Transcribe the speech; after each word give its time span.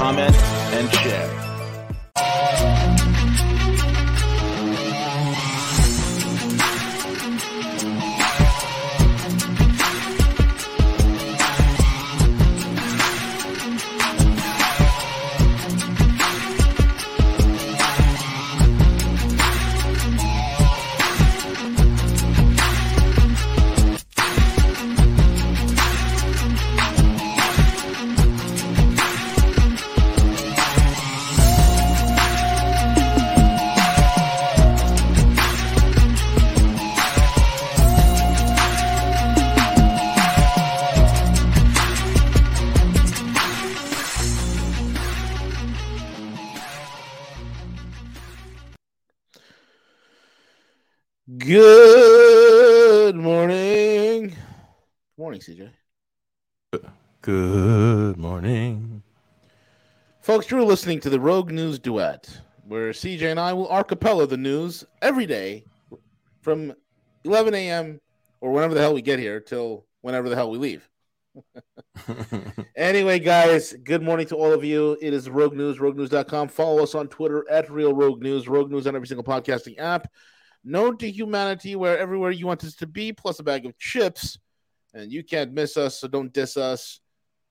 comment, 0.00 0.34
and 0.72 0.90
share. 0.94 1.49
Good 57.22 58.16
morning. 58.16 59.02
Folks, 60.22 60.50
you're 60.50 60.62
listening 60.62 61.00
to 61.00 61.10
the 61.10 61.20
Rogue 61.20 61.52
News 61.52 61.78
Duet, 61.78 62.40
where 62.66 62.92
CJ 62.92 63.30
and 63.30 63.38
I 63.38 63.52
will 63.52 63.68
archipela 63.68 64.26
the 64.26 64.38
news 64.38 64.86
every 65.02 65.26
day 65.26 65.64
from 66.40 66.72
11 67.24 67.54
a.m. 67.54 68.00
or 68.40 68.52
whenever 68.52 68.72
the 68.72 68.80
hell 68.80 68.94
we 68.94 69.02
get 69.02 69.18
here 69.18 69.38
till 69.38 69.84
whenever 70.00 70.30
the 70.30 70.34
hell 70.34 70.50
we 70.50 70.56
leave. 70.56 70.88
anyway, 72.74 73.18
guys, 73.18 73.74
good 73.84 74.02
morning 74.02 74.26
to 74.28 74.36
all 74.36 74.54
of 74.54 74.64
you. 74.64 74.96
It 75.02 75.12
is 75.12 75.28
Rogue 75.28 75.54
News, 75.54 75.76
roguenews.com. 75.76 76.48
Follow 76.48 76.82
us 76.82 76.94
on 76.94 77.06
Twitter 77.08 77.44
at 77.50 77.70
Real 77.70 77.92
Rogue 77.92 78.22
News, 78.22 78.48
Rogue 78.48 78.70
News 78.70 78.86
on 78.86 78.96
every 78.96 79.06
single 79.06 79.24
podcasting 79.24 79.78
app. 79.78 80.10
Known 80.64 80.96
to 80.96 81.10
humanity 81.10 81.76
where 81.76 81.98
everywhere 81.98 82.30
you 82.30 82.46
want 82.46 82.64
us 82.64 82.76
to 82.76 82.86
be, 82.86 83.12
plus 83.12 83.40
a 83.40 83.42
bag 83.42 83.66
of 83.66 83.76
chips. 83.76 84.38
And 84.94 85.12
you 85.12 85.22
can't 85.22 85.52
miss 85.52 85.76
us, 85.76 86.00
so 86.00 86.08
don't 86.08 86.32
diss 86.32 86.56
us. 86.56 86.98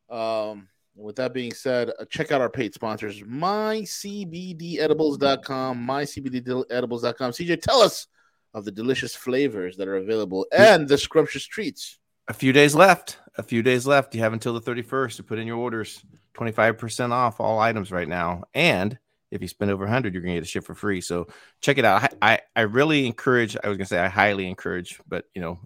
Um, 0.10 0.70
with 0.96 1.18
that 1.18 1.34
being 1.34 1.54
said, 1.54 1.92
uh, 2.00 2.06
check 2.06 2.32
out 2.32 2.42
our 2.42 2.50
paid 2.50 2.74
sponsors, 2.74 3.22
mycbdedibles.com, 3.22 5.88
mycbdedibles.com. 5.88 7.32
CJ, 7.32 7.62
tell 7.62 7.82
us 7.82 8.08
of 8.54 8.66
the 8.66 8.72
delicious 8.72 9.16
flavors 9.16 9.78
that 9.78 9.88
are 9.88 9.98
available 9.98 10.46
and 10.52 10.88
the 10.88 10.98
scrumptious 10.98 11.46
treats. 11.46 12.00
A 12.28 12.34
few 12.34 12.52
days 12.52 12.76
left. 12.76 13.18
A 13.38 13.44
few 13.44 13.64
days 13.64 13.88
left. 13.88 14.14
You 14.14 14.22
have 14.22 14.34
until 14.34 14.60
the 14.60 14.62
31st 14.62 15.16
to 15.18 15.24
put 15.24 15.40
in 15.40 15.48
your 15.48 15.58
orders. 15.58 16.04
25% 16.36 17.12
off 17.12 17.40
all 17.40 17.60
items 17.60 17.92
right 17.92 18.08
now. 18.08 18.44
And 18.54 18.98
if 19.32 19.42
you 19.42 19.48
spend 19.48 19.72
over 19.72 19.84
100, 19.84 20.14
you're 20.14 20.22
going 20.22 20.36
to 20.36 20.40
get 20.40 20.48
a 20.48 20.50
ship 20.50 20.66
for 20.66 20.76
free. 20.76 21.02
So 21.02 21.28
check 21.62 21.78
it 21.78 21.86
out. 21.86 22.14
I, 22.22 22.34
I, 22.34 22.40
I 22.56 22.62
really 22.62 23.06
encourage, 23.06 23.56
I 23.56 23.68
was 23.68 23.78
going 23.78 23.86
to 23.86 23.90
say 23.90 24.00
I 24.00 24.08
highly 24.08 24.48
encourage, 24.48 25.00
but 25.08 25.26
you 25.34 25.42
know, 25.42 25.60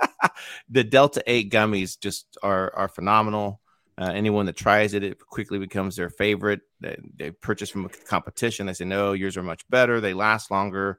the 0.68 0.84
Delta 0.84 1.22
8 1.26 1.50
gummies 1.50 1.98
just 1.98 2.38
are, 2.42 2.72
are 2.74 2.88
phenomenal. 2.88 3.60
Uh, 3.96 4.10
anyone 4.12 4.46
that 4.46 4.56
tries 4.56 4.92
it, 4.94 5.04
it 5.04 5.18
quickly 5.20 5.58
becomes 5.58 5.94
their 5.94 6.10
favorite. 6.10 6.60
They, 6.80 6.98
they 7.16 7.30
purchase 7.30 7.70
from 7.70 7.84
a 7.84 7.88
competition. 7.88 8.66
They 8.66 8.72
say, 8.72 8.84
no, 8.84 9.12
yours 9.12 9.36
are 9.36 9.42
much 9.42 9.68
better. 9.70 10.00
They 10.00 10.14
last 10.14 10.50
longer. 10.50 10.98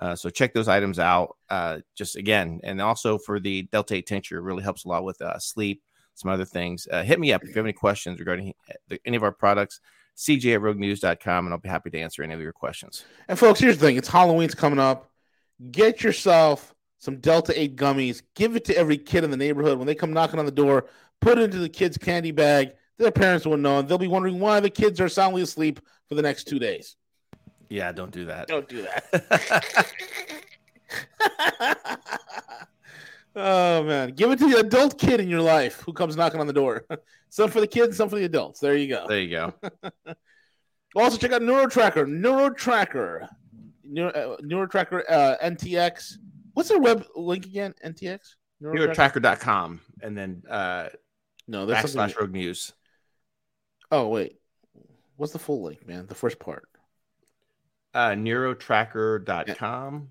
Uh, 0.00 0.14
so 0.14 0.30
check 0.30 0.52
those 0.52 0.68
items 0.68 0.98
out. 0.98 1.36
Uh, 1.48 1.78
just 1.96 2.16
again, 2.16 2.60
and 2.62 2.80
also 2.80 3.18
for 3.18 3.40
the 3.40 3.62
Delta 3.62 3.96
8 3.96 4.06
tincture, 4.06 4.42
really 4.42 4.62
helps 4.62 4.84
a 4.84 4.88
lot 4.88 5.04
with 5.04 5.20
uh, 5.22 5.38
sleep, 5.38 5.82
some 6.14 6.30
other 6.30 6.44
things. 6.44 6.86
Uh, 6.90 7.02
hit 7.02 7.18
me 7.18 7.32
up 7.32 7.42
if 7.42 7.48
you 7.48 7.54
have 7.54 7.64
any 7.64 7.72
questions 7.72 8.18
regarding 8.18 8.54
uh, 8.70 8.96
any 9.04 9.16
of 9.16 9.22
our 9.22 9.32
products. 9.32 9.80
CJ 10.16 10.54
at 10.54 10.60
roguenews.com, 10.62 11.46
and 11.46 11.52
I'll 11.52 11.60
be 11.60 11.68
happy 11.68 11.90
to 11.90 11.98
answer 11.98 12.22
any 12.22 12.32
of 12.32 12.40
your 12.40 12.52
questions. 12.52 13.04
And 13.28 13.38
folks, 13.38 13.60
here's 13.60 13.78
the 13.78 13.86
thing: 13.86 13.96
it's 13.96 14.08
Halloween's 14.08 14.54
coming 14.54 14.78
up. 14.78 15.10
Get 15.70 16.02
yourself 16.02 16.74
some 16.98 17.16
Delta 17.16 17.58
8 17.58 17.76
gummies. 17.76 18.22
Give 18.34 18.56
it 18.56 18.64
to 18.66 18.76
every 18.76 18.98
kid 18.98 19.24
in 19.24 19.30
the 19.30 19.36
neighborhood 19.36 19.78
when 19.78 19.86
they 19.86 19.94
come 19.94 20.12
knocking 20.12 20.38
on 20.38 20.46
the 20.46 20.52
door. 20.52 20.86
Put 21.20 21.38
it 21.38 21.44
into 21.44 21.58
the 21.58 21.68
kid's 21.68 21.98
candy 21.98 22.30
bag. 22.30 22.72
Their 22.98 23.10
parents 23.10 23.46
will 23.46 23.56
know, 23.56 23.78
and 23.78 23.88
they'll 23.88 23.98
be 23.98 24.08
wondering 24.08 24.40
why 24.40 24.60
the 24.60 24.70
kids 24.70 25.00
are 25.00 25.08
soundly 25.08 25.42
asleep 25.42 25.80
for 26.08 26.14
the 26.14 26.22
next 26.22 26.44
two 26.44 26.58
days. 26.58 26.96
Yeah, 27.68 27.92
don't 27.92 28.12
do 28.12 28.26
that. 28.26 28.48
Don't 28.48 28.68
do 28.68 28.82
that. 28.82 29.92
oh 33.36 33.82
man, 33.82 34.10
give 34.10 34.30
it 34.30 34.38
to 34.38 34.48
the 34.48 34.58
adult 34.58 34.98
kid 34.98 35.20
in 35.20 35.28
your 35.28 35.42
life 35.42 35.80
who 35.80 35.92
comes 35.92 36.16
knocking 36.16 36.40
on 36.40 36.46
the 36.46 36.52
door. 36.52 36.84
some 37.28 37.50
for 37.50 37.60
the 37.60 37.66
kids, 37.66 37.96
some 37.96 38.08
for 38.08 38.16
the 38.16 38.24
adults. 38.24 38.60
There 38.60 38.76
you 38.76 38.88
go. 38.88 39.06
There 39.08 39.20
you 39.20 39.30
go. 39.30 39.54
also, 40.94 41.16
check 41.16 41.32
out 41.32 41.42
NeuroTracker. 41.42 42.06
NeuroTracker. 42.06 43.28
Neuro, 43.84 44.10
uh, 44.10 44.36
NeuroTracker 44.38 45.02
uh, 45.08 45.36
NTX. 45.42 46.18
What's 46.56 46.70
their 46.70 46.78
web 46.78 47.04
link 47.14 47.44
again? 47.44 47.74
NTX. 47.84 48.36
NeuroTracker.com, 48.62 49.82
and 50.00 50.16
then 50.16 50.42
uh, 50.48 50.88
no, 51.46 51.66
that's 51.66 51.94
backslash 51.94 52.18
Rogue 52.18 52.32
News. 52.32 52.72
Oh 53.92 54.08
wait, 54.08 54.40
what's 55.18 55.34
the 55.34 55.38
full 55.38 55.62
link, 55.64 55.86
man? 55.86 56.06
The 56.06 56.14
first 56.14 56.38
part. 56.38 56.66
Uh, 57.92 58.12
neurotracker.com. 58.12 60.08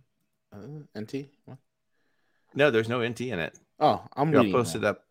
Uh, 0.53 0.99
NT? 0.99 1.15
What? 1.45 1.57
No, 2.53 2.69
there's 2.69 2.89
no 2.89 3.03
NT 3.03 3.21
in 3.21 3.39
it. 3.39 3.57
Oh, 3.79 4.03
I'm 4.15 4.29
Here, 4.29 4.41
I'll 4.41 4.51
post 4.51 4.73
that. 4.73 4.79
it 4.83 4.85
up. 4.85 5.01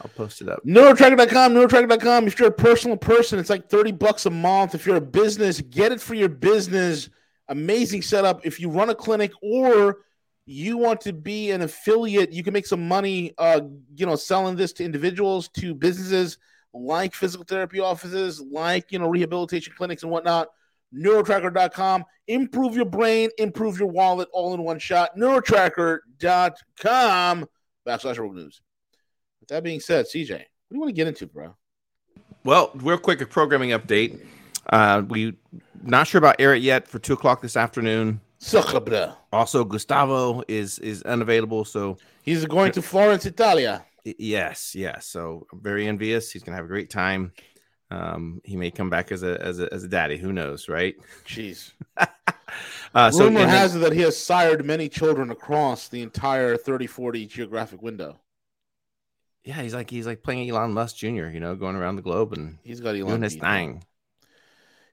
I'll 0.00 0.12
post 0.14 0.42
it 0.42 0.48
up. 0.48 0.64
NeuroTracker.com, 0.64 1.54
NeuroTracker.com. 1.54 2.28
If 2.28 2.38
you're 2.38 2.50
a 2.50 2.52
personal 2.52 2.96
person, 2.96 3.40
it's 3.40 3.50
like 3.50 3.68
30 3.68 3.90
bucks 3.90 4.26
a 4.26 4.30
month. 4.30 4.76
If 4.76 4.86
you're 4.86 4.94
a 4.94 5.00
business, 5.00 5.60
get 5.60 5.90
it 5.90 6.00
for 6.00 6.14
your 6.14 6.28
business. 6.28 7.08
Amazing 7.48 8.02
setup. 8.02 8.46
If 8.46 8.60
you 8.60 8.70
run 8.70 8.90
a 8.90 8.94
clinic 8.94 9.32
or 9.42 9.98
you 10.44 10.76
want 10.76 11.00
to 11.02 11.12
be 11.12 11.50
an 11.50 11.62
affiliate, 11.62 12.32
you 12.32 12.42
can 12.42 12.52
make 12.52 12.66
some 12.66 12.88
money 12.88 13.32
uh, 13.38 13.60
you 13.94 14.06
know, 14.06 14.16
selling 14.16 14.56
this 14.56 14.72
to 14.74 14.84
individuals, 14.84 15.48
to 15.50 15.74
businesses 15.74 16.38
like 16.74 17.14
physical 17.14 17.44
therapy 17.44 17.80
offices, 17.80 18.40
like 18.40 18.90
you 18.90 18.98
know, 18.98 19.08
rehabilitation 19.08 19.74
clinics 19.76 20.02
and 20.02 20.10
whatnot. 20.10 20.48
NeuroTracker.com. 20.94 22.04
Improve 22.28 22.76
your 22.76 22.84
brain, 22.84 23.30
improve 23.38 23.78
your 23.78 23.88
wallet 23.88 24.28
all 24.32 24.54
in 24.54 24.62
one 24.62 24.78
shot. 24.78 25.16
NeuroTracker.com 25.16 27.46
backslash 27.86 28.18
rogue 28.18 28.34
news. 28.34 28.60
With 29.40 29.48
that 29.48 29.64
being 29.64 29.80
said, 29.80 30.06
CJ, 30.06 30.30
what 30.30 30.38
do 30.38 30.74
you 30.74 30.80
want 30.80 30.90
to 30.90 30.94
get 30.94 31.08
into, 31.08 31.26
bro? 31.26 31.56
Well, 32.44 32.70
real 32.74 32.98
quick, 32.98 33.20
a 33.20 33.26
programming 33.26 33.70
update. 33.70 34.24
Uh, 34.68 35.02
we 35.08 35.36
not 35.82 36.06
sure 36.06 36.18
about 36.18 36.36
Eric 36.38 36.62
yet 36.62 36.86
for 36.86 36.98
two 36.98 37.14
o'clock 37.14 37.42
this 37.42 37.56
afternoon. 37.56 38.20
Sucker, 38.44 38.80
bro. 38.80 39.12
Also, 39.32 39.64
Gustavo 39.64 40.42
is 40.48 40.78
is 40.80 41.02
unavailable, 41.04 41.64
so 41.64 41.96
He's 42.22 42.44
going 42.44 42.72
to 42.72 42.82
Florence, 42.82 43.24
Italia. 43.24 43.84
yes, 44.04 44.74
yes. 44.74 45.06
So 45.06 45.46
I'm 45.52 45.60
very 45.60 45.86
envious. 45.86 46.30
He's 46.30 46.42
gonna 46.42 46.56
have 46.56 46.64
a 46.64 46.68
great 46.68 46.90
time. 46.90 47.32
Um, 47.90 48.40
he 48.44 48.56
may 48.56 48.70
come 48.70 48.90
back 48.90 49.12
as 49.12 49.22
a 49.22 49.40
as 49.40 49.60
a 49.60 49.72
as 49.72 49.84
a 49.84 49.88
daddy. 49.88 50.16
Who 50.18 50.32
knows, 50.32 50.68
right? 50.68 50.94
Jeez. 51.26 51.72
Uh, 52.94 53.10
so 53.10 53.24
Rumor 53.24 53.40
then- 53.40 53.48
has 53.48 53.74
it 53.74 53.78
that 53.78 53.94
he 53.94 54.02
has 54.02 54.14
sired 54.14 54.62
many 54.66 54.86
children 54.86 55.30
across 55.30 55.88
the 55.88 56.02
entire 56.02 56.54
30 56.58 56.86
40 56.86 57.24
geographic 57.26 57.80
window. 57.80 58.20
yeah, 59.44 59.62
he's 59.62 59.72
like 59.72 59.88
he's 59.88 60.06
like 60.06 60.22
playing 60.22 60.50
Elon 60.50 60.74
Musk 60.74 60.96
Jr. 60.96 61.28
You 61.32 61.40
know, 61.40 61.54
going 61.54 61.76
around 61.76 61.96
the 61.96 62.02
globe 62.02 62.34
and 62.34 62.58
He's 62.62 62.80
got 62.80 62.90
Elon 62.94 63.06
doing 63.06 63.22
his 63.22 63.36
thing. 63.36 63.82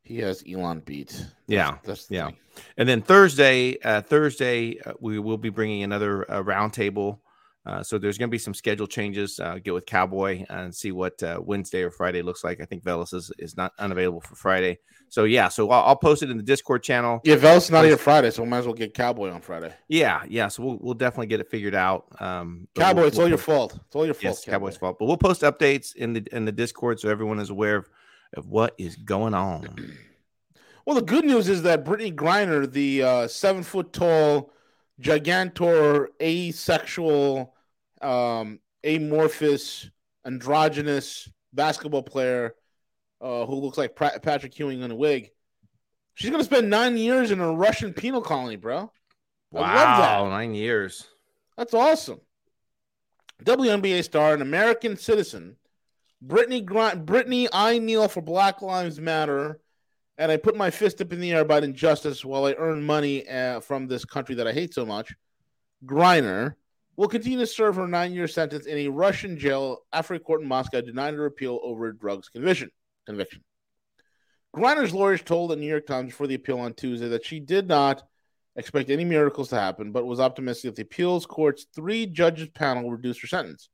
He 0.10 0.18
has 0.20 0.44
Elon 0.52 0.80
beat. 0.82 1.10
That's- 1.12 1.32
Yeah, 1.48 1.78
That's 1.84 2.08
the 2.08 2.16
yeah. 2.16 2.26
thing. 2.26 2.38
And 2.78 2.90
then 2.90 3.02
Thursday, 3.04 3.78
uh, 3.84 4.02
Thursday 4.02 4.80
uh, 4.86 4.94
we 5.00 5.20
will 5.20 5.38
be 5.38 5.50
bringing 5.50 5.84
another 5.84 6.30
uh, 6.30 6.42
roundtable. 6.44 7.20
Uh, 7.66 7.84
so 7.84 8.00
there's 8.00 8.18
going 8.18 8.30
to 8.30 8.32
be 8.32 8.40
some 8.40 8.54
schedule 8.56 8.88
changes. 8.88 9.40
Uh, 9.40 9.60
get 9.64 9.74
with 9.74 9.86
Cowboy 9.86 10.44
and 10.50 10.74
see 10.74 10.92
what 10.92 11.22
uh, 11.22 11.40
Wednesday 11.44 11.84
or 11.84 11.92
Friday 11.92 12.24
looks 12.24 12.44
like. 12.44 12.60
I 12.60 12.66
think 12.66 12.84
Velas 12.84 13.14
is, 13.14 13.32
is 13.38 13.56
not 13.56 13.74
unavailable 13.78 14.22
for 14.22 14.34
Friday. 14.34 14.80
So 15.10 15.26
yeah, 15.26 15.48
so 15.50 15.70
I'll, 15.70 15.84
I'll 15.90 15.96
post 15.96 16.24
it 16.24 16.32
in 16.32 16.38
the 16.38 16.44
Discord 16.44 16.82
channel. 16.82 17.22
Yeah, 17.24 17.36
Velas 17.36 17.70
not 17.70 17.86
here 17.86 17.98
Friday, 17.98 18.32
so 18.32 18.42
we 18.44 18.50
might 18.50 18.60
as 18.60 18.66
well 18.66 18.74
get 18.74 18.94
Cowboy 18.96 19.30
on 19.32 19.42
Friday. 19.42 19.74
Yeah, 19.88 20.24
yeah. 20.28 20.48
So 20.48 20.64
we'll, 20.64 20.78
we'll 20.82 20.94
definitely 20.96 21.28
get 21.28 21.40
it 21.40 21.50
figured 21.52 21.76
out. 21.76 22.06
Um, 22.20 22.68
Cowboy, 22.76 23.02
we'll- 23.02 23.08
it's 23.08 23.18
we'll 23.18 23.26
all 23.26 23.30
your 23.30 23.38
fault. 23.38 23.80
It's 23.86 23.96
all 23.96 24.06
your 24.06 24.16
fault. 24.16 24.24
Yes, 24.24 24.46
Cowboy. 24.46 24.52
Cowboys' 24.54 24.78
fault. 24.78 24.98
But 25.00 25.06
we'll 25.06 25.18
post 25.18 25.42
updates 25.44 25.96
in 25.96 26.14
the 26.14 26.26
in 26.32 26.46
the 26.46 26.52
Discord 26.52 27.00
so 27.00 27.10
everyone 27.10 27.40
is 27.40 27.50
aware 27.52 27.76
of, 27.76 27.90
of 28.36 28.48
what 28.48 28.76
is 28.78 28.96
going 28.96 29.34
on. 29.34 29.98
Well, 30.86 30.96
the 30.96 31.06
good 31.06 31.26
news 31.26 31.50
is 31.50 31.62
that 31.64 31.86
Brittney 31.86 32.16
Griner, 32.16 32.66
the 32.72 33.04
uh, 33.04 33.28
seven 33.28 33.62
foot 33.62 33.94
tall, 33.94 34.52
gigantor, 35.00 36.08
asexual, 36.20 37.54
um, 38.02 38.60
amorphous, 38.84 39.88
androgynous 40.26 41.30
basketball 41.54 42.02
player 42.02 42.56
uh, 43.22 43.46
who 43.46 43.56
looks 43.56 43.78
like 43.78 43.96
Pra- 43.96 44.20
Patrick 44.20 44.58
Ewing 44.58 44.81
in 44.81 44.90
a 44.90 44.96
wig, 44.96 45.30
she's 46.16 46.31
going 46.31 46.42
to 46.42 46.46
spend 46.46 46.72
nine 46.72 46.98
years 46.98 47.30
in 47.30 47.40
a 47.40 47.54
Russian 47.54 47.94
penal 47.94 48.22
colony, 48.22 48.56
bro. 48.56 48.92
I 49.54 49.60
love 49.60 49.68
that. 49.68 50.22
Wow, 50.22 50.30
nine 50.30 50.56
years. 50.56 51.08
That's 51.56 51.76
awesome. 51.76 52.22
WNBA 53.44 54.04
star, 54.04 54.34
an 54.34 54.42
American 54.42 54.98
citizen, 54.98 55.56
Brittney 56.25 56.63
Grant, 56.66 57.06
Brittney, 57.06 57.48
I 57.54 57.80
kneel 57.80 58.07
for 58.07 58.21
Black 58.21 58.62
Lives 58.62 59.00
Matter, 59.00 59.62
and 60.18 60.31
I 60.31 60.38
put 60.38 60.57
my 60.57 60.69
fist 60.69 61.00
up 61.00 61.13
in 61.13 61.21
the 61.21 61.31
air 61.31 61.42
about 61.42 61.63
injustice 61.63 62.25
while 62.25 62.45
I 62.45 62.54
earn 62.57 62.83
money 62.83 63.27
uh, 63.27 63.62
from 63.62 63.88
this 63.88 64.04
country 64.04 64.36
that 64.36 64.48
I 64.48 64.51
hate 64.51 64.74
so 64.74 64.86
much. 64.86 65.16
Griner 65.86 66.56
will 66.98 67.07
continue 67.07 67.39
to 67.39 67.48
serve 67.48 67.77
her 67.77 67.88
nine-year 67.88 68.27
sentence 68.27 68.66
in 68.66 68.77
a 68.80 68.89
Russian 68.89 69.38
jail 69.38 69.80
after 69.94 70.13
a 70.16 70.19
court 70.19 70.42
in 70.42 70.48
Moscow 70.48 70.81
denied 70.81 71.13
her 71.13 71.25
appeal 71.25 71.62
over 71.63 71.88
a 71.88 71.98
drugs 71.98 72.27
conviction. 72.27 72.69
Conviction. 73.06 73.42
Griner's 74.54 74.94
lawyers 74.94 75.21
told 75.21 75.51
the 75.51 75.56
New 75.56 75.68
York 75.68 75.88
Times 75.88 76.07
before 76.07 76.27
the 76.27 76.36
appeal 76.36 76.60
on 76.60 76.74
Tuesday 76.74 77.07
that 77.07 77.25
she 77.25 77.39
did 77.39 77.69
not 77.69 78.04
expect 78.57 78.89
any 78.89 79.06
miracles 79.06 79.50
to 79.50 79.56
happen, 79.56 79.94
but 79.94 80.06
was 80.06 80.19
optimistic 80.19 80.71
that 80.71 80.75
the 80.75 80.81
appeals 80.81 81.25
court's 81.25 81.68
three 81.74 82.06
judges 82.06 82.50
panel 82.50 82.92
reduced 82.92 83.21
her 83.21 83.27
sentence. 83.27 83.69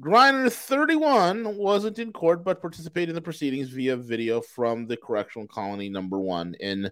Griner, 0.00 0.50
31, 0.52 1.56
wasn't 1.56 1.98
in 1.98 2.12
court 2.12 2.44
but 2.44 2.60
participated 2.60 3.10
in 3.10 3.14
the 3.14 3.20
proceedings 3.20 3.68
via 3.68 3.96
video 3.96 4.40
from 4.40 4.86
the 4.86 4.96
correctional 4.96 5.46
colony 5.46 5.88
number 5.88 6.18
one 6.18 6.54
in 6.58 6.90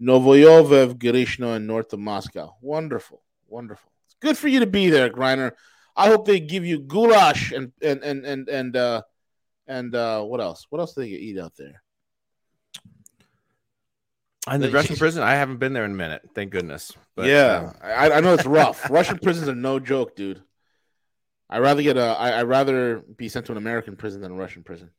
Novoye 0.00 0.94
Grishino 0.94 1.56
in 1.56 1.66
north 1.66 1.92
of 1.92 1.98
Moscow. 1.98 2.54
Wonderful, 2.60 3.22
wonderful. 3.48 3.90
It's 4.06 4.16
good 4.20 4.38
for 4.38 4.48
you 4.48 4.60
to 4.60 4.66
be 4.66 4.88
there, 4.88 5.10
Griner. 5.10 5.52
I 5.96 6.08
hope 6.08 6.26
they 6.26 6.40
give 6.40 6.64
you 6.64 6.80
goulash 6.80 7.52
and 7.52 7.72
and 7.80 8.02
and 8.02 8.24
and 8.24 8.48
and 8.48 8.76
uh 8.76 9.02
and 9.66 9.94
uh 9.94 10.22
what 10.22 10.40
else? 10.40 10.66
What 10.70 10.80
else 10.80 10.94
do 10.94 11.02
they 11.02 11.08
eat 11.08 11.38
out 11.38 11.54
there? 11.56 11.82
And 14.46 14.62
the 14.62 14.70
Russian 14.70 14.96
prison, 14.96 15.22
I 15.22 15.34
haven't 15.34 15.56
been 15.56 15.72
there 15.72 15.86
in 15.86 15.92
a 15.92 15.94
minute. 15.94 16.22
Thank 16.34 16.52
goodness. 16.52 16.92
But, 17.16 17.26
yeah, 17.26 17.72
uh, 17.82 17.86
I, 17.86 18.16
I 18.18 18.20
know 18.20 18.34
it's 18.34 18.44
rough. 18.44 18.90
Russian 18.90 19.18
prisons 19.18 19.48
are 19.48 19.54
no 19.54 19.80
joke, 19.80 20.14
dude. 20.16 20.42
I 21.48 21.58
rather 21.58 21.82
get 21.82 21.96
a. 21.96 22.02
I 22.04 22.30
I 22.30 22.42
rather 22.42 23.00
be 23.00 23.28
sent 23.28 23.46
to 23.46 23.52
an 23.52 23.58
American 23.58 23.96
prison 23.96 24.20
than 24.20 24.32
a 24.32 24.36
Russian 24.36 24.62
prison. 24.62 24.90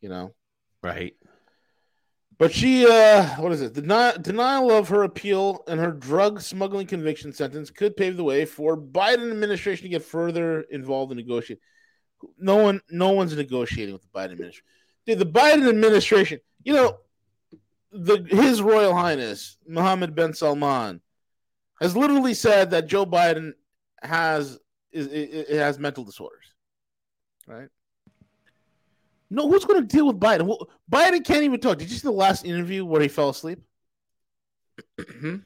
You 0.00 0.08
know, 0.08 0.34
right. 0.82 1.14
but 2.38 2.52
she, 2.52 2.86
uh, 2.86 3.24
what 3.40 3.52
is 3.52 3.62
it? 3.62 3.72
Deni- 3.72 4.22
denial 4.22 4.70
of 4.70 4.88
her 4.88 5.02
appeal 5.02 5.64
and 5.66 5.80
her 5.80 5.90
drug 5.90 6.40
smuggling 6.40 6.86
conviction 6.86 7.32
sentence 7.32 7.70
could 7.70 7.96
pave 7.96 8.16
the 8.16 8.24
way 8.24 8.44
for 8.44 8.76
Biden 8.76 9.30
administration 9.30 9.84
to 9.84 9.88
get 9.88 10.04
further 10.04 10.60
involved 10.70 11.12
in 11.12 11.16
negotiating. 11.16 11.62
No 12.38 12.56
one, 12.56 12.80
no 12.90 13.10
one's 13.10 13.36
negotiating 13.36 13.94
with 13.94 14.02
the 14.02 14.08
Biden 14.08 14.32
administration. 14.32 14.66
Dude, 15.06 15.18
the 15.18 15.26
Biden 15.26 15.68
administration, 15.68 16.40
you 16.62 16.74
know, 16.74 16.98
the 17.92 18.26
His 18.28 18.60
Royal 18.60 18.94
Highness 18.94 19.56
Mohammed 19.66 20.14
bin 20.14 20.34
Salman 20.34 21.00
has 21.80 21.96
literally 21.96 22.34
said 22.34 22.70
that 22.70 22.86
Joe 22.86 23.06
Biden 23.06 23.52
has 24.02 24.58
is, 24.96 25.06
is, 25.08 25.46
is- 25.48 25.58
has 25.58 25.78
mental 25.78 26.04
disorders, 26.04 26.44
right? 27.46 27.68
No, 29.28 29.48
who's 29.50 29.64
going 29.64 29.80
to 29.80 29.86
deal 29.86 30.06
with 30.06 30.20
Biden? 30.20 30.42
Well, 30.46 30.68
Biden 30.90 31.24
can't 31.24 31.42
even 31.42 31.58
talk. 31.60 31.78
Did 31.78 31.90
you 31.90 31.96
see 31.96 32.06
the 32.06 32.12
last 32.12 32.44
interview 32.44 32.84
where 32.84 33.00
he 33.02 33.08
fell 33.08 33.30
asleep? 33.30 33.58
Mm-hmm. 35.00 35.36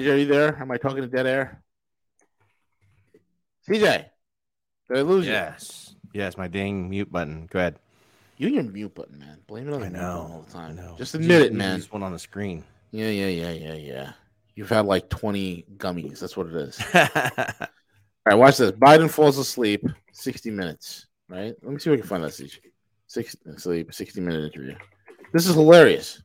Are 0.00 0.16
you 0.16 0.26
there? 0.26 0.56
Am 0.60 0.70
I 0.70 0.76
talking 0.76 1.00
to 1.02 1.06
dead 1.06 1.26
air? 1.26 1.62
CJ, 3.68 4.06
did 4.88 4.98
I 4.98 5.02
lose 5.02 5.24
you? 5.26 5.32
Yes. 5.32 5.94
Yes, 6.12 6.36
my 6.36 6.48
dang 6.48 6.90
mute 6.90 7.10
button. 7.10 7.48
Go 7.50 7.60
ahead. 7.60 7.78
You 8.36 8.48
and 8.48 8.56
your 8.56 8.64
mute 8.64 8.94
button, 8.94 9.18
man. 9.18 9.38
Blame 9.46 9.68
it 9.68 9.74
on 9.74 9.80
the 9.80 9.86
I 9.86 9.88
mute 9.90 9.98
button 10.00 10.06
know. 10.14 10.32
all 10.34 10.44
the 10.48 10.58
I 10.58 10.60
time. 10.66 10.76
know. 10.76 10.94
Just 10.98 11.14
admit 11.14 11.42
it, 11.42 11.52
man. 11.54 11.76
use 11.76 11.90
one 11.92 12.02
on 12.02 12.12
the 12.12 12.18
screen. 12.18 12.64
Yeah, 12.90 13.08
yeah, 13.08 13.28
yeah, 13.28 13.52
yeah, 13.52 13.74
yeah. 13.74 14.12
You've 14.54 14.68
had 14.68 14.86
like 14.86 15.08
20 15.08 15.64
gummies. 15.76 16.20
That's 16.20 16.36
what 16.36 16.46
it 16.48 16.54
is. 16.54 16.78
All 16.94 17.04
right, 18.26 18.34
watch 18.34 18.58
this. 18.58 18.72
Biden 18.72 19.10
falls 19.10 19.38
asleep, 19.38 19.84
60 20.12 20.50
minutes. 20.50 21.06
Right? 21.28 21.54
Let 21.62 21.72
me 21.72 21.78
see 21.78 21.90
if 21.90 21.94
I 21.94 22.00
can 22.00 22.06
find 22.08 22.24
that. 22.24 22.58
Six 23.06 23.36
sleep, 23.56 23.92
60 23.92 24.20
minute 24.20 24.52
interview. 24.54 24.74
This 25.32 25.46
is 25.46 25.54
hilarious. 25.54 26.22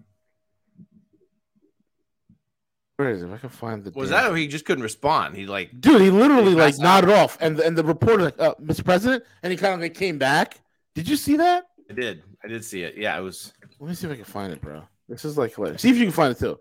Where 2.97 3.11
is 3.11 3.21
it? 3.21 3.27
If 3.27 3.33
I 3.33 3.37
can 3.37 3.49
find 3.49 3.83
the 3.83 3.91
Was 3.91 4.09
damn- 4.09 4.31
that 4.33 4.37
he 4.39 4.47
just 4.47 4.65
couldn't 4.65 4.83
respond? 4.83 5.35
He 5.35 5.45
like 5.45 5.79
dude? 5.79 6.01
He 6.01 6.09
literally 6.09 6.49
He 6.51 6.55
like 6.55 6.73
passed 6.73 6.81
out. 6.81 7.03
nodded 7.03 7.09
off, 7.11 7.37
and 7.39 7.59
and 7.59 7.77
the 7.77 7.83
reporter 7.83 8.23
like, 8.23 8.39
uh, 8.39 8.55
"Mr. 8.55 8.83
President," 8.83 9.23
and 9.43 9.51
he 9.51 9.57
kind 9.57 9.73
of 9.75 9.81
like 9.81 9.93
came 9.93 10.17
back. 10.17 10.59
Did 10.95 11.07
you 11.07 11.15
see 11.15 11.37
that? 11.37 11.65
I 11.89 11.93
did. 11.93 12.23
I 12.43 12.47
did 12.47 12.65
see 12.65 12.81
it. 12.83 12.97
Yeah, 12.97 13.17
it 13.17 13.21
was 13.21 13.53
Let 13.79 13.89
me 13.89 13.95
see 13.95 14.07
if 14.07 14.13
I 14.13 14.15
can 14.15 14.25
find 14.25 14.51
it, 14.51 14.61
bro. 14.61 14.81
This 15.07 15.25
is 15.25 15.37
like 15.37 15.53
hilarious. 15.53 15.81
See 15.83 15.89
if 15.91 15.97
you 15.97 16.05
can 16.05 16.11
find 16.11 16.31
it 16.35 16.39
too. 16.39 16.57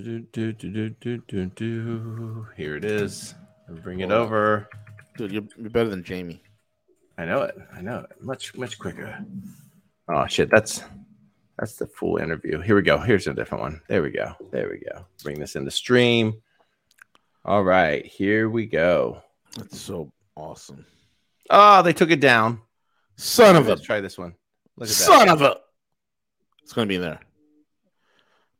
Do, 0.00 0.20
do, 0.20 0.52
do, 0.52 0.68
do, 0.70 0.90
do, 0.90 1.18
do, 1.28 1.46
do. 1.46 2.46
Here 2.56 2.76
it 2.76 2.84
is. 2.84 3.34
Bring 3.82 4.00
it 4.00 4.10
oh. 4.10 4.22
over. 4.22 4.68
Dude, 5.16 5.32
you're, 5.32 5.44
you're 5.56 5.70
better 5.70 5.88
than 5.88 6.02
Jamie. 6.02 6.42
I 7.16 7.24
know 7.24 7.42
it. 7.42 7.54
I 7.72 7.80
know 7.80 8.00
it. 8.00 8.22
Much 8.22 8.56
much 8.56 8.78
quicker. 8.78 9.24
Oh 10.08 10.26
shit, 10.26 10.50
that's 10.50 10.82
that's 11.58 11.76
the 11.76 11.86
full 11.86 12.16
interview. 12.16 12.60
Here 12.60 12.74
we 12.74 12.82
go. 12.82 12.98
Here's 12.98 13.26
a 13.26 13.34
different 13.34 13.62
one. 13.62 13.80
There 13.88 14.02
we 14.02 14.10
go. 14.10 14.34
There 14.50 14.68
we 14.68 14.78
go. 14.78 15.06
Bring 15.22 15.38
this 15.38 15.54
in 15.54 15.64
the 15.64 15.70
stream. 15.70 16.34
All 17.44 17.62
right, 17.62 18.04
here 18.04 18.48
we 18.48 18.66
go. 18.66 19.22
That's 19.56 19.78
so 19.78 20.10
awesome. 20.34 20.84
Oh, 21.50 21.82
they 21.82 21.92
took 21.92 22.10
it 22.10 22.20
down. 22.20 22.60
Son 23.16 23.54
of 23.54 23.66
a 23.66 23.70
Let's 23.70 23.82
try 23.82 24.00
this 24.00 24.18
one. 24.18 24.34
Look 24.76 24.88
at 24.88 24.94
that. 24.94 25.04
son 25.04 25.28
of 25.28 25.42
a. 25.42 25.58
It's 26.62 26.72
gonna 26.72 26.86
be 26.86 26.96
in 26.96 27.02
there. 27.02 27.20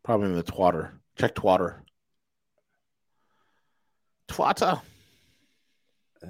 Probably 0.04 0.28
in 0.28 0.36
the 0.36 0.42
twatter. 0.44 0.92
Check 1.16 1.34
twatter. 1.34 1.80
Twatter. 4.28 4.80
Uh, 6.22 6.28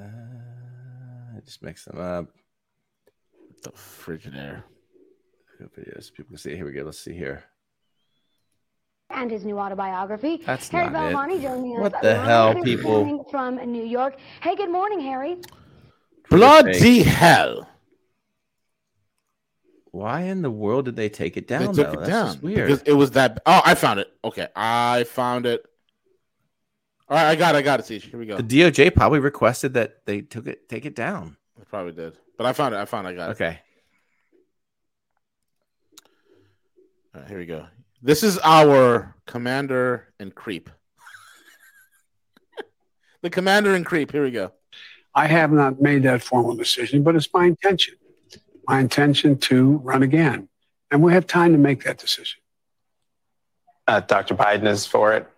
I 1.36 1.40
just 1.44 1.62
mix 1.62 1.84
them 1.84 2.00
up. 2.00 2.26
The 3.62 3.70
frigid 3.72 4.34
air. 4.36 4.64
Videos. 5.78 6.12
People 6.12 6.30
can 6.30 6.38
see. 6.38 6.54
Here 6.56 6.66
we 6.66 6.72
go. 6.72 6.82
Let's 6.82 6.98
see 6.98 7.14
here. 7.14 7.44
and 9.10 9.30
his 9.30 9.44
new 9.44 9.58
autobiography. 9.58 10.42
That's 10.44 10.68
Harry 10.68 10.90
not 10.90 11.10
it. 11.12 11.14
Belafonte 11.14 11.40
joining 11.42 11.76
us. 11.76 11.80
What 11.82 11.92
the 12.02 12.08
live 12.08 12.24
hell, 12.24 12.54
this 12.54 12.64
people? 12.64 13.24
From 13.30 13.56
New 13.70 13.84
York. 13.84 14.16
Hey, 14.42 14.56
good 14.56 14.70
morning, 14.70 15.00
Harry. 15.00 15.36
Bloody 16.28 17.02
hell. 17.02 17.68
Why 19.94 20.22
in 20.22 20.42
the 20.42 20.50
world 20.50 20.86
did 20.86 20.96
they 20.96 21.08
take 21.08 21.36
it 21.36 21.46
down? 21.46 21.60
They 21.60 21.66
down? 21.66 21.74
took 21.76 21.86
though? 21.86 21.92
it 21.92 21.96
That's 21.98 22.08
down 22.08 22.26
just 22.26 22.42
weird. 22.42 22.66
because 22.68 22.82
it 22.82 22.94
was 22.94 23.12
that. 23.12 23.40
Oh, 23.46 23.62
I 23.64 23.76
found 23.76 24.00
it. 24.00 24.12
Okay, 24.24 24.48
I 24.56 25.04
found 25.04 25.46
it. 25.46 25.64
All 27.08 27.16
right, 27.16 27.28
I 27.30 27.36
got 27.36 27.54
it. 27.54 27.58
I 27.58 27.62
got 27.62 27.78
it. 27.78 27.86
See, 27.86 28.00
here 28.00 28.18
we 28.18 28.26
go. 28.26 28.36
the 28.36 28.42
DOJ 28.42 28.92
probably 28.92 29.20
requested 29.20 29.74
that 29.74 30.04
they 30.04 30.22
took 30.22 30.48
it, 30.48 30.68
take 30.68 30.84
it 30.84 30.96
down. 30.96 31.36
I 31.60 31.62
probably 31.62 31.92
did, 31.92 32.18
but 32.36 32.44
I 32.44 32.52
found 32.52 32.74
it. 32.74 32.78
I 32.78 32.86
found. 32.86 33.06
It. 33.06 33.10
I 33.10 33.14
got 33.14 33.30
it. 33.30 33.32
Okay. 33.34 33.58
All 37.14 37.20
right, 37.20 37.30
here 37.30 37.38
we 37.38 37.46
go. 37.46 37.66
This 38.02 38.24
is 38.24 38.36
our 38.38 39.14
commander 39.28 40.12
and 40.18 40.34
creep. 40.34 40.70
the 43.22 43.30
commander 43.30 43.76
and 43.76 43.86
creep. 43.86 44.10
Here 44.10 44.24
we 44.24 44.32
go. 44.32 44.50
I 45.14 45.28
have 45.28 45.52
not 45.52 45.80
made 45.80 46.02
that 46.02 46.20
formal 46.24 46.56
decision, 46.56 47.04
but 47.04 47.14
it's 47.14 47.32
my 47.32 47.44
intention. 47.44 47.94
My 48.66 48.80
intention 48.80 49.38
to 49.38 49.78
run 49.78 50.02
again. 50.02 50.48
And 50.90 51.02
we 51.02 51.12
have 51.12 51.26
time 51.26 51.52
to 51.52 51.58
make 51.58 51.84
that 51.84 51.98
decision. 51.98 52.40
Uh, 53.86 54.00
Dr. 54.00 54.34
Biden 54.34 54.66
is 54.66 54.86
for 54.86 55.12
it. 55.12 55.28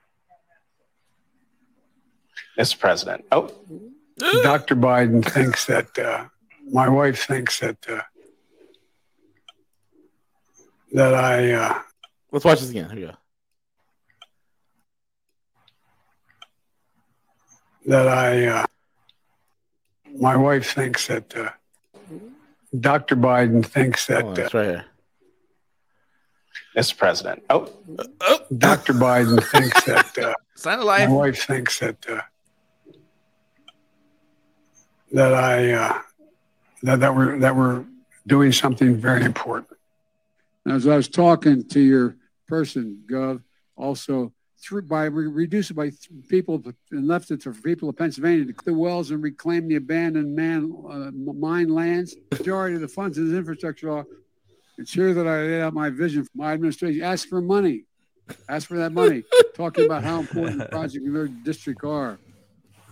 Mr. 2.59 2.79
President. 2.79 3.25
Oh, 3.33 3.53
Dr. 4.19 4.77
Biden 4.77 5.25
thinks 5.25 5.67
that, 5.67 5.99
uh, 5.99 6.27
my 6.71 6.89
wife 6.89 7.27
thinks 7.27 7.61
that, 7.61 7.77
uh, 7.89 8.03
that 10.93 11.15
I, 11.15 11.53
uh, 11.53 11.83
Let's 12.33 12.45
watch 12.45 12.61
this 12.61 12.71
again. 12.71 12.91
Here 12.91 13.01
we 13.01 13.07
go. 13.07 13.13
that 17.87 18.09
I, 18.09 18.47
uh, 18.47 18.67
my 20.19 20.37
wife 20.37 20.73
thinks 20.73 21.07
that 21.07 21.37
uh, 21.37 21.51
Dr. 22.81 23.17
Biden 23.17 23.65
thinks 23.65 24.07
that 24.07 24.25
Oh, 24.25 24.31
uh, 24.31 24.35
that's 24.35 24.55
right 24.55 24.67
here. 24.67 24.85
Mr. 26.77 26.97
President. 26.97 27.43
Oh, 27.49 27.73
oh. 28.21 28.39
Dr. 28.57 28.93
Biden 28.93 29.43
thinks 29.51 29.85
that 29.85 30.19
uh, 30.19 30.35
Sign 30.55 30.79
of 30.79 30.87
my 30.87 31.07
wife 31.07 31.45
thinks 31.47 31.79
that 31.81 31.97
uh, 32.09 32.21
that 35.13 35.35
I 35.35 35.73
uh, 35.73 36.03
that 36.83 37.01
that 37.01 37.15
we're 37.15 37.39
that 37.39 37.55
we're 37.55 37.85
doing 38.27 38.53
something 38.53 38.97
very 38.97 39.25
important. 39.25 39.79
As 40.67 40.87
I 40.87 40.97
was 40.97 41.09
talking 41.09 41.67
to 41.69 41.81
your 41.81 42.17
person, 42.49 43.05
Gov, 43.09 43.43
also 43.77 44.33
through 44.59 44.83
by 44.83 45.05
re- 45.05 45.27
reduce 45.27 45.71
it 45.71 45.75
by 45.75 45.91
th- 45.91 46.09
people 46.29 46.63
and 46.91 47.07
left 47.07 47.31
it 47.31 47.43
to 47.43 47.53
people 47.53 47.89
of 47.89 47.97
Pennsylvania 47.97 48.45
to 48.47 48.53
clear 48.53 48.77
wells 48.77 49.11
and 49.11 49.23
reclaim 49.23 49.69
the 49.69 49.77
abandoned 49.77 50.35
man 50.35 50.73
uh, 50.91 51.11
mine 51.13 51.69
lands. 51.69 52.17
Majority 52.33 52.77
of 52.77 52.81
the 52.81 52.89
funds 52.89 53.19
in 53.19 53.29
this 53.29 53.37
infrastructure 53.37 53.91
law. 53.91 54.05
It's 54.79 54.93
here 54.93 55.15
that 55.15 55.27
I 55.27 55.43
laid 55.43 55.61
out 55.63 55.75
my 55.75 55.91
vision 55.91 56.25
for 56.25 56.31
my 56.35 56.53
administration. 56.53 57.03
Ask 57.03 57.29
for 57.29 57.41
money. 57.41 57.85
Ask 58.49 58.69
for 58.69 58.77
that 58.77 58.93
money. 58.93 59.23
Talking 59.55 59.87
about 59.87 60.05
how 60.05 60.21
important 60.21 60.59
the 60.59 60.67
project 60.67 61.07
in 61.07 61.13
their 61.13 61.29
district 61.29 61.85
are. 61.85 62.19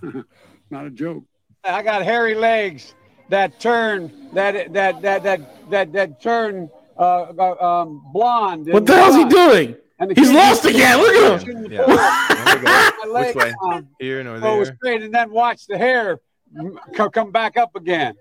Not 0.70 0.86
a 0.86 0.90
joke. 0.90 1.24
I 1.62 1.82
got 1.82 2.02
hairy 2.02 2.34
legs 2.34 2.94
that 3.28 3.58
turn 3.60 4.30
that 4.32 4.72
that 4.72 5.02
that 5.02 5.22
that 5.22 5.70
that 5.70 5.92
that 5.92 6.22
turn 6.22 6.70
uh, 6.98 7.32
uh, 7.38 7.82
um, 7.82 8.02
blonde. 8.12 8.66
What 8.66 8.78
and 8.78 8.86
the 8.86 8.94
hell's 8.94 9.16
he 9.16 9.24
doing? 9.24 9.76
And 9.98 10.10
the 10.10 10.14
He's 10.20 10.32
lost 10.32 10.64
again. 10.64 10.98
Look 10.98 11.14
at 11.14 11.42
him. 11.46 11.72
Yeah. 11.72 11.86
There 11.86 12.58
we 12.58 12.64
go. 12.64 13.26
Which 13.26 13.34
way? 13.36 13.54
um, 13.62 13.88
Here 14.00 14.22
nor 14.24 14.40
go 14.40 14.64
there. 14.64 14.74
straight 14.76 15.02
and 15.02 15.14
then 15.14 15.30
watch 15.30 15.66
the 15.66 15.78
hair 15.78 16.20
m- 16.58 16.78
come 17.12 17.30
back 17.30 17.56
up 17.56 17.76
again. 17.76 18.14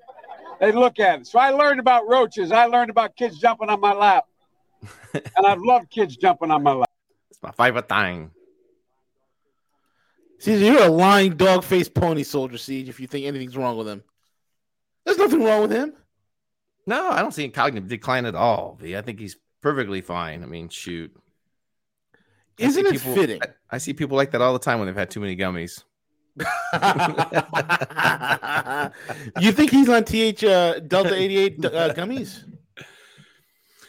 They 0.59 0.71
look 0.71 0.99
at 0.99 1.21
it. 1.21 1.27
So 1.27 1.39
I 1.39 1.49
learned 1.49 1.79
about 1.79 2.07
roaches. 2.07 2.51
I 2.51 2.65
learned 2.65 2.89
about 2.91 3.15
kids 3.15 3.39
jumping 3.39 3.69
on 3.69 3.79
my 3.79 3.93
lap. 3.93 4.25
and 5.13 5.45
I've 5.45 5.61
loved 5.61 5.89
kids 5.89 6.15
jumping 6.15 6.51
on 6.51 6.61
my 6.61 6.73
lap. 6.73 6.89
It's 7.31 7.41
my 7.41 7.51
favorite 7.51 7.89
thing. 7.89 8.31
See, 10.39 10.65
you're 10.65 10.83
a 10.83 10.89
lying 10.89 11.35
dog 11.37 11.63
faced 11.63 11.93
pony 11.93 12.23
soldier, 12.23 12.57
Siege, 12.57 12.89
if 12.89 12.99
you 12.99 13.07
think 13.07 13.25
anything's 13.25 13.55
wrong 13.57 13.77
with 13.77 13.87
him. 13.87 14.03
There's 15.05 15.17
nothing 15.17 15.43
wrong 15.43 15.61
with 15.61 15.71
him. 15.71 15.93
No, 16.85 17.09
I 17.09 17.21
don't 17.21 17.33
see 17.33 17.47
cognitive 17.49 17.87
decline 17.89 18.25
at 18.25 18.35
all. 18.35 18.77
V. 18.79 18.95
I 18.97 19.01
think 19.01 19.19
he's 19.19 19.37
perfectly 19.61 20.01
fine. 20.01 20.43
I 20.43 20.45
mean, 20.45 20.67
shoot. 20.69 21.15
Isn't 22.57 22.86
it 22.86 22.93
people- 22.93 23.15
fitting? 23.15 23.41
I, 23.41 23.48
I 23.72 23.77
see 23.77 23.93
people 23.93 24.17
like 24.17 24.31
that 24.31 24.41
all 24.41 24.53
the 24.53 24.60
time 24.60 24.79
when 24.79 24.88
they've 24.88 24.95
had 24.95 25.10
too 25.10 25.19
many 25.19 25.36
gummies. 25.36 25.83
you 29.39 29.51
think 29.51 29.69
he's 29.69 29.88
on 29.88 30.03
TH 30.03 30.43
uh, 30.43 30.79
Delta 30.79 31.15
88 31.15 31.65
uh, 31.65 31.93
gummies? 31.93 32.43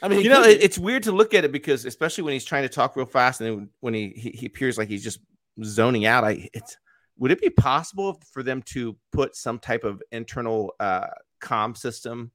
I 0.03 0.09
mean, 0.09 0.21
you 0.21 0.29
know, 0.29 0.43
it, 0.43 0.63
it's 0.63 0.79
weird 0.79 1.05
to 1.05 1.13
look 1.13 1.33
at 1.33 1.47
it 1.47 1.53
because, 1.53 1.87
especially 1.87 2.25
when 2.25 2.35
he's 2.35 2.45
trying 2.45 2.65
to 2.65 2.69
talk 2.69 2.97
real 2.97 3.07
fast, 3.07 3.41
and 3.41 3.49
then 3.49 3.69
when 3.81 3.95
he, 3.95 4.11
he 4.11 4.31
he 4.31 4.47
appears 4.47 4.77
like 4.77 4.89
he's 4.89 5.03
just 5.03 5.21
zoning 5.65 6.05
out. 6.05 6.25
I 6.25 6.51
it's 6.53 6.77
would 7.17 7.31
it 7.31 7.41
be 7.41 7.49
possible 7.49 8.21
for 8.31 8.43
them 8.43 8.61
to 8.67 8.95
put 9.13 9.35
some 9.35 9.59
type 9.59 9.85
of 9.85 10.03
internal 10.13 10.75
uh 10.79 11.07
comm 11.41 11.75
system 11.75 12.31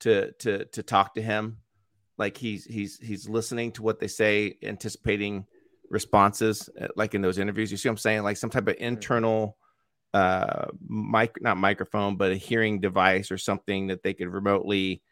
to 0.00 0.30
to 0.34 0.66
to 0.66 0.82
talk 0.84 1.14
to 1.14 1.22
him, 1.22 1.56
like 2.16 2.36
he's 2.36 2.64
he's 2.64 3.00
he's 3.00 3.28
listening 3.28 3.72
to 3.72 3.82
what 3.82 3.98
they 3.98 4.06
say, 4.06 4.56
anticipating 4.62 5.46
responses, 5.90 6.68
uh, 6.80 6.88
like 6.96 7.14
in 7.14 7.22
those 7.22 7.38
interviews. 7.38 7.70
You 7.70 7.76
see 7.76 7.88
what 7.88 7.94
I'm 7.94 7.98
saying? 7.98 8.22
Like 8.22 8.36
some 8.36 8.50
type 8.50 8.68
of 8.68 8.76
internal 8.78 9.56
uh 10.14 10.68
mic 10.88 11.36
not 11.42 11.58
microphone 11.58 12.16
but 12.16 12.32
a 12.32 12.34
hearing 12.34 12.80
device 12.80 13.30
or 13.30 13.36
something 13.36 13.88
that 13.88 14.02
they 14.02 14.14
could 14.14 14.28
remotely 14.28 15.02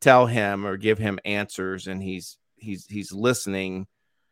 tell 0.00 0.26
him 0.26 0.66
or 0.66 0.76
give 0.76 0.98
him 0.98 1.20
answers 1.24 1.86
and 1.86 2.02
he's 2.02 2.38
he's 2.56 2.84
he's 2.86 3.12
listening 3.12 3.86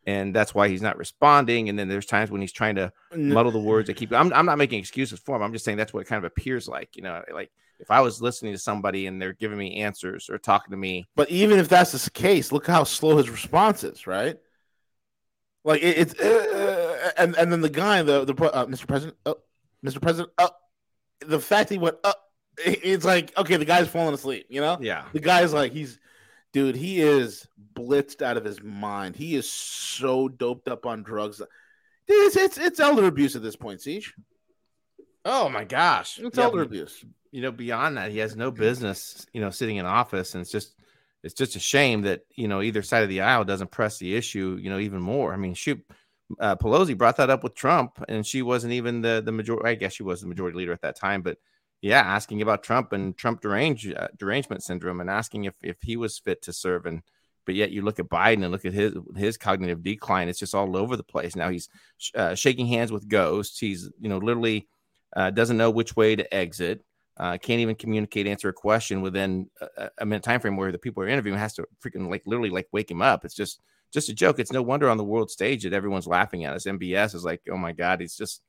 and 0.09 0.35
that's 0.35 0.53
why 0.53 0.67
he's 0.67 0.83
not 0.83 0.99
responding 0.99 1.69
and 1.69 1.79
then 1.79 1.87
there's 1.89 2.07
times 2.07 2.29
when 2.29 2.41
he's 2.41 2.51
trying 2.51 2.75
to 2.75 2.93
muddle 3.35 3.53
the 3.53 3.59
words 3.61 3.89
i 3.89 3.93
keep 3.93 4.13
I'm, 4.13 4.33
I'm 4.33 4.47
not 4.47 4.59
making 4.59 4.81
excuses 4.81 5.21
for 5.21 5.37
him 5.37 5.43
i'm 5.43 5.53
just 5.53 5.65
saying 5.65 5.79
that's 5.79 5.95
what 5.95 6.01
it 6.01 6.09
kind 6.09 6.19
of 6.19 6.25
appears 6.25 6.67
like 6.67 6.97
you 6.97 7.03
know 7.03 7.23
like 7.33 7.53
if 7.79 7.93
i 7.93 8.01
was 8.01 8.21
listening 8.21 8.53
to 8.53 8.59
somebody 8.59 9.07
and 9.07 9.23
they're 9.23 9.33
giving 9.33 9.59
me 9.59 9.77
answers 9.77 10.29
or 10.29 10.39
talking 10.39 10.73
to 10.73 10.77
me 10.77 11.07
But 11.15 11.31
even 11.31 11.61
if 11.61 11.69
that's 11.69 11.93
the 11.93 12.11
case, 12.11 12.51
look 12.51 12.67
how 12.67 12.83
slow 12.83 13.19
his 13.19 13.31
response 13.31 13.85
is, 13.85 14.09
right? 14.09 14.39
Like 15.65 15.83
it, 15.83 15.99
it's 15.99 16.15
uh, 16.19 17.11
and 17.19 17.37
and 17.37 17.53
then 17.53 17.61
the 17.61 17.69
guy, 17.69 18.03
the 18.03 18.25
the 18.25 18.35
uh, 18.45 18.67
Mr. 18.67 18.87
President, 18.87 19.17
uh, 19.27 19.35
Mr. 19.85 20.01
President, 20.01 20.33
uh, 20.39 20.49
the 21.21 21.39
fact 21.41 21.69
he 21.71 21.79
went 21.79 21.97
up, 22.05 22.17
it's 22.57 23.05
like 23.05 23.37
okay, 23.37 23.57
the 23.57 23.65
guy's 23.65 23.89
falling 23.89 24.15
asleep, 24.15 24.47
you 24.49 24.61
know? 24.61 24.79
yeah 24.81 25.05
The 25.13 25.21
guy's 25.21 25.53
like 25.53 25.73
he's, 25.73 25.99
dude, 26.53 26.77
he 26.77 27.01
is 27.01 27.47
blitzed 27.75 28.23
out 28.23 28.37
of 28.39 28.45
his 28.45 28.63
mind. 28.63 29.17
He 29.17 29.35
is 29.37 29.51
so 29.51 30.29
doped 30.29 30.69
up 30.69 30.87
on 30.87 31.03
drugs. 31.03 31.43
It's 32.09 32.37
it's, 32.37 32.59
it's 32.59 32.81
elder 32.81 33.07
abuse 33.07 33.37
at 33.37 33.43
this 33.43 33.57
point, 33.57 33.83
Siege. 33.83 34.15
oh 35.25 35.49
my 35.51 35.65
gosh 35.65 36.19
It's 36.19 36.39
Yeah, 36.39 36.45
elder 36.45 36.63
abuse. 36.63 37.05
you 37.31 37.43
know 37.43 37.53
beyond 37.53 37.99
that 37.99 38.11
he 38.11 38.19
has 38.19 38.35
no 38.35 38.51
business 38.51 39.27
you 39.35 39.41
know 39.43 39.51
sitting 39.51 39.77
in 39.77 39.85
office 39.87 40.35
and 40.35 40.41
it's 40.43 40.51
just 40.51 40.75
it's 41.23 41.35
just 41.35 41.57
a 41.57 41.61
shame 41.61 42.03
that 42.03 42.23
you 42.35 42.49
know 42.49 42.63
either 42.63 42.83
side 42.83 43.03
of 43.03 43.09
the 43.09 43.21
aisle 43.21 43.45
doesn't 43.45 43.71
press 43.71 43.99
the 43.99 44.15
issue 44.15 44.59
you 44.61 44.71
know 44.71 44.79
even 44.79 45.01
more. 45.01 45.33
I 45.33 45.37
mean 45.37 45.55
shoot 45.55 45.85
uh, 46.39 46.57
pelosi 46.57 46.97
brought 46.97 47.17
that 47.17 47.31
up 47.31 47.43
with 47.43 47.57
trump 47.57 48.03
and 48.09 48.25
she 48.25 48.41
wasn't 48.41 48.73
even 48.73 49.01
the 49.01 49.21
the 49.25 49.33
majority 49.33 49.69
i 49.69 49.75
guess 49.75 49.95
she 49.95 50.05
was 50.05 50.21
the 50.21 50.29
majority 50.29 50.57
leader 50.57 50.73
at 50.73 50.81
that 50.81 50.95
time 50.95 51.23
but 51.23 51.39
yeah 51.83 51.99
asking 52.01 52.41
about 52.41 52.63
trump 52.63 52.93
and 52.93 53.17
trump 53.17 53.41
derange, 53.41 53.93
uh, 53.93 54.07
derangement 54.17 54.63
syndrome 54.63 55.01
and 55.01 55.11
asking 55.11 55.45
if 55.45 55.55
if 55.61 55.77
he 55.83 55.97
was 55.97 56.21
fit 56.21 56.41
to 56.41 56.53
serve 56.53 56.87
and 56.87 57.03
but 57.47 57.57
yet 57.57 57.73
you 57.73 57.83
look 57.83 57.99
at 57.99 58.09
biden 58.09 58.45
and 58.45 58.53
look 58.53 58.65
at 58.65 58.73
his 58.73 58.95
his 59.17 59.37
cognitive 59.37 59.83
decline 59.83 60.29
it's 60.29 60.39
just 60.39 60.55
all 60.55 60.77
over 60.77 60.97
the 60.97 61.03
place. 61.03 61.35
Now 61.35 61.49
he's 61.51 61.69
uh, 62.15 62.35
shaking 62.35 62.67
hands 62.67 62.93
with 62.93 63.09
ghosts. 63.09 63.59
He's 63.59 63.91
you 64.01 64.09
know 64.09 64.19
literally 64.19 64.69
uh, 65.17 65.31
doesn't 65.31 65.57
know 65.57 65.71
which 65.71 65.97
way 65.97 66.15
to 66.15 66.35
exit 66.35 66.85
uh, 67.21 67.37
can't 67.37 67.61
even 67.61 67.77
communicate, 67.77 68.27
answer 68.27 68.49
a 68.49 68.53
question 68.53 69.03
within 69.03 69.51
a, 69.77 69.91
a 69.99 70.07
minute 70.07 70.23
time 70.23 70.41
frame 70.41 70.57
where 70.57 70.73
the 70.73 70.79
people 70.79 71.03
are 71.03 71.09
interviewing 71.09 71.39
has 71.39 71.53
to 71.53 71.67
freaking 71.85 72.09
like 72.09 72.23
literally 72.25 72.49
like 72.49 72.67
wake 72.73 72.91
him 72.91 73.03
up. 73.03 73.27
It's 73.27 73.35
just 73.35 73.61
just 73.93 74.09
a 74.09 74.15
joke. 74.15 74.39
It's 74.39 74.53
no 74.53 74.63
wonder 74.63 74.89
on 74.89 74.97
the 74.97 75.05
world 75.05 75.31
stage 75.31 75.65
that 75.65 75.75
everyone's 75.75 76.07
laughing 76.07 76.45
at 76.47 76.55
us. 76.55 76.65
MBS 76.65 77.15
is 77.15 77.23
like, 77.23 77.43
oh 77.51 77.59
my 77.59 77.73
god, 77.73 78.01
he's 78.01 78.17
just 78.17 78.41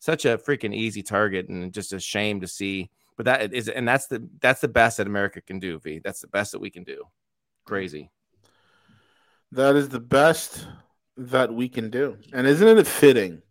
such 0.00 0.24
a 0.24 0.38
freaking 0.38 0.74
easy 0.74 1.04
target 1.04 1.48
and 1.48 1.72
just 1.72 1.92
a 1.92 2.00
shame 2.00 2.40
to 2.40 2.48
see. 2.48 2.90
But 3.16 3.26
that 3.26 3.54
is, 3.54 3.68
and 3.68 3.86
that's 3.86 4.08
the 4.08 4.28
that's 4.40 4.60
the 4.60 4.66
best 4.66 4.96
that 4.96 5.06
America 5.06 5.40
can 5.40 5.60
do. 5.60 5.78
V, 5.78 6.00
that's 6.02 6.20
the 6.20 6.26
best 6.26 6.50
that 6.50 6.60
we 6.60 6.68
can 6.68 6.82
do. 6.82 7.04
Crazy. 7.64 8.10
That 9.52 9.76
is 9.76 9.88
the 9.88 10.00
best 10.00 10.66
that 11.16 11.54
we 11.54 11.68
can 11.68 11.90
do. 11.90 12.18
And 12.32 12.44
isn't 12.44 12.66
it 12.76 12.88
fitting 12.88 13.42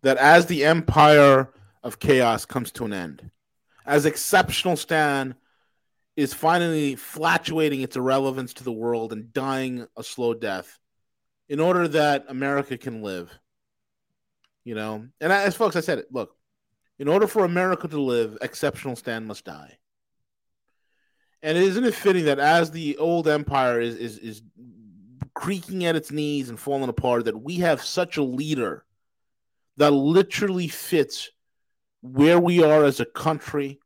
that 0.00 0.16
as 0.16 0.46
the 0.46 0.64
empire 0.64 1.52
of 1.82 1.98
chaos 1.98 2.46
comes 2.46 2.72
to 2.72 2.86
an 2.86 2.94
end, 2.94 3.30
as 3.86 4.04
exceptional 4.04 4.76
Stan 4.76 5.34
is 6.16 6.34
finally 6.34 6.96
flatulating 6.96 7.82
its 7.82 7.96
irrelevance 7.96 8.54
to 8.54 8.64
the 8.64 8.72
world 8.72 9.12
and 9.12 9.32
dying 9.32 9.86
a 9.96 10.02
slow 10.02 10.34
death 10.34 10.78
in 11.48 11.60
order 11.60 11.86
that 11.86 12.24
America 12.28 12.76
can 12.76 13.02
live. 13.02 13.30
You 14.64 14.74
know, 14.74 15.06
and 15.20 15.32
as 15.32 15.54
folks, 15.54 15.76
I 15.76 15.80
said 15.80 15.98
it, 15.98 16.08
look, 16.10 16.34
in 16.98 17.06
order 17.06 17.28
for 17.28 17.44
America 17.44 17.86
to 17.86 18.00
live, 18.00 18.36
exceptional 18.42 18.96
Stan 18.96 19.24
must 19.26 19.44
die. 19.44 19.78
And 21.42 21.56
isn't 21.56 21.84
it 21.84 21.94
fitting 21.94 22.24
that 22.24 22.40
as 22.40 22.72
the 22.72 22.96
old 22.96 23.28
empire 23.28 23.80
is 23.80 23.94
is 23.94 24.18
is 24.18 24.42
creaking 25.34 25.84
at 25.84 25.94
its 25.94 26.10
knees 26.10 26.48
and 26.48 26.58
falling 26.58 26.88
apart, 26.88 27.26
that 27.26 27.40
we 27.40 27.56
have 27.56 27.84
such 27.84 28.16
a 28.16 28.22
leader 28.22 28.84
that 29.76 29.92
literally 29.92 30.66
fits 30.66 31.30
where 32.12 32.38
we 32.38 32.62
are 32.62 32.84
as 32.84 33.00
a 33.00 33.04
country, 33.04 33.80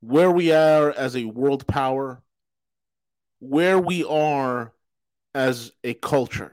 where 0.00 0.30
we 0.30 0.52
are 0.52 0.90
as 0.90 1.16
a 1.16 1.24
world 1.24 1.66
power, 1.66 2.22
where 3.38 3.78
we 3.78 4.04
are 4.04 4.72
as 5.34 5.72
a 5.84 5.94
culture. 5.94 6.52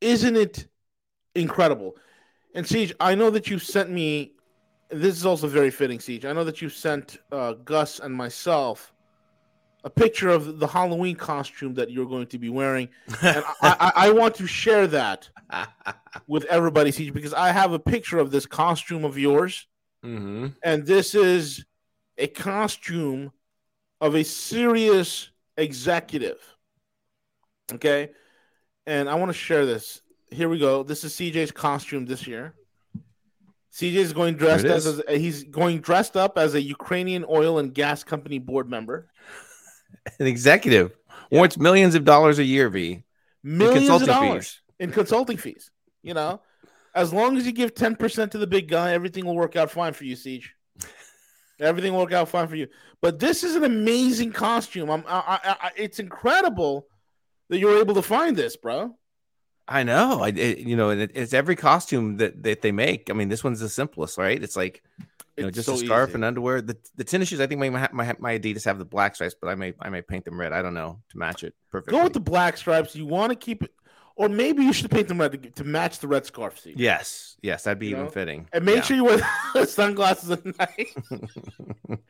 Isn't 0.00 0.36
it 0.36 0.66
incredible? 1.34 1.96
And 2.54 2.66
Siege, 2.66 2.94
I 3.00 3.14
know 3.14 3.30
that 3.30 3.48
you 3.48 3.58
sent 3.58 3.90
me. 3.90 4.32
This 4.90 5.16
is 5.16 5.26
also 5.26 5.48
very 5.48 5.70
fitting, 5.70 5.98
Siege. 5.98 6.24
I 6.24 6.32
know 6.32 6.44
that 6.44 6.62
you 6.62 6.68
sent 6.68 7.18
uh, 7.32 7.54
Gus 7.54 7.98
and 7.98 8.14
myself 8.14 8.92
a 9.82 9.90
picture 9.90 10.30
of 10.30 10.60
the 10.60 10.66
Halloween 10.66 11.16
costume 11.16 11.74
that 11.74 11.90
you're 11.90 12.06
going 12.06 12.26
to 12.28 12.38
be 12.38 12.48
wearing, 12.48 12.88
and 13.22 13.44
I, 13.62 13.76
I, 13.80 13.92
I 14.06 14.10
want 14.12 14.34
to 14.36 14.46
share 14.46 14.86
that 14.86 15.28
with 16.26 16.44
everybody, 16.44 16.90
Siege, 16.90 17.12
because 17.12 17.34
I 17.34 17.52
have 17.52 17.72
a 17.72 17.78
picture 17.78 18.18
of 18.18 18.30
this 18.30 18.46
costume 18.46 19.04
of 19.04 19.18
yours, 19.18 19.66
mm-hmm. 20.04 20.46
and 20.62 20.86
this 20.86 21.14
is 21.14 21.64
a 22.18 22.26
costume 22.26 23.32
of 24.00 24.14
a 24.14 24.22
serious 24.22 25.30
executive. 25.56 26.38
Okay, 27.72 28.10
and 28.86 29.08
I 29.08 29.14
want 29.14 29.30
to 29.30 29.38
share 29.38 29.66
this. 29.66 30.00
Here 30.30 30.48
we 30.48 30.58
go. 30.58 30.82
This 30.82 31.04
is 31.04 31.14
CJ's 31.14 31.52
costume 31.52 32.06
this 32.06 32.26
year. 32.26 32.54
CJ 33.72 33.94
is 33.94 34.12
going 34.12 34.36
dressed 34.36 34.64
as, 34.64 34.86
as 34.86 35.20
he's 35.20 35.44
going 35.44 35.80
dressed 35.80 36.16
up 36.16 36.38
as 36.38 36.54
a 36.54 36.62
Ukrainian 36.62 37.24
oil 37.28 37.58
and 37.58 37.74
gas 37.74 38.04
company 38.04 38.38
board 38.38 38.70
member. 38.70 39.08
An 40.20 40.26
executive 40.26 40.96
wants 41.30 41.58
millions 41.58 41.94
of 41.94 42.04
dollars 42.04 42.38
a 42.38 42.44
year, 42.44 42.68
V. 42.68 43.02
Millions 43.42 43.88
of 43.88 44.00
consulting 44.00 44.06
dollars 44.06 44.46
fees. 44.46 44.60
in 44.78 44.92
consulting 44.92 45.36
fees. 45.36 45.70
You 46.02 46.14
know, 46.14 46.40
as 46.94 47.12
long 47.12 47.36
as 47.36 47.46
you 47.46 47.52
give 47.52 47.74
ten 47.74 47.96
percent 47.96 48.32
to 48.32 48.38
the 48.38 48.46
big 48.46 48.68
guy, 48.68 48.92
everything 48.92 49.24
will 49.26 49.34
work 49.36 49.56
out 49.56 49.70
fine 49.70 49.92
for 49.92 50.04
you, 50.04 50.16
Siege. 50.16 50.54
Everything 51.60 51.92
will 51.92 52.00
work 52.00 52.12
out 52.12 52.28
fine 52.28 52.48
for 52.48 52.56
you. 52.56 52.66
But 53.00 53.20
this 53.20 53.44
is 53.44 53.54
an 53.54 53.62
amazing 53.62 54.32
costume. 54.32 54.90
I'm, 54.90 55.04
I, 55.06 55.38
I, 55.44 55.56
I, 55.66 55.70
it's 55.76 56.00
incredible 56.00 56.88
that 57.48 57.58
you 57.58 57.68
were 57.68 57.78
able 57.78 57.94
to 57.94 58.02
find 58.02 58.36
this, 58.36 58.56
bro. 58.56 58.96
I 59.68 59.84
know. 59.84 60.20
I, 60.20 60.28
it, 60.28 60.58
you 60.58 60.74
know, 60.76 60.90
and 60.90 61.00
it, 61.02 61.12
it's 61.14 61.32
every 61.32 61.54
costume 61.54 62.16
that, 62.16 62.42
that 62.42 62.60
they 62.60 62.72
make. 62.72 63.08
I 63.08 63.12
mean, 63.12 63.28
this 63.28 63.44
one's 63.44 63.60
the 63.60 63.68
simplest, 63.68 64.18
right? 64.18 64.42
It's 64.42 64.56
like, 64.56 64.82
you 65.36 65.42
know, 65.44 65.48
It's 65.48 65.54
just 65.54 65.68
so 65.68 65.74
a 65.74 65.78
scarf 65.78 66.10
easy. 66.10 66.16
and 66.16 66.24
underwear. 66.24 66.60
The 66.60 66.76
the 66.96 67.04
tennis 67.04 67.28
shoes, 67.28 67.40
I 67.40 67.46
think 67.46 67.60
my, 67.60 67.70
my 67.70 68.14
my 68.18 68.38
Adidas 68.38 68.64
have 68.64 68.78
the 68.78 68.84
black 68.84 69.14
stripes, 69.14 69.34
but 69.40 69.48
I 69.48 69.54
may 69.54 69.74
I 69.80 69.90
may 69.90 70.02
paint 70.02 70.24
them 70.24 70.38
red. 70.38 70.52
I 70.52 70.60
don't 70.60 70.74
know 70.74 71.00
to 71.10 71.18
match 71.18 71.44
it 71.44 71.54
perfectly. 71.70 71.96
Go 71.98 72.04
with 72.04 72.12
the 72.14 72.20
black 72.20 72.56
stripes. 72.56 72.94
You 72.96 73.06
want 73.06 73.30
to 73.30 73.36
keep 73.36 73.62
it, 73.62 73.70
or 74.16 74.28
maybe 74.28 74.62
you 74.62 74.72
should 74.72 74.90
paint 74.90 75.08
them 75.08 75.20
red 75.20 75.32
to, 75.32 75.50
to 75.50 75.64
match 75.64 75.98
the 75.98 76.06
red 76.08 76.24
scarf. 76.26 76.58
Siege. 76.60 76.76
yes, 76.78 77.36
yes, 77.42 77.64
that'd 77.64 77.78
be 77.78 77.86
You 77.88 77.92
even 77.92 78.04
know? 78.06 78.10
fitting. 78.10 78.48
And 78.52 78.64
make 78.64 78.76
Yeah. 78.76 78.82
sure 78.82 78.96
you 78.96 79.04
wear 79.04 79.66
sunglasses 79.66 80.30
at 80.30 80.44
night. 80.58 80.94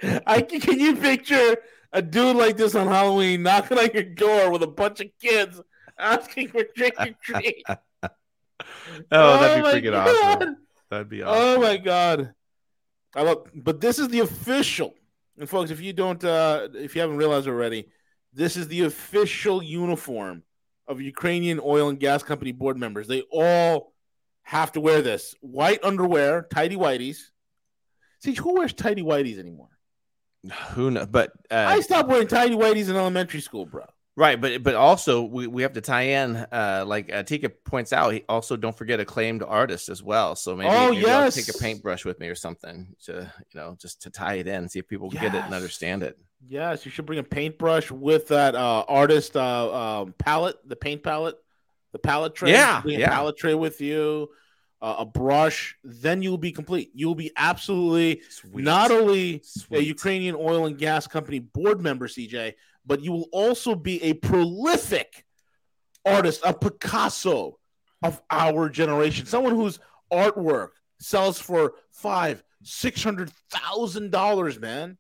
I 0.27 0.43
can, 0.43 0.79
you 0.79 0.97
picture 0.97 1.57
a 1.93 2.03
dude 2.03 2.37
like 2.37 2.57
this 2.57 2.75
on 2.75 2.87
Halloween 2.89 3.43
knocking 3.43 3.79
on 3.79 3.89
your 3.95 4.03
door 4.03 4.51
with 4.51 4.63
a 4.63 4.67
bunch 4.67 5.01
of 5.01 5.07
kids 5.21 5.61
asking 5.99 6.49
for 6.49 6.65
trick 6.77 6.95
or 6.99 7.09
treat? 7.23 7.65
Oh, 9.11 9.41
that'd 9.41 9.65
be 9.65 9.71
freaking 9.89 9.93
God. 9.93 10.09
awesome. 10.43 10.57
That'd 10.91 11.09
be 11.09 11.23
awesome. 11.23 11.43
Oh 11.59 11.61
my 11.61 11.77
god! 11.77 12.35
I 13.15 13.23
love, 13.23 13.49
but 13.55 13.81
this 13.81 13.99
is 13.99 14.09
the 14.09 14.21
official. 14.21 14.95
And 15.39 15.49
folks, 15.49 15.71
if 15.71 15.81
you 15.81 15.93
don't, 15.93 16.23
uh, 16.23 16.69
if 16.75 16.95
you 16.95 17.01
haven't 17.01 17.17
realized 17.17 17.49
already, 17.49 17.89
this 18.33 18.57
is 18.57 18.69
the 18.69 18.83
official 18.83 19.63
uniform 19.63 20.43
of 20.87 21.01
Ukrainian 21.01 21.61
oil 21.63 21.89
and 21.89 21.99
gas 21.99 22.23
company 22.23 22.53
board 22.53 22.77
members. 22.77 23.09
They 23.09 23.23
all 23.31 23.93
have 24.43 24.73
to 24.73 24.81
wear 24.81 25.03
this 25.03 25.35
white 25.41 25.83
underwear, 25.83 26.47
tidy 26.53 26.77
whities. 26.77 27.19
See, 28.21 28.35
who 28.35 28.55
wears 28.55 28.73
tidy 28.73 29.03
whities 29.03 29.39
anymore? 29.39 29.69
Who 30.73 30.91
knows? 30.91 31.07
But 31.07 31.33
uh, 31.51 31.67
I 31.69 31.81
stopped 31.81 32.09
wearing 32.09 32.29
tidy 32.29 32.55
whities 32.55 32.91
in 32.91 32.97
elementary 32.97 33.41
school, 33.41 33.65
bro. 33.67 33.85
Right, 34.17 34.41
but 34.41 34.63
but 34.63 34.77
also 34.77 35.23
we, 35.23 35.49
we 35.49 35.63
have 35.63 35.73
to 35.73 35.81
tie 35.81 36.03
in, 36.03 36.37
uh, 36.37 36.85
like 36.87 37.13
uh, 37.13 37.25
Tika 37.25 37.49
points 37.49 37.93
out. 37.93 38.13
He 38.13 38.23
also 38.29 38.57
don't 38.57 38.77
forget 38.77 39.01
acclaimed 39.01 39.43
artist 39.43 39.89
as 39.89 40.05
well. 40.05 40.37
So 40.37 40.55
maybe, 40.55 40.71
Oh, 40.71 40.93
maybe 40.93 41.11
I'll 41.11 41.33
take 41.33 41.49
a 41.49 41.59
paintbrush 41.59 42.05
with 42.05 42.21
me 42.21 42.29
or 42.29 42.37
something 42.37 42.95
to 43.07 43.33
you 43.53 43.61
know 43.61 43.77
just 43.81 44.03
to 44.03 44.11
tie 44.11 44.35
it 44.35 44.47
in, 44.47 44.69
see 44.69 44.79
if 44.79 44.87
people 44.87 45.11
get 45.11 45.35
it 45.35 45.43
and 45.43 45.53
understand 45.53 46.05
it. 46.05 46.17
Yes, 46.47 46.85
you 46.85 46.91
should 46.91 47.07
bring 47.07 47.19
a 47.19 47.25
paintbrush 47.25 47.91
with 47.91 48.29
that 48.29 48.55
uh, 48.55 48.85
artist 48.87 49.37
uh, 49.37 50.03
um, 50.03 50.15
palette, 50.19 50.57
the 50.67 50.77
paint 50.77 51.03
palette, 51.03 51.37
the 51.93 51.99
palette 51.99 52.35
tray. 52.35 52.53
Yeah, 52.53 52.83
bring 52.83 53.01
yeah. 53.01 53.07
a 53.07 53.11
palette 53.11 53.37
tray 53.37 53.55
with 53.55 53.81
you, 53.81 54.29
uh, 54.83 54.97
a 54.99 55.07
brush. 55.07 55.77
Then 55.83 56.23
you'll 56.23 56.37
be 56.37 56.53
complete. 56.53 56.91
You'll 56.95 57.15
be 57.15 57.33
absolutely 57.37 58.23
Sweet. 58.29 58.65
not 58.65 58.91
only 58.91 59.43
a 59.71 59.81
Ukrainian 59.81 60.35
oil 60.35 60.67
and 60.67 60.77
gas 60.77 61.07
company 61.07 61.39
board 61.39 61.81
member, 61.81 62.09
CJ, 62.09 62.55
but 62.85 63.03
you 63.03 63.13
will 63.13 63.29
also 63.33 63.75
be 63.75 64.03
a 64.03 64.15
prolific 64.15 65.25
artist, 66.05 66.43
a 66.45 66.53
Picasso 66.53 67.59
of 68.03 68.21
our 68.31 68.69
generation, 68.69 69.25
someone 69.25 69.55
whose 69.55 69.79
artwork 70.13 70.71
sells 70.99 71.39
for 71.39 71.75
five, 71.91 72.43
six 72.63 73.03
hundred 73.03 73.31
thousand 73.51 74.11
dollars, 74.11 74.61
man. 74.61 74.99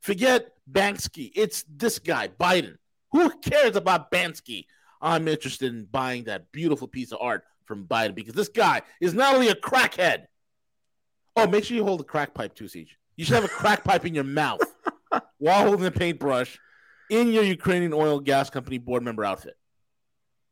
Forget 0.00 0.51
Banksy. 0.70 1.32
It's 1.34 1.64
this 1.68 1.98
guy, 1.98 2.28
Biden. 2.28 2.76
Who 3.12 3.30
cares 3.40 3.76
about 3.76 4.10
Bansky? 4.10 4.66
I'm 5.00 5.28
interested 5.28 5.72
in 5.72 5.84
buying 5.84 6.24
that 6.24 6.52
beautiful 6.52 6.88
piece 6.88 7.12
of 7.12 7.18
art 7.20 7.44
from 7.64 7.86
Biden 7.86 8.14
because 8.14 8.34
this 8.34 8.48
guy 8.48 8.82
is 9.00 9.14
not 9.14 9.34
only 9.34 9.48
a 9.48 9.54
crackhead. 9.54 10.26
Oh, 11.36 11.46
make 11.46 11.64
sure 11.64 11.76
you 11.76 11.84
hold 11.84 12.00
a 12.00 12.04
crack 12.04 12.34
pipe 12.34 12.54
too, 12.54 12.68
Siege. 12.68 12.98
You 13.16 13.24
should 13.24 13.34
have 13.34 13.44
a 13.44 13.48
crack 13.48 13.84
pipe 13.84 14.06
in 14.06 14.14
your 14.14 14.24
mouth 14.24 14.60
while 15.38 15.66
holding 15.66 15.86
a 15.86 15.90
paintbrush 15.90 16.58
in 17.10 17.32
your 17.32 17.42
Ukrainian 17.42 17.92
oil 17.92 18.20
gas 18.20 18.48
company 18.48 18.78
board 18.78 19.02
member 19.02 19.24
outfit. 19.24 19.56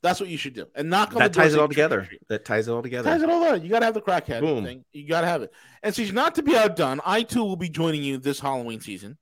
That's 0.02 0.18
what 0.18 0.30
you 0.30 0.38
should 0.38 0.54
do. 0.54 0.66
And 0.74 0.88
knock 0.88 1.12
on 1.12 1.18
that 1.18 1.32
ties 1.32 1.54
it 1.54 1.61
all 1.61 1.68
together. 1.68 2.02
treat. 2.02 2.26
That 2.28 2.44
ties 2.44 2.68
it 2.68 2.72
all 2.72 2.82
together. 2.82 3.11
Ties 3.11 3.22
it 3.22 3.28
all 3.28 3.40
there. 3.40 3.56
You 3.56 3.68
got 3.68 3.80
to 3.80 3.85
have 3.85 3.94
the 3.94 4.00
crackhead 4.00 4.40
Boom. 4.40 4.64
thing. 4.64 4.85
You 4.92 5.06
got 5.06 5.20
to 5.20 5.26
have 5.26 5.42
it. 5.42 5.52
And 5.82 5.94
so, 5.94 6.02
not 6.04 6.35
to 6.37 6.42
be 6.42 6.56
outdone, 6.56 7.00
I 7.04 7.22
too 7.22 7.44
will 7.44 7.56
be 7.56 7.68
joining 7.68 8.02
you 8.02 8.16
this 8.16 8.40
Halloween 8.40 8.80
season 8.80 9.18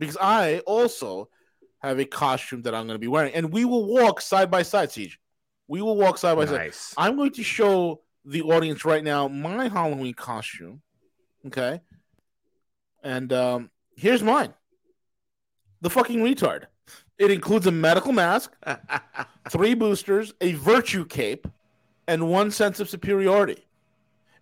because 0.00 0.16
I 0.20 0.60
also 0.60 1.28
have 1.78 2.00
a 2.00 2.04
costume 2.04 2.62
that 2.62 2.74
I'm 2.74 2.86
going 2.86 2.96
to 2.96 2.98
be 2.98 3.06
wearing, 3.06 3.32
and 3.34 3.52
we 3.52 3.64
will 3.64 3.86
walk 3.86 4.20
side 4.20 4.50
by 4.50 4.62
side. 4.62 4.90
Siege, 4.90 5.20
we 5.68 5.80
will 5.80 5.96
walk 5.96 6.18
side 6.18 6.36
by 6.36 6.46
side. 6.46 6.72
I'm 6.96 7.16
going 7.16 7.32
to 7.32 7.44
show 7.44 8.00
the 8.24 8.42
audience 8.42 8.84
right 8.84 9.04
now 9.04 9.28
my 9.28 9.68
Halloween 9.68 10.14
costume. 10.14 10.82
Okay, 11.46 11.80
and 13.04 13.32
um, 13.32 13.70
here's 13.96 14.22
mine. 14.22 14.52
The 15.82 15.90
fucking 15.90 16.18
retard. 16.18 16.64
It 17.18 17.30
includes 17.30 17.66
a 17.66 17.70
medical 17.70 18.12
mask, 18.12 18.52
three 19.50 19.74
boosters, 19.74 20.32
a 20.40 20.54
virtue 20.54 21.04
cape, 21.04 21.46
and 22.08 22.28
one 22.28 22.50
sense 22.50 22.80
of 22.80 22.88
superiority. 22.88 23.66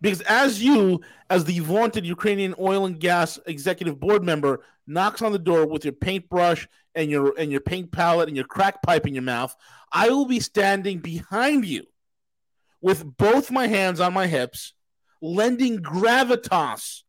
Because 0.01 0.21
as 0.23 0.63
you, 0.63 1.01
as 1.29 1.45
the 1.45 1.59
vaunted 1.61 2.07
Ukrainian 2.07 2.55
oil 2.59 2.87
and 2.87 3.01
gas 3.01 3.39
executive 3.47 3.99
board 3.99 4.23
member, 4.25 4.61
knocks 4.87 5.23
on 5.23 5.33
the 5.33 5.39
door 5.39 5.67
with 5.67 5.85
your 5.85 5.93
paintbrush 5.93 6.69
and 6.95 7.11
your 7.11 7.35
and 7.39 7.51
your 7.51 7.61
paint 7.61 7.93
palette 7.93 8.29
and 8.29 8.37
your 8.37 8.47
crack 8.47 8.83
pipe 8.83 9.07
in 9.07 9.15
your 9.15 9.23
mouth, 9.23 9.55
I 9.93 10.11
will 10.11 10.27
be 10.27 10.41
standing 10.41 10.99
behind 10.99 11.65
you 11.65 11.85
with 12.81 13.17
both 13.17 13.51
my 13.51 13.67
hands 13.67 14.01
on 14.01 14.13
my 14.13 14.27
hips, 14.27 14.73
lending 15.21 15.79
gravitas 15.79 17.03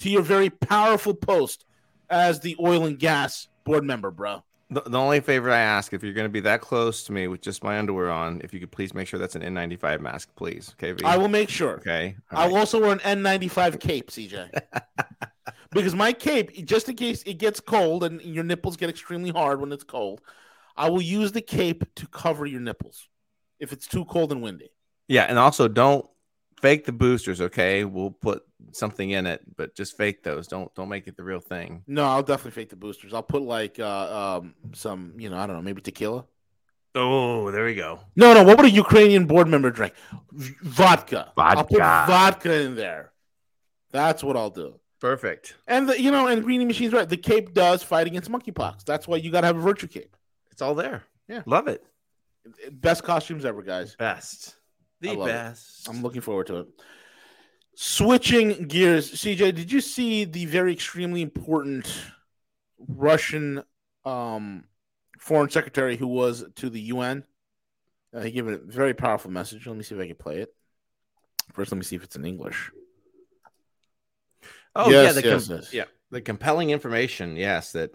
to 0.00 0.10
your 0.10 0.22
very 0.22 0.50
powerful 0.50 1.14
post 1.14 1.64
as 2.08 2.40
the 2.40 2.56
oil 2.60 2.84
and 2.84 2.98
gas 2.98 3.48
board 3.64 3.84
member, 3.84 4.10
bro. 4.10 4.44
The, 4.68 4.80
the 4.80 4.98
only 4.98 5.20
favor 5.20 5.50
I 5.50 5.60
ask, 5.60 5.92
if 5.92 6.02
you're 6.02 6.12
going 6.12 6.26
to 6.26 6.32
be 6.32 6.40
that 6.40 6.60
close 6.60 7.04
to 7.04 7.12
me 7.12 7.28
with 7.28 7.40
just 7.40 7.62
my 7.62 7.78
underwear 7.78 8.10
on, 8.10 8.40
if 8.42 8.52
you 8.52 8.58
could 8.58 8.72
please 8.72 8.94
make 8.94 9.06
sure 9.06 9.18
that's 9.18 9.36
an 9.36 9.42
N95 9.42 10.00
mask, 10.00 10.28
please. 10.34 10.74
Okay, 10.74 10.92
V? 10.92 11.04
I 11.04 11.16
will 11.16 11.28
make 11.28 11.48
sure. 11.48 11.74
Okay. 11.76 12.16
all 12.32 12.38
I 12.38 12.42
right. 12.42 12.50
will 12.50 12.58
also 12.58 12.80
wear 12.80 12.90
an 12.90 12.98
N95 12.98 13.78
cape, 13.78 14.10
CJ. 14.10 14.50
because 15.70 15.94
my 15.94 16.12
cape, 16.12 16.66
just 16.66 16.88
in 16.88 16.96
case 16.96 17.22
it 17.22 17.34
gets 17.34 17.60
cold 17.60 18.02
and 18.02 18.20
your 18.22 18.42
nipples 18.42 18.76
get 18.76 18.90
extremely 18.90 19.30
hard 19.30 19.60
when 19.60 19.70
it's 19.70 19.84
cold, 19.84 20.20
I 20.76 20.90
will 20.90 21.02
use 21.02 21.30
the 21.30 21.42
cape 21.42 21.84
to 21.94 22.06
cover 22.08 22.44
your 22.44 22.60
nipples 22.60 23.08
if 23.60 23.72
it's 23.72 23.86
too 23.86 24.04
cold 24.04 24.32
and 24.32 24.42
windy. 24.42 24.70
Yeah, 25.08 25.22
and 25.22 25.38
also 25.38 25.68
don't 25.68 26.06
fake 26.60 26.84
the 26.84 26.92
boosters. 26.92 27.40
Okay, 27.40 27.84
we'll 27.84 28.10
put 28.10 28.42
something 28.72 29.10
in 29.10 29.26
it, 29.26 29.42
but 29.56 29.74
just 29.74 29.96
fake 29.96 30.22
those. 30.22 30.46
Don't 30.46 30.74
don't 30.74 30.88
make 30.88 31.06
it 31.06 31.16
the 31.16 31.24
real 31.24 31.40
thing. 31.40 31.82
No, 31.86 32.04
I'll 32.04 32.22
definitely 32.22 32.52
fake 32.52 32.70
the 32.70 32.76
boosters. 32.76 33.14
I'll 33.14 33.22
put 33.22 33.42
like 33.42 33.78
uh, 33.78 34.38
um, 34.38 34.54
some, 34.74 35.14
you 35.18 35.30
know, 35.30 35.36
I 35.36 35.46
don't 35.46 35.56
know, 35.56 35.62
maybe 35.62 35.80
tequila. 35.82 36.24
Oh, 36.94 37.50
there 37.50 37.66
we 37.66 37.74
go. 37.74 38.00
No, 38.16 38.32
no. 38.32 38.42
What 38.42 38.56
would 38.56 38.66
a 38.66 38.70
Ukrainian 38.70 39.26
board 39.26 39.48
member 39.48 39.70
drink? 39.70 39.92
V- 40.32 40.54
vodka. 40.62 41.30
I'll 41.36 41.64
put 41.64 41.78
Vodka. 41.78 42.10
vodka 42.10 42.60
in 42.62 42.74
there. 42.74 43.12
That's 43.90 44.24
what 44.24 44.36
I'll 44.36 44.50
do. 44.50 44.80
Perfect. 44.98 45.56
And 45.66 45.90
the, 45.90 46.00
you 46.00 46.10
know, 46.10 46.26
and 46.26 46.42
Greenie 46.42 46.64
Machine's 46.64 46.94
right. 46.94 47.06
The 47.08 47.18
cape 47.18 47.52
does 47.52 47.82
fight 47.82 48.06
against 48.06 48.30
monkeypox. 48.30 48.84
That's 48.84 49.06
why 49.06 49.18
you 49.18 49.30
got 49.30 49.42
to 49.42 49.46
have 49.46 49.58
a 49.58 49.60
virtue 49.60 49.88
cape. 49.88 50.16
It's 50.50 50.62
all 50.62 50.74
there. 50.74 51.04
Yeah. 51.28 51.42
love 51.44 51.68
it. 51.68 51.84
Best 52.70 53.02
costumes 53.04 53.44
ever, 53.44 53.62
guys. 53.62 53.94
Best. 53.96 54.55
The 55.00 55.14
love 55.14 55.28
it. 55.28 55.32
best. 55.32 55.88
I'm 55.88 56.02
looking 56.02 56.20
forward 56.22 56.46
to 56.48 56.56
it. 56.58 56.66
Switching 57.74 58.66
gears, 58.68 59.12
CJ, 59.12 59.54
did 59.54 59.70
you 59.70 59.80
see 59.82 60.24
the 60.24 60.46
very 60.46 60.72
extremely 60.72 61.20
important 61.20 61.92
Russian 62.78 63.62
um, 64.06 64.64
foreign 65.18 65.50
secretary 65.50 65.96
who 65.96 66.06
was 66.06 66.44
to 66.56 66.70
the 66.70 66.80
UN? 66.80 67.24
Uh, 68.14 68.20
he 68.22 68.30
gave 68.30 68.46
a 68.48 68.56
very 68.56 68.94
powerful 68.94 69.30
message. 69.30 69.66
Let 69.66 69.76
me 69.76 69.82
see 69.82 69.94
if 69.94 70.00
I 70.00 70.06
can 70.06 70.16
play 70.16 70.38
it. 70.38 70.54
First, 71.52 71.70
let 71.70 71.76
me 71.78 71.84
see 71.84 71.96
if 71.96 72.02
it's 72.04 72.16
in 72.16 72.24
English. 72.24 72.70
Oh 74.74 74.90
Yes, 74.90 75.14
yeah, 75.14 75.20
the 75.20 75.28
yes, 75.28 75.46
com- 75.48 75.56
yes. 75.56 75.74
yeah, 75.74 75.84
the 76.10 76.20
compelling 76.22 76.70
information. 76.70 77.36
Yes, 77.36 77.72
that 77.72 77.90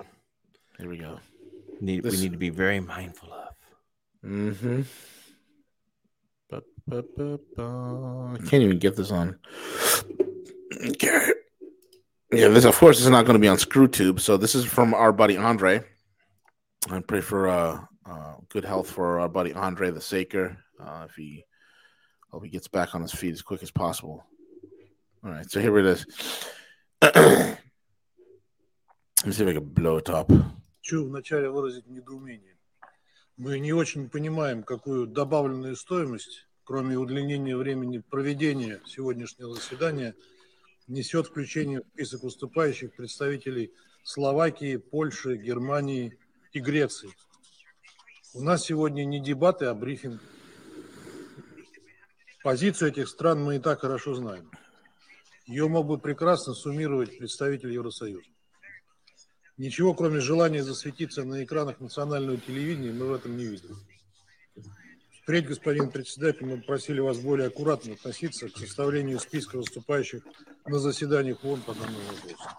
Here 0.78 0.90
we 0.90 0.98
go. 0.98 1.20
need 1.80 2.04
This- 2.04 2.16
we 2.18 2.22
need 2.22 2.32
to 2.34 2.38
be 2.38 2.50
very 2.50 2.80
mindful 2.80 3.34
of. 3.34 3.56
Mm-hmm. 4.24 4.82
I 6.90 8.38
can't 8.49 8.62
even 8.62 8.79
get 8.79 8.96
this 8.96 9.11
on. 9.11 9.38
Okay. 10.87 11.33
Yeah, 12.33 12.49
this 12.49 12.64
of 12.64 12.77
course 12.77 13.01
is 13.01 13.09
not 13.09 13.25
going 13.25 13.35
to 13.35 13.40
be 13.40 13.49
on 13.49 13.57
ScrewTube. 13.57 14.20
So 14.20 14.37
this 14.37 14.55
is 14.55 14.64
from 14.64 14.94
our 14.94 15.12
buddy 15.12 15.37
Andre. 15.37 15.83
I 16.90 17.01
pray 17.01 17.20
for 17.20 17.49
uh, 17.49 17.81
uh, 18.05 18.35
good 18.49 18.64
health 18.64 18.90
for 18.90 19.20
our 19.20 19.29
buddy 19.29 19.53
Andre 19.53 19.90
the 19.90 20.01
Saker. 20.01 20.59
Uh, 20.79 21.07
if 21.09 21.14
he 21.16 21.44
hope 22.31 22.44
he 22.44 22.51
gets 22.51 22.68
back 22.68 22.94
on 22.94 23.03
his 23.03 23.12
feet 23.12 23.33
as 23.33 23.42
quick 23.42 23.62
as 23.62 23.70
possible. 23.70 24.25
All 25.25 25.31
right, 25.31 25.51
so 25.51 25.61
here 25.61 25.79
it 25.79 25.87
is. 25.87 26.07
Let 27.03 27.16
me 29.25 29.33
see 29.33 29.42
if 29.42 29.49
I 29.49 29.55
can 29.55 29.64
blow 29.64 29.96
it 29.96 30.09
up. 30.11 30.31
Хочу 30.83 31.07
вначале 31.07 31.51
выразить 31.51 31.87
недоумение. 31.87 32.57
Мы 33.37 33.59
не 33.59 33.72
очень 33.72 34.09
понимаем, 34.09 34.62
какую 34.62 35.07
добавленную 35.07 35.75
стоимость, 35.75 36.46
кроме 36.63 36.97
удлинения 36.97 37.56
времени 37.56 38.00
проведения 38.00 38.82
сегодняшнего 38.86 39.54
заседания, 39.54 40.15
несет 40.88 41.28
включение 41.28 41.82
в 41.82 41.88
список 41.93 42.24
выступающих 42.24 42.93
представителей 42.95 43.71
Словакии, 44.04 44.78
Польши, 44.78 45.38
Германии 45.38 46.17
и 46.54 46.60
Греции. 46.60 47.10
У 48.34 48.41
нас 48.41 48.63
сегодня 48.63 49.04
не 49.04 49.19
дебаты, 49.19 49.65
а 49.65 49.74
брифинг. 49.74 50.21
Позицию 52.43 52.89
этих 52.89 53.08
стран 53.08 53.43
мы 53.43 53.58
и 53.58 53.60
так 53.60 53.82
хорошо 53.82 54.15
знаем. 54.15 54.50
Ее 55.45 55.67
мог 55.67 55.86
бы 55.88 55.97
прекрасно 55.97 56.54
суммировать 56.54 57.17
представитель 57.17 57.71
Евросоюза. 57.71 58.26
Ничего, 59.58 59.93
кроме 59.93 60.21
желания 60.21 60.63
засветиться 60.63 61.24
на 61.24 61.43
экранах 61.43 61.80
национального 61.80 62.38
телевидения, 62.38 62.91
мы 62.91 63.08
в 63.08 63.13
этом 63.13 63.38
не 63.38 63.45
видим. 63.45 63.78
Впредь, 65.32 65.48
господин 65.48 65.89
председатель, 65.89 66.46
мы 66.46 66.58
просили 66.58 67.00
вас 67.00 67.17
более 67.17 67.48
аккуратно 67.48 67.94
относиться 67.94 68.50
к 68.50 68.58
составлению 68.58 69.17
списка 69.17 69.56
выступающих 69.56 70.24
на 70.65 70.78
заседаниях 70.78 71.46
ООН 71.46 71.62
по 71.62 71.74
данному 71.74 72.00
вопросу. 72.00 72.50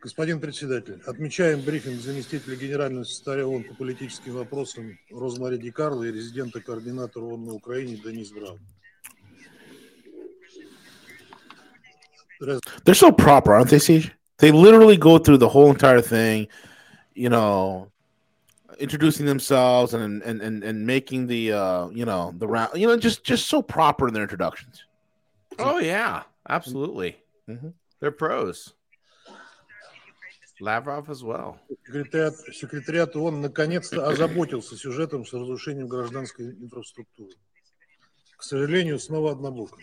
Господин 0.00 0.40
председатель, 0.40 1.00
отмечаем 1.06 1.60
брифинг 1.60 2.00
заместителя 2.00 2.56
генерального 2.56 3.04
секретаря 3.04 3.46
ООН 3.46 3.68
по 3.68 3.74
политическим 3.76 4.32
вопросам 4.32 4.98
Розмари 5.12 5.58
Ди 5.58 5.70
Карло 5.70 6.02
и 6.02 6.10
резидента 6.10 6.60
координатора 6.60 7.26
ООН 7.26 7.44
на 7.44 7.52
Украине 7.52 7.96
Денис 7.96 8.32
Браун. 8.32 8.58
They're 12.84 12.94
so 12.94 13.12
proper, 13.12 13.52
aren't 13.54 13.70
they, 13.70 13.78
Siege? 13.78 14.10
They 14.38 14.50
literally 14.50 14.96
go 14.96 15.18
through 15.18 15.38
the 15.38 15.50
whole 15.50 15.70
entire 15.70 16.00
thing, 16.00 16.48
you 17.14 17.28
know, 17.28 17.92
introducing 18.78 19.26
themselves 19.26 19.94
and 19.94 20.22
and 20.22 20.40
and, 20.40 20.62
and 20.64 20.86
making 20.86 21.26
the 21.26 21.52
uh 21.52 21.88
you 21.90 22.04
know 22.04 22.32
the 22.38 22.46
round 22.46 22.70
you 22.74 22.86
know 22.86 22.96
just 22.96 23.24
just 23.24 23.46
so 23.46 23.60
proper 23.62 24.08
in 24.08 24.14
their 24.14 24.22
introductions. 24.22 24.84
Oh 25.58 25.78
yeah, 25.78 26.22
absolutely. 26.48 27.16
Mhm. 27.48 27.72
They're 28.00 28.12
pros. 28.12 28.74
Lavrov 30.60 31.08
as 31.08 31.22
well. 31.22 31.60
Секретариат, 31.86 32.34
секретариат 32.52 33.14
ООН 33.16 33.40
наконец-то 33.42 34.08
озаботился 34.08 34.76
сюжетом 34.76 35.24
с 35.24 35.32
разрушением 35.32 35.86
гражданской 35.86 36.46
инфраструктуры. 36.50 37.32
К 38.36 38.42
сожалению, 38.42 38.98
снова 38.98 39.32
однобоко. 39.32 39.76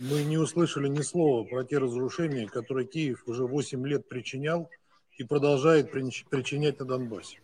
Мы 0.00 0.22
не 0.24 0.38
услышали 0.38 0.88
ни 0.88 1.02
слова 1.02 1.44
про 1.44 1.62
те 1.64 1.76
разрушения, 1.78 2.46
которые 2.48 2.86
Киев 2.86 3.22
уже 3.26 3.44
8 3.44 3.86
лет 3.86 4.08
причинял 4.08 4.70
и 5.18 5.24
продолжает 5.24 5.94
прич- 5.94 6.24
причинять 6.30 6.78
на 6.78 6.86
Донбассе. 6.86 7.38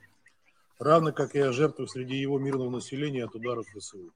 Равно 0.79 1.11
как 1.11 1.35
и 1.35 1.39
о 1.39 1.51
жертвах 1.51 1.89
среди 1.89 2.15
его 2.15 2.39
мирного 2.39 2.69
населения 2.69 3.25
от 3.25 3.35
ударов 3.35 3.65
ВСУ. 3.75 4.13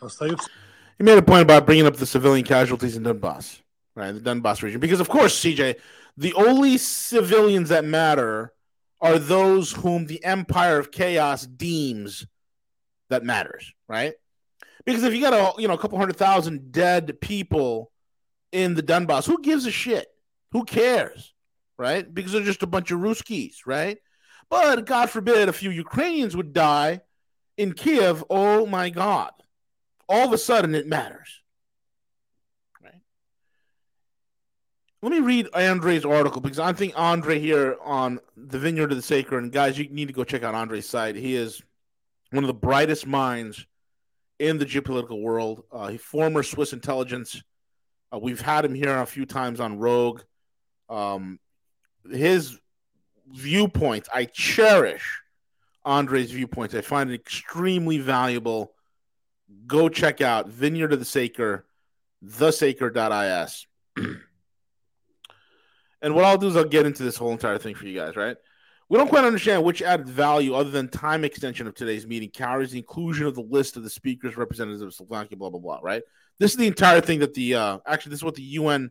Остаются 0.00 0.50
He 0.98 1.04
made 1.04 1.18
a 1.18 1.22
point 1.22 1.42
about 1.42 1.66
bringing 1.66 1.86
up 1.86 1.96
the 1.96 2.06
civilian 2.06 2.44
casualties 2.44 2.96
in 2.96 3.02
Donbass, 3.02 3.60
right? 3.96 4.12
The 4.12 4.20
Donbass 4.20 4.62
region. 4.62 4.80
Because, 4.80 5.00
of 5.00 5.08
course, 5.08 5.38
CJ, 5.40 5.76
the 6.16 6.32
only 6.34 6.78
civilians 6.78 7.70
that 7.70 7.84
matter 7.84 8.52
are 9.00 9.18
those 9.18 9.72
whom 9.72 10.06
the 10.06 10.24
empire 10.24 10.78
of 10.78 10.92
chaos 10.92 11.46
deems 11.46 12.26
that 13.10 13.24
matters, 13.24 13.72
right? 13.88 14.14
Because 14.84 15.02
if 15.02 15.14
you 15.14 15.20
got 15.20 15.32
a 15.32 15.60
you 15.60 15.68
know 15.68 15.74
a 15.74 15.78
couple 15.78 15.98
hundred 15.98 16.16
thousand 16.16 16.70
dead 16.70 17.20
people 17.20 17.90
in 18.52 18.74
the 18.74 18.82
Donbass, 18.82 19.26
who 19.26 19.42
gives 19.42 19.66
a 19.66 19.70
shit? 19.70 20.06
Who 20.52 20.64
cares, 20.64 21.34
right? 21.76 22.12
Because 22.12 22.32
they're 22.32 22.42
just 22.42 22.62
a 22.62 22.68
bunch 22.68 22.90
of 22.92 23.00
Ruskies, 23.00 23.56
right? 23.66 23.98
But 24.49 24.85
God 24.85 25.09
forbid 25.09 25.47
a 25.47 25.53
few 25.53 25.69
Ukrainians 25.69 26.35
would 26.35 26.53
die 26.53 27.01
in 27.57 27.73
Kiev. 27.73 28.23
Oh 28.29 28.65
my 28.65 28.89
God! 28.89 29.31
All 30.07 30.25
of 30.25 30.33
a 30.33 30.37
sudden, 30.37 30.73
it 30.73 30.87
matters. 30.87 31.41
Right? 32.83 33.01
Let 35.01 35.11
me 35.11 35.19
read 35.19 35.49
Andre's 35.53 36.05
article 36.05 36.41
because 36.41 36.59
I 36.59 36.73
think 36.73 36.93
Andre 36.95 37.39
here 37.39 37.77
on 37.83 38.19
the 38.35 38.57
Vineyard 38.57 38.91
of 38.91 38.97
the 38.97 39.03
Saker, 39.03 39.37
and 39.37 39.51
guys, 39.51 39.77
you 39.77 39.87
need 39.89 40.07
to 40.07 40.13
go 40.13 40.23
check 40.23 40.43
out 40.43 40.55
Andre's 40.55 40.89
site. 40.89 41.15
He 41.15 41.35
is 41.35 41.61
one 42.31 42.43
of 42.43 42.47
the 42.47 42.53
brightest 42.53 43.05
minds 43.05 43.65
in 44.39 44.57
the 44.57 44.65
geopolitical 44.65 45.21
world. 45.21 45.63
Uh, 45.71 45.93
former 45.97 46.41
Swiss 46.41 46.73
intelligence. 46.73 47.41
Uh, 48.11 48.17
we've 48.17 48.41
had 48.41 48.65
him 48.65 48.73
here 48.73 48.97
a 48.97 49.05
few 49.05 49.25
times 49.25 49.59
on 49.59 49.77
Rogue. 49.77 50.21
Um, 50.89 51.39
his 52.09 52.57
viewpoints, 53.31 54.09
I 54.13 54.25
cherish 54.25 55.21
Andre's 55.85 56.31
viewpoints. 56.31 56.75
I 56.75 56.81
find 56.81 57.09
it 57.09 57.15
extremely 57.15 57.97
valuable. 57.97 58.73
Go 59.65 59.89
check 59.89 60.21
out 60.21 60.49
Vineyard 60.49 60.93
of 60.93 60.99
the 60.99 61.05
Saker, 61.05 61.65
thesaker.is. 62.23 63.67
and 66.01 66.15
what 66.15 66.25
I'll 66.25 66.37
do 66.37 66.47
is 66.47 66.55
I'll 66.55 66.65
get 66.65 66.85
into 66.85 67.03
this 67.03 67.17
whole 67.17 67.31
entire 67.31 67.57
thing 67.57 67.75
for 67.75 67.87
you 67.87 67.97
guys, 67.97 68.15
right? 68.15 68.37
We 68.89 68.97
don't 68.97 69.09
quite 69.09 69.23
understand 69.23 69.63
which 69.63 69.83
added 69.83 70.09
value, 70.09 70.55
other 70.55 70.71
than 70.71 70.89
time 70.89 71.23
extension 71.23 71.67
of 71.67 71.75
today's 71.75 72.07
meeting, 72.07 72.29
carries 72.29 72.71
the 72.71 72.79
inclusion 72.79 73.27
of 73.27 73.35
the 73.35 73.41
list 73.41 73.77
of 73.77 73.83
the 73.83 73.89
speakers, 73.89 74.35
representatives 74.35 74.81
of 74.81 74.93
Slovakia, 74.93 75.37
blah, 75.37 75.51
blah, 75.51 75.59
blah, 75.59 75.79
right? 75.83 76.01
This 76.39 76.51
is 76.51 76.57
the 76.57 76.67
entire 76.67 76.99
thing 76.99 77.19
that 77.19 77.35
the, 77.35 77.55
uh, 77.55 77.77
actually, 77.85 78.11
this 78.11 78.19
is 78.19 78.23
what 78.23 78.35
the 78.35 78.41
UN, 78.41 78.89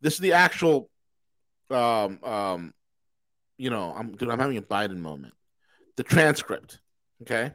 this 0.00 0.14
is 0.14 0.20
the 0.20 0.32
actual, 0.32 0.90
um, 1.70 2.18
um, 2.24 2.74
you 3.62 3.70
know, 3.70 3.94
I'm, 3.96 4.10
dude, 4.16 4.28
I'm 4.28 4.40
having 4.40 4.56
a 4.56 4.62
Biden 4.62 4.96
moment. 4.96 5.34
The 5.96 6.02
transcript, 6.02 6.80
okay? 7.22 7.52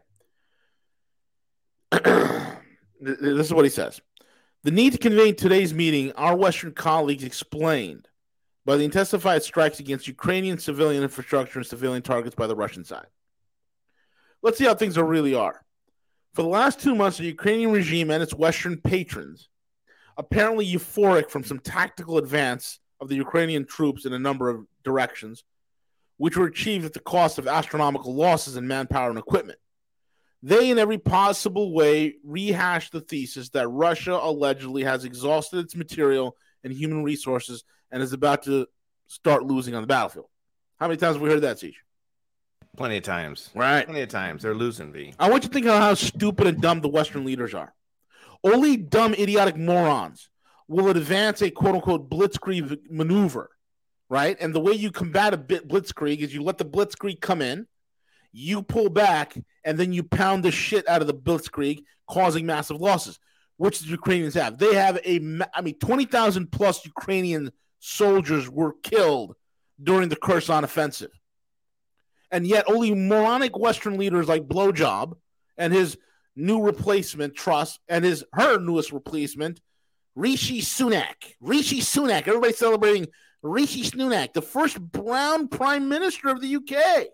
this 3.02 3.46
is 3.48 3.54
what 3.54 3.66
he 3.66 3.70
says. 3.70 4.00
The 4.64 4.72
need 4.72 4.94
to 4.94 5.00
convene 5.00 5.36
today's 5.36 5.74
meeting, 5.74 6.14
our 6.14 6.34
Western 6.34 6.72
colleagues 6.72 7.26
explained 7.26 8.08
by 8.64 8.78
the 8.78 8.86
intensified 8.86 9.44
strikes 9.44 9.82
against 9.82 10.08
Ukrainian 10.08 10.58
civilian 10.58 11.04
infrastructure 11.04 11.60
and 11.60 11.68
civilian 11.68 12.02
targets 12.02 12.36
by 12.36 12.48
the 12.48 12.56
Russian 12.56 12.86
side. 12.86 13.08
Let's 14.42 14.58
see 14.58 14.66
how 14.66 14.76
things 14.76 14.98
are 14.98 15.04
really 15.04 15.36
are. 15.36 15.62
For 16.36 16.42
the 16.42 16.48
last 16.48 16.80
two 16.80 16.96
months, 16.96 17.18
the 17.18 17.26
Ukrainian 17.26 17.72
regime 17.72 18.12
and 18.12 18.24
its 18.24 18.34
Western 18.34 18.80
patrons, 18.80 19.50
apparently 20.16 20.66
euphoric 20.66 21.30
from 21.30 21.44
some 21.44 21.60
tactical 21.60 22.18
advance 22.18 22.80
of 23.02 23.10
the 23.10 23.16
Ukrainian 23.16 23.66
troops 23.66 24.06
in 24.06 24.14
a 24.14 24.20
number 24.20 24.48
of 24.50 24.66
directions, 24.86 25.44
which 26.18 26.38
were 26.38 26.46
achieved 26.46 26.86
at 26.86 26.94
the 26.94 27.00
cost 27.00 27.38
of 27.38 27.48
astronomical 27.48 28.14
losses 28.14 28.58
in 28.58 28.68
manpower 28.68 29.10
and 29.10 29.20
equipment. 29.20 29.60
They, 30.44 30.70
in 30.70 30.78
every 30.78 30.98
possible 30.98 31.74
way, 31.74 32.16
rehashed 32.24 32.92
the 32.92 33.02
thesis 33.02 33.50
that 33.50 33.68
Russia 33.68 34.20
allegedly 34.22 34.84
has 34.84 35.04
exhausted 35.04 35.60
its 35.60 35.76
material 35.76 36.36
and 36.64 36.72
human 36.72 37.04
resources 37.04 37.64
and 37.92 38.04
is 38.04 38.14
about 38.14 38.44
to 38.44 38.68
start 39.08 39.44
losing 39.44 39.74
on 39.74 39.82
the 39.82 39.88
battlefield. 39.88 40.28
How 40.80 40.88
many 40.88 40.98
times 40.98 41.16
have 41.16 41.22
we 41.22 41.30
heard 41.30 41.42
that, 41.42 41.60
Siege? 41.60 41.82
Plenty 42.76 42.98
of 42.98 43.04
times. 43.04 43.50
Right. 43.56 43.86
Plenty 43.86 44.02
of 44.02 44.10
times. 44.10 44.44
They're 44.44 44.54
losing, 44.54 44.94
V. 44.94 45.14
I 45.18 45.30
want 45.30 45.44
you 45.44 45.50
to 45.50 45.54
think 45.54 45.66
of 45.66 45.80
how 45.80 45.96
stupid 45.96 46.46
and 46.46 46.62
dumb 46.62 46.82
the 46.82 46.90
Western 46.90 47.26
leaders 47.26 47.56
are. 47.56 47.74
Only 48.44 48.78
dumb, 48.78 49.16
idiotic 49.16 49.58
morons 49.58 50.30
will 50.68 50.90
advance 50.90 51.42
a 51.42 51.50
quote 51.50 51.76
unquote 51.76 52.10
blitzkrieg 52.10 52.92
maneuver, 52.92 53.50
right? 54.10 54.38
And 54.40 54.54
the 54.54 54.60
way 54.60 54.74
you 54.74 54.92
combat 54.92 55.34
a 55.34 55.38
bit 55.38 55.68
blitzkrieg 55.68 56.20
is 56.20 56.34
you 56.34 56.44
let 56.44 56.58
the 56.58 56.66
blitzkrieg 56.66 57.22
come 57.22 57.42
in, 57.42 57.68
you 58.32 58.62
pull 58.62 58.90
back, 58.90 59.38
and 59.64 59.78
then 59.78 59.94
you 59.94 60.04
pound 60.04 60.44
the 60.44 60.52
shit 60.52 60.88
out 60.88 61.02
of 61.02 61.08
the 61.08 61.14
blitzkrieg, 61.14 61.84
causing 62.08 62.46
massive 62.46 62.80
losses, 62.80 63.20
which 63.58 63.80
the 63.80 63.88
Ukrainians 63.88 64.36
have. 64.36 64.58
They 64.58 64.76
have 64.76 64.98
a, 64.98 65.44
I 65.54 65.62
mean, 65.62 65.78
20,000 65.80 66.52
plus 66.52 66.86
Ukrainian 66.86 67.52
soldiers 67.80 68.50
were 68.50 68.74
killed 68.84 69.36
during 69.82 70.10
the 70.10 70.16
Kherson 70.16 70.64
offensive. 70.64 71.12
And 72.32 72.46
yet, 72.46 72.66
only 72.68 72.94
moronic 72.94 73.58
Western 73.58 73.98
leaders 73.98 74.28
like 74.28 74.48
Blowjob 74.48 75.14
and 75.58 75.74
his 75.74 75.98
new 76.36 76.62
replacement, 76.62 77.36
Truss, 77.36 77.80
and 77.88 78.04
his 78.04 78.24
her 78.34 78.60
newest 78.60 78.92
replacement, 78.92 79.62
Rishi 80.16 80.62
Sunak. 80.62 81.36
Rishi 81.40 81.80
Sunak. 81.80 82.28
Everybody 82.28 82.54
celebrating 82.54 83.08
Rishi 83.48 83.84
Sunak, 83.84 84.34
the 84.34 84.42
first 84.42 84.80
brown 84.80 85.48
prime 85.48 85.90
minister 85.90 86.30
of 86.30 86.42
the 86.42 86.56
UK. 86.56 87.08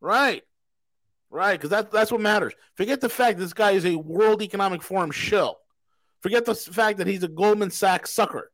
Right. 0.00 0.42
Right. 1.30 1.52
Because 1.52 1.70
that, 1.70 1.90
that's 1.90 2.12
what 2.12 2.20
matters. 2.20 2.54
Forget 2.74 3.00
the 3.00 3.08
fact 3.08 3.38
this 3.38 3.52
guy 3.52 3.72
is 3.72 3.84
a 3.84 3.96
World 3.96 4.42
Economic 4.42 4.82
Forum 4.82 5.10
shill. 5.10 5.58
Forget 6.20 6.44
the 6.44 6.54
fact 6.54 6.98
that 6.98 7.06
he's 7.06 7.22
a 7.22 7.28
Goldman 7.28 7.70
Sachs 7.70 8.10
sucker. 8.10 8.50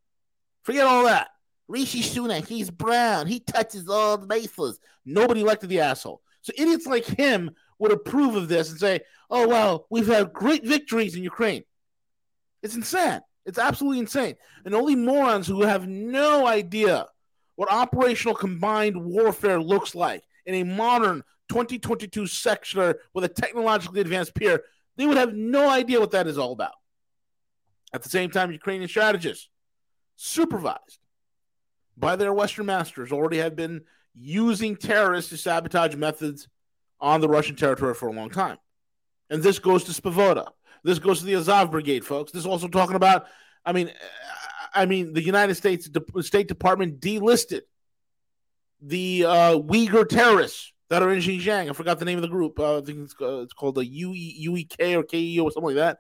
Forget 0.63 0.87
all 0.87 1.05
that. 1.05 1.29
Rishi 1.69 2.03
Sunak, 2.03 2.47
he's 2.49 2.71
brown. 2.71 3.27
He 3.27 3.41
touches 3.41 3.89
all 3.89 4.19
the 4.19 4.27
bases. 4.27 4.81
Nobody 5.05 5.43
elected 5.43 5.71
the 5.71 5.81
asshole. 5.81 6.21
So 6.43 6.53
idiots 6.57 6.87
like 6.87 7.05
him 7.05 7.53
would 7.79 7.93
approve 7.93 8.35
of 8.35 8.49
this 8.49 8.71
and 8.71 8.79
say, 8.79 9.01
oh, 9.31 9.47
well, 9.47 9.87
we've 9.89 10.07
had 10.07 10.33
great 10.33 10.65
victories 10.65 11.15
in 11.15 11.23
Ukraine. 11.23 11.63
It's 12.63 12.75
insane. 12.75 13.21
It's 13.47 13.59
absolutely 13.59 14.01
insane. 14.01 14.37
And 14.65 14.75
only 14.75 14.97
morons 14.97 15.47
who 15.47 15.63
have 15.63 15.89
no 15.89 16.47
idea 16.47 17.07
what 17.61 17.71
operational 17.71 18.35
combined 18.35 18.97
warfare 18.97 19.61
looks 19.61 19.95
like 19.95 20.25
in 20.47 20.55
a 20.55 20.63
modern 20.63 21.23
2022 21.51 22.27
sector 22.27 23.01
with 23.13 23.23
a 23.23 23.29
technologically 23.29 24.01
advanced 24.01 24.35
peer, 24.35 24.63
they 24.97 25.05
would 25.05 25.19
have 25.19 25.35
no 25.35 25.69
idea 25.69 26.01
what 26.01 26.13
that 26.13 26.27
is 26.27 26.39
all 26.39 26.53
about. 26.53 26.73
At 27.93 28.03
the 28.03 28.09
same 28.09 28.31
time, 28.31 28.51
Ukrainian 28.51 28.89
strategists, 28.89 29.51
supervised 30.17 31.01
by 31.99 32.17
their 32.17 32.33
Western 32.33 32.65
masters, 32.65 33.13
already 33.13 33.37
have 33.37 33.57
been 33.57 33.83
using 34.15 34.75
terrorists 34.75 35.29
to 35.29 35.37
sabotage 35.37 35.95
methods 35.95 36.49
on 36.99 37.21
the 37.21 37.29
Russian 37.29 37.57
territory 37.57 37.93
for 37.93 38.09
a 38.09 38.15
long 38.15 38.31
time. 38.31 38.57
And 39.29 39.43
this 39.43 39.59
goes 39.59 39.85
to 39.85 39.93
Svoboda. 39.93 40.47
This 40.83 40.99
goes 40.99 41.19
to 41.19 41.27
the 41.27 41.35
Azov 41.35 41.71
Brigade, 41.71 42.07
folks. 42.07 42.33
This 42.33 42.41
is 42.41 42.47
also 42.47 42.69
talking 42.69 42.97
about, 42.97 43.27
I 43.67 43.75
mean, 43.75 43.91
I 44.75 44.87
mean, 44.87 45.13
the 45.13 45.23
United 45.23 45.55
States 45.55 45.89
De- 45.89 46.23
State 46.23 46.49
Department 46.49 47.01
delisted 47.01 47.63
the 48.81 49.25
uh, 49.27 49.59
Uyghur 49.59 50.09
terrorists 50.09 50.73
that 50.89 51.03
are 51.03 51.11
in 51.11 51.21
Xinjiang. 51.21 51.71
I 51.71 51.73
forgot 51.73 51.99
the 51.99 52.05
name 52.05 52.19
of 52.19 52.23
the 52.23 52.29
group. 52.29 52.59
Uh, 52.59 52.79
I 52.79 52.81
think 52.83 52.99
it's, 53.05 53.15
uh, 53.21 53.41
it's 53.41 53.53
called 53.53 53.77
the 53.77 53.87
UE, 53.87 54.49
UEK 54.49 54.97
or 54.97 55.03
KEO 55.05 55.45
or 55.45 55.51
something 55.51 55.69
like 55.69 55.77
that. 55.77 55.99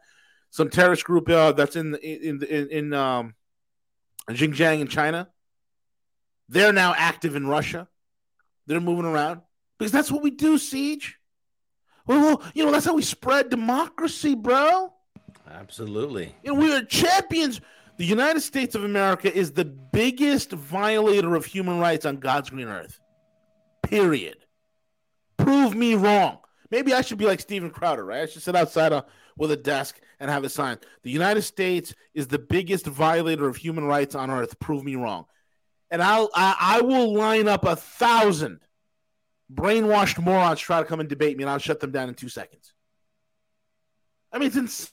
Some 0.50 0.68
terrorist 0.68 1.04
group 1.04 1.28
uh, 1.28 1.52
that's 1.52 1.76
in 1.76 1.94
in 1.96 2.42
in, 2.42 2.68
in 2.70 2.92
um, 2.92 3.35
Xinjiang 4.28 4.80
in 4.80 4.88
China. 4.88 5.28
They're 6.48 6.72
now 6.72 6.92
active 6.96 7.37
in 7.37 7.46
Russia. 7.46 7.87
They're 8.66 8.80
moving 8.80 9.04
around 9.04 9.42
because 9.78 9.92
that's 9.92 10.11
what 10.11 10.22
we 10.22 10.30
do, 10.30 10.59
Siege. 10.59 11.18
Well, 12.06 12.42
you 12.54 12.64
know, 12.64 12.72
that's 12.72 12.85
how 12.85 12.94
we 12.94 13.02
spread 13.02 13.50
democracy, 13.50 14.35
bro. 14.35 14.92
Absolutely. 15.48 16.35
You 16.42 16.54
know, 16.54 16.61
we 16.61 16.72
are 16.74 16.83
champions. 16.83 17.61
The 18.00 18.06
United 18.06 18.40
States 18.40 18.74
of 18.74 18.82
America 18.82 19.30
is 19.30 19.52
the 19.52 19.66
biggest 19.66 20.52
violator 20.52 21.34
of 21.34 21.44
human 21.44 21.78
rights 21.78 22.06
on 22.06 22.16
God's 22.16 22.48
green 22.48 22.66
earth. 22.66 22.98
Period. 23.82 24.38
Prove 25.36 25.74
me 25.74 25.96
wrong. 25.96 26.38
Maybe 26.70 26.94
I 26.94 27.02
should 27.02 27.18
be 27.18 27.26
like 27.26 27.40
Steven 27.40 27.68
Crowder, 27.68 28.02
right? 28.02 28.22
I 28.22 28.24
should 28.24 28.40
sit 28.40 28.56
outside 28.56 28.94
a, 28.94 29.04
with 29.36 29.50
a 29.50 29.56
desk 29.58 30.00
and 30.18 30.30
have 30.30 30.44
a 30.44 30.48
sign. 30.48 30.78
The 31.02 31.10
United 31.10 31.42
States 31.42 31.94
is 32.14 32.26
the 32.26 32.38
biggest 32.38 32.86
violator 32.86 33.46
of 33.46 33.56
human 33.56 33.84
rights 33.84 34.14
on 34.14 34.30
earth. 34.30 34.58
Prove 34.60 34.82
me 34.82 34.96
wrong. 34.96 35.26
And 35.90 36.02
I'll 36.02 36.30
I, 36.34 36.56
I 36.58 36.80
will 36.80 37.12
line 37.12 37.48
up 37.48 37.66
a 37.66 37.76
thousand 37.76 38.60
brainwashed 39.52 40.18
morons 40.18 40.60
to 40.60 40.64
try 40.64 40.78
to 40.78 40.86
come 40.86 41.00
and 41.00 41.08
debate 41.10 41.36
me, 41.36 41.42
and 41.42 41.50
I'll 41.50 41.58
shut 41.58 41.80
them 41.80 41.90
down 41.90 42.08
in 42.08 42.14
two 42.14 42.30
seconds. 42.30 42.72
I 44.32 44.38
mean, 44.38 44.46
it's 44.54 44.90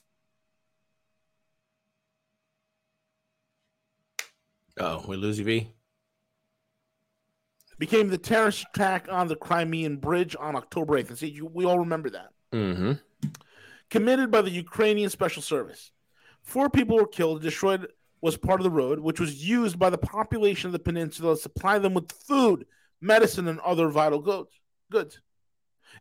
Oh, 4.80 5.04
we 5.06 5.16
lose 5.16 5.38
you, 5.38 5.44
V. 5.44 5.68
became 7.78 8.08
the 8.08 8.18
terrorist 8.18 8.66
attack 8.74 9.06
on 9.10 9.28
the 9.28 9.36
Crimean 9.36 9.96
Bridge 9.96 10.36
on 10.38 10.56
October 10.56 11.00
8th. 11.00 11.08
And 11.08 11.18
see, 11.18 11.28
you, 11.28 11.46
we 11.46 11.64
all 11.64 11.78
remember 11.78 12.10
that. 12.10 12.30
Mm-hmm. 12.52 12.92
Committed 13.90 14.30
by 14.30 14.42
the 14.42 14.50
Ukrainian 14.50 15.10
Special 15.10 15.42
Service. 15.42 15.92
Four 16.42 16.70
people 16.70 16.96
were 16.96 17.06
killed. 17.06 17.42
Destroyed 17.42 17.88
was 18.20 18.36
part 18.36 18.60
of 18.60 18.64
the 18.64 18.70
road, 18.70 18.98
which 19.00 19.20
was 19.20 19.46
used 19.46 19.78
by 19.78 19.90
the 19.90 19.98
population 19.98 20.68
of 20.68 20.72
the 20.72 20.78
peninsula 20.78 21.34
to 21.34 21.40
supply 21.40 21.78
them 21.78 21.94
with 21.94 22.10
food, 22.10 22.66
medicine, 23.00 23.48
and 23.48 23.60
other 23.60 23.88
vital 23.88 24.20
goods. 24.20 24.50
Goods. 24.90 25.20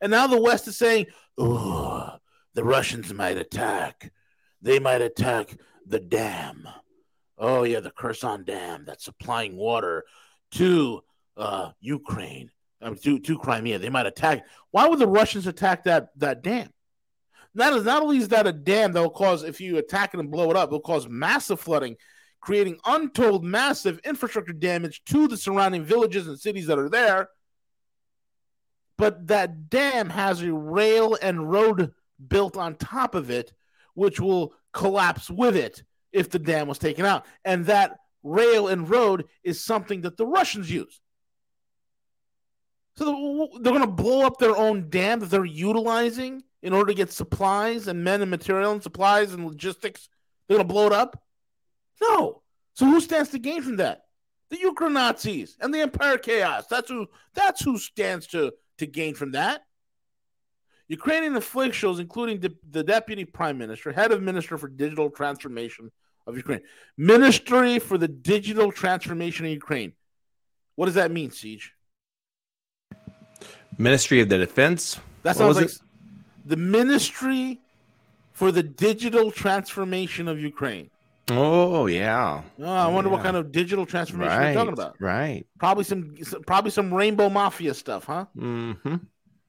And 0.02 0.12
now 0.12 0.28
the 0.28 0.42
West 0.42 0.68
is 0.68 0.78
saying, 0.78 1.08
"Oh, 1.38 2.18
the 2.54 2.64
Russians 2.64 3.14
might 3.14 3.38
attack. 3.38 4.12
They 4.62 4.80
might 4.80 5.02
attack 5.02 5.58
the 5.86 6.00
dam. 6.00 6.68
Oh 7.38 7.64
yeah, 7.64 7.80
the 7.80 7.92
Kherson 7.92 8.44
Dam 8.44 8.84
that's 8.86 9.06
supplying 9.06 9.56
water 9.56 10.06
to 10.52 11.02
uh, 11.36 11.72
Ukraine, 11.80 12.50
um, 12.82 12.96
to 12.98 13.20
to 13.20 13.38
Crimea. 13.38 13.80
They 13.80 13.90
might 13.90 14.08
attack. 14.08 14.46
Why 14.72 14.88
would 14.88 15.00
the 15.00 15.08
Russians 15.08 15.46
attack 15.46 15.84
that 15.84 16.10
that 16.18 16.42
dam? 16.42 16.70
Not, 17.54 17.84
not 17.84 18.04
only 18.04 18.18
is 18.18 18.28
that 18.30 18.48
a 18.48 18.54
dam 18.54 18.94
that 18.94 19.02
will 19.02 19.10
cause, 19.10 19.44
if 19.44 19.60
you 19.60 19.78
attack 19.78 20.14
it 20.14 20.20
and 20.20 20.30
blow 20.32 20.52
it 20.52 20.58
up, 20.58 20.70
it 20.70 20.72
will 20.72 20.80
cause 20.80 21.08
massive 21.08 21.60
flooding, 21.60 21.96
creating 22.40 22.78
untold 22.86 23.44
massive 23.44 24.00
infrastructure 24.04 24.54
damage 24.54 25.04
to 25.06 25.28
the 25.28 25.38
surrounding 25.38 25.84
villages 25.84 26.28
and 26.28 26.40
cities 26.40 26.68
that 26.68 26.78
are 26.78 26.90
there. 26.90 27.30
But 28.98 29.28
that 29.28 29.70
dam 29.70 30.10
has 30.10 30.42
a 30.42 30.54
rail 30.54 31.18
and 31.20 31.50
road 31.52 31.94
built 32.28 32.58
on 32.58 32.76
top 32.76 33.16
of 33.16 33.30
it, 33.32 33.54
which 33.96 34.20
will 34.20 34.54
collapse 34.72 35.30
with 35.30 35.56
it 35.56 35.84
if 36.18 36.30
the 36.30 36.40
dam 36.40 36.68
was 36.68 36.80
taken 36.80 37.06
out. 37.06 37.26
And 37.46 37.66
that 37.68 37.98
rail 38.24 38.68
and 38.68 38.90
road 38.90 39.26
is 39.44 39.64
something 39.64 40.02
that 40.02 40.18
the 40.18 40.26
Russians 40.26 40.70
use. 40.72 41.00
So 42.98 43.50
they're 43.62 43.74
going 43.74 43.86
to 43.86 43.92
blow 43.92 44.26
up 44.26 44.40
their 44.40 44.58
own 44.58 44.90
dam 44.90 45.20
that 45.20 45.30
they're 45.30 45.46
utilizing 45.46 46.42
in 46.64 46.74
order 46.74 46.88
to 46.88 46.98
get 46.98 47.12
supplies 47.12 47.88
and 47.88 48.04
men 48.04 48.22
and 48.22 48.32
material 48.32 48.72
and 48.72 48.82
supplies 48.82 49.34
and 49.34 49.46
logistics. 49.46 50.10
They're 50.48 50.58
going 50.58 50.68
to 50.68 50.74
blow 50.74 50.88
it 50.88 50.94
up? 50.94 51.22
No. 52.02 52.42
So 52.74 52.86
who 52.86 53.00
stands 53.00 53.30
to 53.30 53.40
gain 53.40 53.62
from 53.62 53.78
that? 53.78 54.02
The 54.50 54.60
Ukraine 54.60 54.94
Nazis 54.94 55.58
and 55.60 55.74
the 55.74 55.82
Empire 55.82 56.18
Chaos. 56.18 56.66
That's 56.68 56.90
who. 56.90 57.08
That's 57.34 57.62
who 57.62 57.78
stands 57.78 58.28
to 58.28 58.54
to 58.78 58.88
gain 58.88 59.14
from 59.14 59.34
that. 59.34 59.62
Ukrainian 60.88 61.36
officials, 61.36 62.00
including 62.00 62.40
the, 62.40 62.56
the 62.70 62.84
deputy 62.84 63.26
prime 63.26 63.58
minister, 63.58 63.92
head 63.92 64.12
of 64.12 64.24
minister 64.24 64.58
for 64.58 64.70
digital 64.70 65.10
transformation 65.10 65.92
of 66.28 66.36
Ukraine, 66.38 66.62
ministry 66.98 67.80
for 67.80 67.98
the 67.98 68.08
digital 68.08 68.72
transformation 68.72 69.46
of 69.46 69.52
Ukraine. 69.52 69.94
What 70.76 70.86
does 70.86 70.96
that 70.96 71.10
mean, 71.12 71.32
Siege? 71.32 71.74
Ministry 73.78 74.22
of 74.22 74.30
the 74.30 74.38
Defense. 74.38 75.00
That 75.24 75.36
sounds 75.36 75.56
like 75.58 75.66
it? 75.66 75.80
the 76.46 76.56
ministry 76.58 77.60
for 78.34 78.52
the 78.52 78.64
digital 78.64 79.32
transformation 79.32 80.28
of 80.28 80.40
Ukraine. 80.40 80.90
Oh 81.30 81.88
yeah. 81.88 82.42
Oh, 82.60 82.64
I 82.66 82.88
wonder 82.88 83.10
what 83.10 83.22
kind 83.22 83.36
of 83.36 83.52
digital 83.52 83.86
transformation 83.86 84.38
Right. 84.38 84.46
you're 84.52 84.54
talking 84.54 84.74
about. 84.74 84.96
Right. 85.00 85.46
Probably 85.60 85.84
some, 85.84 86.16
some- 86.24 86.44
probably 86.44 86.72
some 86.72 86.94
rainbow 86.94 87.30
mafia 87.30 87.74
stuff, 87.74 88.06
huh? 88.06 88.26
Mm-hmm. 88.38 88.96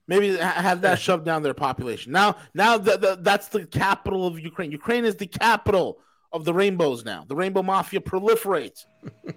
Maybe 0.09 0.37
have 0.39 0.81
that 0.81 0.99
shoved 0.99 1.25
down 1.27 1.43
their 1.43 1.55
population. 1.55 2.13
Now, 2.13 2.37
now 2.55 2.79
the, 2.79 2.97
the, 2.97 3.19
that's 3.21 3.49
the 3.49 3.67
capital 3.67 4.27
of 4.27 4.41
Ukraine. 4.41 4.73
Ukraine 4.73 5.05
is 5.05 5.17
the 5.17 5.27
capital 5.27 5.99
of 6.33 6.45
the 6.45 6.55
rainbows. 6.55 7.05
Now, 7.05 7.25
the 7.27 7.37
rainbow 7.37 7.63
mafia 7.63 8.01
proliferates 8.01 8.87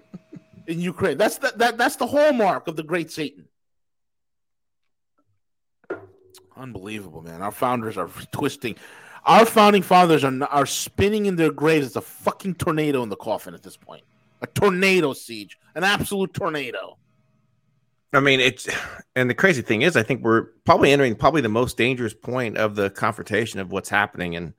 in 0.66 0.80
Ukraine. 0.80 1.18
That's 1.18 1.38
the, 1.38 1.52
that 1.56 1.78
that's 1.78 1.96
the 1.96 2.06
hallmark 2.06 2.68
of 2.68 2.76
the 2.76 2.82
Great 2.82 3.10
Satan. 3.10 3.48
Unbelievable, 6.56 7.22
man. 7.22 7.42
Our 7.42 7.50
founders 7.50 7.96
are 7.96 8.08
twisting. 8.32 8.76
Our 9.24 9.46
founding 9.46 9.82
fathers 9.82 10.24
are 10.24 10.44
are 10.44 10.66
spinning 10.66 11.26
in 11.26 11.36
their 11.36 11.52
graves. 11.52 11.86
It's 11.86 11.96
a 11.96 12.00
fucking 12.00 12.56
tornado 12.56 13.02
in 13.02 13.08
the 13.08 13.16
coffin 13.16 13.54
at 13.54 13.62
this 13.62 13.76
point. 13.76 14.02
A 14.42 14.46
tornado 14.46 15.12
siege, 15.12 15.58
an 15.74 15.84
absolute 15.84 16.34
tornado. 16.34 16.98
I 18.12 18.20
mean, 18.20 18.40
it's 18.40 18.68
and 19.16 19.30
the 19.30 19.34
crazy 19.34 19.62
thing 19.62 19.82
is, 19.82 19.96
I 19.96 20.02
think 20.02 20.22
we're 20.22 20.42
probably 20.64 20.92
entering 20.92 21.14
probably 21.14 21.40
the 21.40 21.48
most 21.48 21.76
dangerous 21.76 22.12
point 22.12 22.58
of 22.58 22.74
the 22.74 22.90
confrontation 22.90 23.58
of 23.58 23.72
what's 23.72 23.88
happening, 23.88 24.36
and 24.36 24.52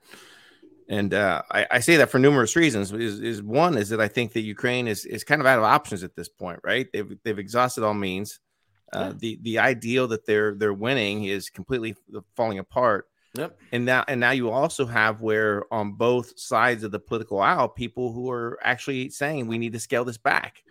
and 0.94 1.14
uh, 1.14 1.42
I, 1.50 1.66
I 1.72 1.80
say 1.80 1.98
that 1.98 2.12
for 2.12 2.20
numerous 2.20 2.56
reasons. 2.56 2.92
Is, 2.92 3.20
is 3.20 3.42
one 3.42 3.78
is 3.78 3.90
that 3.90 4.00
I 4.00 4.08
think 4.08 4.34
that 4.34 4.42
Ukraine 4.42 4.88
is 4.88 5.06
is 5.06 5.24
kind 5.24 5.42
of 5.42 5.48
out 5.48 5.58
of 5.58 5.64
options 5.64 6.04
at 6.04 6.16
this 6.16 6.30
point, 6.30 6.60
right? 6.64 6.88
They've 6.94 7.18
they've 7.24 7.40
exhausted 7.40 7.84
all 7.84 7.96
means. 7.96 8.40
Uh, 8.92 9.00
Yeah. 9.00 9.14
The 9.18 9.40
the 9.42 9.60
ideal 9.60 10.08
that 10.10 10.26
they're 10.28 10.54
they're 10.56 10.74
winning 10.88 11.24
is 11.24 11.50
completely 11.50 11.96
falling 12.36 12.60
apart. 12.60 13.08
Yep. 13.36 13.58
And 13.72 13.86
now 13.86 14.06
and 14.08 14.20
now 14.20 14.32
you 14.32 14.52
also 14.52 14.86
have 14.86 15.22
where 15.22 15.64
on 15.74 15.94
both 15.94 16.38
sides 16.40 16.84
of 16.84 16.92
the 16.92 17.00
political 17.00 17.40
aisle, 17.40 17.70
people 17.70 18.14
who 18.14 18.30
are 18.30 18.60
actually 18.62 19.10
saying 19.10 19.48
we 19.48 19.58
need 19.58 19.74
to 19.74 19.80
scale 19.80 20.06
this 20.06 20.20
back. 20.20 20.64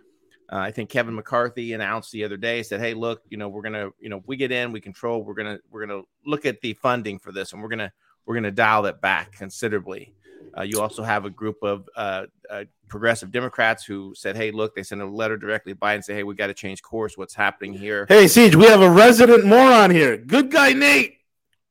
Uh, 0.51 0.57
I 0.57 0.71
think 0.71 0.89
Kevin 0.89 1.15
McCarthy 1.15 1.73
announced 1.73 2.11
the 2.11 2.23
other 2.23 2.37
day 2.37 2.63
said, 2.63 2.79
"Hey, 2.79 2.93
look, 2.93 3.23
you 3.29 3.37
know, 3.37 3.49
we're 3.49 3.61
gonna, 3.63 3.89
you 3.99 4.09
know, 4.09 4.17
if 4.17 4.27
we 4.27 4.37
get 4.37 4.51
in, 4.51 4.71
we 4.71 4.79
control. 4.79 5.23
We're 5.25 5.33
gonna, 5.33 5.59
we're 5.69 5.85
gonna 5.85 6.03
look 6.25 6.45
at 6.45 6.61
the 6.61 6.73
funding 6.75 7.19
for 7.19 7.31
this, 7.33 7.53
and 7.53 7.61
we're 7.61 7.69
gonna, 7.69 7.91
we're 8.25 8.35
gonna 8.35 8.51
dial 8.51 8.83
that 8.83 9.01
back 9.01 9.33
considerably." 9.33 10.13
Uh, 10.55 10.61
you 10.61 10.81
also 10.81 11.01
have 11.03 11.25
a 11.25 11.29
group 11.29 11.57
of 11.63 11.89
uh, 11.95 12.25
uh, 12.49 12.63
progressive 12.87 13.31
Democrats 13.31 13.83
who 13.83 14.13
said, 14.15 14.35
"Hey, 14.35 14.51
look," 14.51 14.75
they 14.75 14.83
sent 14.83 15.01
a 15.01 15.05
letter 15.05 15.37
directly 15.37 15.73
to 15.73 15.79
Biden, 15.79 15.95
and 15.95 16.05
say, 16.05 16.13
"Hey, 16.13 16.23
we 16.23 16.35
got 16.35 16.47
to 16.47 16.53
change 16.53 16.81
course. 16.81 17.17
What's 17.17 17.33
happening 17.33 17.73
here?" 17.73 18.05
Hey, 18.07 18.27
Siege, 18.27 18.55
we 18.55 18.65
have 18.65 18.81
a 18.81 18.89
resident 18.89 19.45
moron 19.45 19.91
here. 19.91 20.17
Good 20.17 20.51
guy, 20.51 20.73
Nate. 20.73 21.17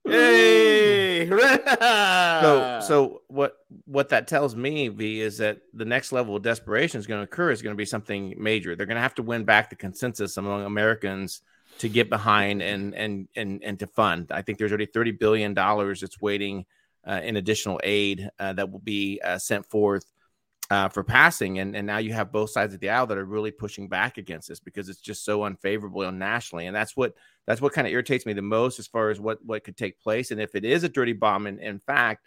Hey. 0.04 1.28
So, 1.28 2.80
so 2.86 3.22
what 3.28 3.56
what 3.84 4.08
that 4.08 4.26
tells 4.26 4.56
me, 4.56 4.88
V, 4.88 5.20
is 5.20 5.38
that 5.38 5.58
the 5.72 5.84
next 5.84 6.12
level 6.12 6.36
of 6.36 6.42
desperation 6.42 6.98
is 6.98 7.06
going 7.06 7.20
to 7.20 7.24
occur 7.24 7.50
is 7.50 7.62
going 7.62 7.74
to 7.74 7.78
be 7.78 7.84
something 7.84 8.34
major. 8.36 8.74
They're 8.74 8.86
going 8.86 8.96
to 8.96 9.02
have 9.02 9.14
to 9.16 9.22
win 9.22 9.44
back 9.44 9.70
the 9.70 9.76
consensus 9.76 10.36
among 10.36 10.64
Americans 10.64 11.42
to 11.78 11.88
get 11.88 12.08
behind 12.08 12.62
and 12.62 12.94
and 12.94 13.28
and 13.37 13.62
and 13.62 13.78
to 13.78 13.87
fund. 13.87 14.30
I 14.30 14.42
think 14.42 14.58
there's 14.58 14.70
already 14.70 14.87
thirty 14.87 15.12
billion 15.12 15.54
dollars 15.54 16.00
that's 16.00 16.20
waiting 16.20 16.64
uh, 17.06 17.20
in 17.22 17.37
additional 17.37 17.80
aid 17.82 18.28
uh, 18.38 18.52
that 18.52 18.70
will 18.70 18.80
be 18.80 19.20
uh, 19.24 19.38
sent 19.38 19.66
forth 19.66 20.04
uh, 20.70 20.88
for 20.88 21.02
passing, 21.02 21.58
and 21.58 21.76
and 21.76 21.87
now 21.87 21.98
you 21.98 22.12
have 22.12 22.32
both 22.32 22.50
sides 22.50 22.74
of 22.74 22.80
the 22.80 22.90
aisle 22.90 23.06
that 23.06 23.18
are 23.18 23.24
really 23.24 23.50
pushing 23.50 23.88
back 23.88 24.18
against 24.18 24.48
this 24.48 24.61
because 24.61 24.88
it's 24.88 25.00
just 25.00 25.24
so 25.24 25.44
unfavorable 25.44 26.11
nationally, 26.12 26.66
and 26.66 26.76
that's 26.76 26.96
what 26.96 27.14
that's 27.46 27.61
what 27.61 27.72
kind 27.72 27.87
of 27.87 27.92
irritates 27.92 28.26
me 28.26 28.32
the 28.32 28.42
most 28.42 28.78
as 28.78 28.87
far 28.87 29.11
as 29.11 29.20
what 29.20 29.38
what 29.44 29.64
could 29.64 29.76
take 29.76 30.00
place, 30.00 30.30
and 30.30 30.40
if 30.40 30.54
it 30.54 30.64
is 30.64 30.85
a 30.85 30.88
dirty 30.88 31.12
bomb, 31.12 31.46
and 31.46 31.58
in 31.61 31.78
fact 31.78 32.26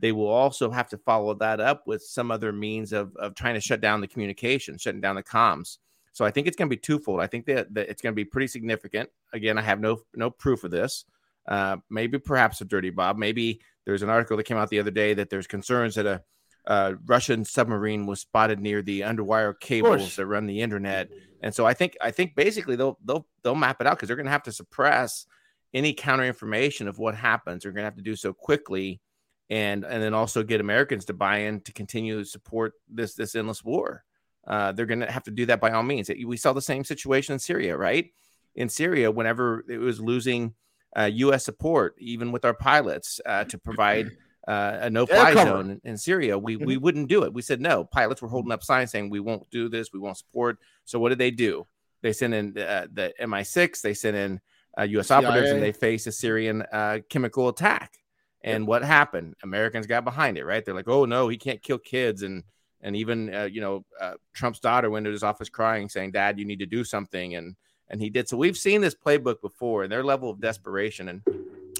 they 0.00 0.12
will 0.12 0.28
also 0.28 0.70
have 0.70 0.88
to 0.88 0.98
follow 0.98 1.34
that 1.34 1.60
up 1.60 1.86
with 1.86 2.02
some 2.02 2.30
other 2.30 2.52
means 2.52 2.92
of, 2.92 3.16
of 3.16 3.34
trying 3.34 3.54
to 3.54 3.60
shut 3.60 3.80
down 3.80 4.00
the 4.00 4.06
communication, 4.06 4.76
shutting 4.76 5.00
down 5.00 5.16
the 5.16 5.22
comms. 5.22 5.78
So 6.16 6.24
I 6.24 6.30
think 6.30 6.46
it's 6.46 6.56
going 6.56 6.70
to 6.70 6.74
be 6.74 6.80
twofold. 6.80 7.20
I 7.20 7.26
think 7.26 7.44
that, 7.44 7.74
that 7.74 7.90
it's 7.90 8.00
going 8.00 8.14
to 8.14 8.16
be 8.16 8.24
pretty 8.24 8.46
significant. 8.46 9.10
Again, 9.34 9.58
I 9.58 9.60
have 9.60 9.80
no 9.80 10.00
no 10.14 10.30
proof 10.30 10.64
of 10.64 10.70
this. 10.70 11.04
Uh, 11.46 11.76
maybe 11.90 12.18
perhaps 12.18 12.58
a 12.62 12.64
dirty 12.64 12.88
bomb. 12.88 13.18
Maybe 13.18 13.60
there's 13.84 14.00
an 14.00 14.08
article 14.08 14.38
that 14.38 14.44
came 14.44 14.56
out 14.56 14.70
the 14.70 14.80
other 14.80 14.90
day 14.90 15.12
that 15.12 15.28
there's 15.28 15.46
concerns 15.46 15.96
that 15.96 16.06
a, 16.06 16.22
a 16.64 16.94
Russian 17.04 17.44
submarine 17.44 18.06
was 18.06 18.20
spotted 18.20 18.60
near 18.60 18.80
the 18.80 19.02
underwire 19.02 19.60
cables 19.60 20.16
that 20.16 20.24
run 20.24 20.46
the 20.46 20.62
internet. 20.62 21.10
And 21.42 21.54
so 21.54 21.66
I 21.66 21.74
think 21.74 21.98
I 22.00 22.12
think 22.12 22.34
basically 22.34 22.76
they'll 22.76 22.98
they'll 23.04 23.26
they'll 23.42 23.54
map 23.54 23.82
it 23.82 23.86
out 23.86 23.98
because 23.98 24.06
they're 24.06 24.16
going 24.16 24.24
to 24.24 24.32
have 24.32 24.44
to 24.44 24.52
suppress 24.52 25.26
any 25.74 25.92
counter 25.92 26.24
information 26.24 26.88
of 26.88 26.98
what 26.98 27.14
happens. 27.14 27.62
They're 27.62 27.72
going 27.72 27.82
to 27.82 27.90
have 27.90 27.96
to 27.96 28.02
do 28.02 28.16
so 28.16 28.32
quickly 28.32 29.02
and 29.50 29.84
and 29.84 30.02
then 30.02 30.14
also 30.14 30.42
get 30.42 30.62
Americans 30.62 31.04
to 31.04 31.12
buy 31.12 31.40
in 31.40 31.60
to 31.60 31.74
continue 31.74 32.20
to 32.20 32.24
support 32.24 32.72
this 32.88 33.12
this 33.12 33.34
endless 33.34 33.62
war. 33.62 34.05
Uh, 34.46 34.72
they're 34.72 34.86
going 34.86 35.00
to 35.00 35.10
have 35.10 35.24
to 35.24 35.30
do 35.30 35.46
that 35.46 35.60
by 35.60 35.70
all 35.70 35.82
means. 35.82 36.08
We 36.08 36.36
saw 36.36 36.52
the 36.52 36.62
same 36.62 36.84
situation 36.84 37.32
in 37.34 37.38
Syria, 37.38 37.76
right? 37.76 38.10
In 38.54 38.68
Syria, 38.68 39.10
whenever 39.10 39.64
it 39.68 39.78
was 39.78 40.00
losing 40.00 40.54
uh, 40.96 41.10
U.S. 41.12 41.44
support, 41.44 41.94
even 41.98 42.32
with 42.32 42.44
our 42.44 42.54
pilots, 42.54 43.20
uh, 43.26 43.44
to 43.44 43.58
provide 43.64 44.10
uh, 44.46 44.78
a 44.82 44.90
no-fly 44.90 45.34
zone 45.34 45.70
in, 45.70 45.80
in 45.84 45.98
Syria, 45.98 46.38
we 46.38 46.56
we 46.56 46.74
mm-hmm. 46.74 46.84
wouldn't 46.84 47.08
do 47.08 47.24
it. 47.24 47.34
We 47.34 47.42
said 47.42 47.60
no. 47.60 47.84
Pilots 47.84 48.22
were 48.22 48.28
holding 48.28 48.52
up 48.52 48.62
signs 48.62 48.92
saying 48.92 49.10
we 49.10 49.20
won't 49.20 49.50
do 49.50 49.68
this, 49.68 49.92
we 49.92 49.98
won't 49.98 50.16
support. 50.16 50.58
So 50.84 50.98
what 50.98 51.08
did 51.08 51.18
they 51.18 51.32
do? 51.32 51.66
They 52.02 52.12
sent 52.12 52.34
in 52.34 52.56
uh, 52.56 52.86
the 52.92 53.12
MI6, 53.20 53.80
they 53.80 53.94
sent 53.94 54.16
in 54.16 54.40
U.S. 54.78 55.10
Uh, 55.10 55.16
operatives, 55.16 55.50
and 55.50 55.62
they 55.62 55.72
faced 55.72 56.06
a 56.06 56.12
Syrian 56.12 56.64
chemical 57.08 57.48
attack 57.48 57.98
and 58.46 58.66
what 58.66 58.84
happened? 58.84 59.34
Americans 59.42 59.86
got 59.86 60.04
behind 60.04 60.38
it, 60.38 60.44
right? 60.44 60.64
They're 60.64 60.74
like, 60.74 60.88
"Oh 60.88 61.04
no, 61.04 61.28
he 61.28 61.36
can't 61.36 61.62
kill 61.62 61.78
kids," 61.78 62.22
and 62.22 62.44
and 62.80 62.96
even 62.96 63.34
uh, 63.34 63.44
you 63.44 63.60
know 63.60 63.84
uh, 64.00 64.14
Trump's 64.34 64.60
daughter 64.60 64.90
went 64.90 65.04
to 65.06 65.12
his 65.12 65.22
office 65.22 65.48
crying, 65.48 65.88
saying, 65.88 66.12
"Dad, 66.12 66.38
you 66.38 66.44
need 66.44 66.60
to 66.60 66.66
do 66.66 66.84
something," 66.84 67.34
and 67.34 67.56
and 67.88 68.00
he 68.00 68.10
did. 68.10 68.28
So 68.28 68.36
we've 68.36 68.56
seen 68.56 68.80
this 68.80 68.94
playbook 68.94 69.40
before, 69.40 69.82
and 69.82 69.92
their 69.92 70.04
level 70.04 70.30
of 70.30 70.40
desperation. 70.40 71.08
And 71.08 71.22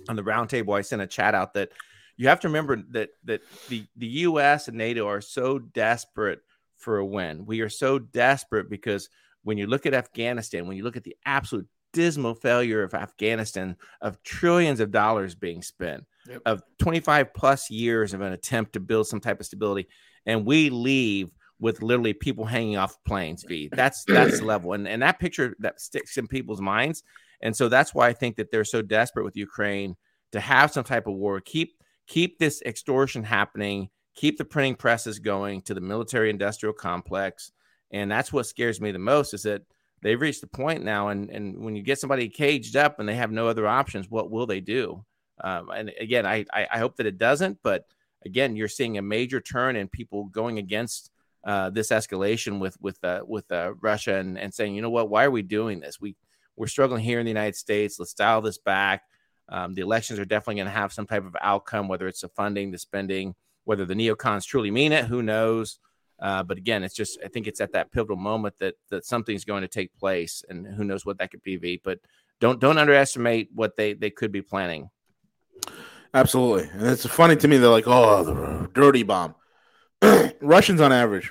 on 0.09 0.17
the 0.17 0.23
roundtable, 0.23 0.77
I 0.77 0.83
sent 0.83 1.03
a 1.03 1.07
chat 1.07 1.35
out 1.35 1.55
that 1.55 1.71
you 2.17 2.29
have 2.29 2.41
to 2.41 2.49
remember 2.49 2.83
that 2.91 3.11
that 3.25 3.43
the 3.69 3.85
the 3.97 4.07
U.S. 4.07 4.69
and 4.69 4.77
NATO 4.77 5.07
are 5.07 5.21
so 5.21 5.59
desperate 5.59 6.41
for 6.77 6.99
a 6.99 7.07
win. 7.07 7.47
We 7.47 7.61
are 7.61 7.69
so 7.69 7.99
desperate 7.99 8.71
because 8.71 9.09
when 9.43 9.59
you 9.59 9.67
look 9.67 9.87
at 9.87 9.95
Afghanistan, 9.95 10.67
when 10.67 10.77
you 10.77 10.85
look 10.85 10.97
at 10.97 11.05
the 11.05 11.17
absolute 11.25 11.69
dismal 11.93 12.35
failure 12.35 12.83
of 12.83 12.95
Afghanistan, 12.95 13.77
of 14.01 14.23
trillions 14.23 14.81
of 14.81 14.91
dollars 14.91 15.35
being 15.35 15.63
spent 15.63 16.05
yep. 16.29 16.43
of 16.45 16.63
25 16.79 17.33
plus 17.33 17.71
years 17.71 18.13
of 18.13 18.21
an 18.21 18.33
attempt 18.33 18.75
to 18.75 18.81
build 18.81 19.07
some 19.07 19.21
type 19.21 19.41
of 19.41 19.47
stability, 19.47 19.89
and 20.27 20.45
we 20.45 20.71
leave 20.71 21.31
with 21.59 21.83
literally 21.83 22.13
people 22.13 22.45
hanging 22.45 22.77
off 22.77 23.03
planes. 23.05 23.45
V 23.45 23.69
that's 23.73 24.05
that's 24.05 24.41
the 24.41 24.45
level, 24.55 24.73
and 24.73 24.87
and 24.87 25.03
that 25.03 25.19
picture 25.19 25.55
that 25.61 25.81
sticks 25.81 26.17
in 26.19 26.27
people's 26.27 26.61
minds, 26.61 27.03
and 27.41 27.57
so 27.57 27.69
that's 27.69 27.95
why 27.95 28.09
I 28.09 28.13
think 28.13 28.37
that 28.37 28.51
they're 28.51 28.65
so 28.65 28.83
desperate 28.83 29.25
with 29.25 29.37
Ukraine 29.37 29.97
to 30.33 30.41
have 30.41 30.73
some 30.73 30.85
type 30.85 31.07
of 31.07 31.15
war, 31.15 31.41
keep 31.41 31.79
keep 32.07 32.39
this 32.39 32.63
extortion 32.63 33.25
happening, 33.25 33.89
keep 34.15 34.39
the 34.39 34.45
printing 34.45 34.75
presses 34.75 35.19
going 35.19 35.63
to 35.63 35.75
the 35.75 35.81
military 35.81 36.31
industrial 36.31 36.75
complex, 36.75 37.53
and 37.91 38.11
that's 38.11 38.33
what 38.33 38.47
scares 38.47 38.81
me 38.81 38.93
the 38.93 38.99
most 38.99 39.35
is 39.35 39.43
that 39.43 39.63
they've 40.03 40.21
reached 40.21 40.43
the 40.43 40.47
point 40.47 40.85
now 40.85 41.09
and 41.09 41.31
and 41.31 41.59
when 41.59 41.75
you 41.75 41.83
get 41.83 41.99
somebody 41.99 42.29
caged 42.29 42.77
up 42.77 43.01
and 43.01 43.09
they 43.09 43.15
have 43.15 43.33
no 43.33 43.49
other 43.49 43.67
options 43.67 44.11
what 44.11 44.31
will 44.31 44.47
they 44.47 44.61
do 44.61 45.03
um, 45.43 45.71
and 45.71 45.93
again, 46.01 46.27
I, 46.27 46.45
I 46.53 46.79
hope 46.79 46.97
that 46.97 47.07
it 47.07 47.19
doesn't. 47.19 47.59
But 47.63 47.85
again, 48.27 48.57
you're 48.57 48.69
seeing 48.69 48.99
a 48.99 49.03
major 49.03 49.41
turn 49.41 49.77
in 49.77 49.89
people 49.89 50.25
going 50.25 50.59
against 50.59 51.11
uh, 51.45 51.71
this 51.71 51.89
escalation 51.89 52.59
with 52.59 52.77
with 52.81 53.03
uh, 53.05 53.23
with 53.27 53.51
uh, 53.51 53.73
Russia 53.81 54.17
and, 54.17 54.37
and 54.39 54.53
saying, 54.53 54.75
you 54.75 54.83
know 54.83 54.91
what, 54.91 55.09
why 55.09 55.25
are 55.25 55.31
we 55.31 55.43
doing 55.43 55.81
this? 55.81 56.01
We 56.01 56.17
we're 56.57 56.67
struggling 56.67 57.03
here 57.03 57.21
in 57.21 57.25
the 57.25 57.31
United 57.31 57.57
States. 57.57 57.99
Let's 57.99 58.15
dial 58.15 58.43
this 58.43 58.59
back. 58.59 59.03
Um, 59.49 59.75
the 59.75 59.83
elections 59.83 60.19
are 60.19 60.25
definitely 60.25 60.57
going 60.57 60.67
to 60.67 60.73
have 60.73 60.93
some 60.93 61.07
type 61.07 61.25
of 61.25 61.37
outcome, 61.41 61.87
whether 61.87 62.09
it's 62.09 62.23
the 62.23 62.29
funding, 62.29 62.73
the 62.73 62.79
spending, 62.79 63.35
whether 63.65 63.85
the 63.85 63.95
neocons 63.95 64.45
truly 64.45 64.73
mean 64.73 64.91
it, 64.91 65.05
who 65.05 65.23
knows? 65.23 65.79
Uh, 66.19 66.43
but 66.43 66.59
again, 66.59 66.83
it's 66.83 66.95
just 66.95 67.19
I 67.25 67.29
think 67.29 67.47
it's 67.47 67.61
at 67.61 67.73
that 67.73 67.93
pivotal 67.93 68.17
moment 68.17 68.57
that 68.59 68.75
that 68.91 69.07
something's 69.07 69.45
going 69.45 69.63
to 69.63 69.69
take 69.69 69.97
place, 69.97 70.45
and 70.49 70.67
who 70.67 70.85
knows 70.85 71.07
what 71.07 71.19
that 71.19 71.31
could 71.31 71.43
be. 71.43 71.81
But 71.83 72.01
don't 72.41 72.61
don't 72.61 72.79
underestimate 72.79 73.51
what 73.55 73.77
they 73.77 73.93
they 73.93 74.11
could 74.11 74.33
be 74.33 74.43
planning. 74.43 74.91
Absolutely. 76.17 76.71
And 76.73 76.87
it's 76.87 77.05
funny 77.05 77.37
to 77.37 77.47
me. 77.47 77.59
They're 77.59 77.69
like, 77.69 77.87
oh, 77.87 78.25
the 78.25 78.71
dirty 78.73 79.03
bomb. 79.03 79.35
Russians, 80.41 80.81
on 80.81 80.91
average, 80.91 81.31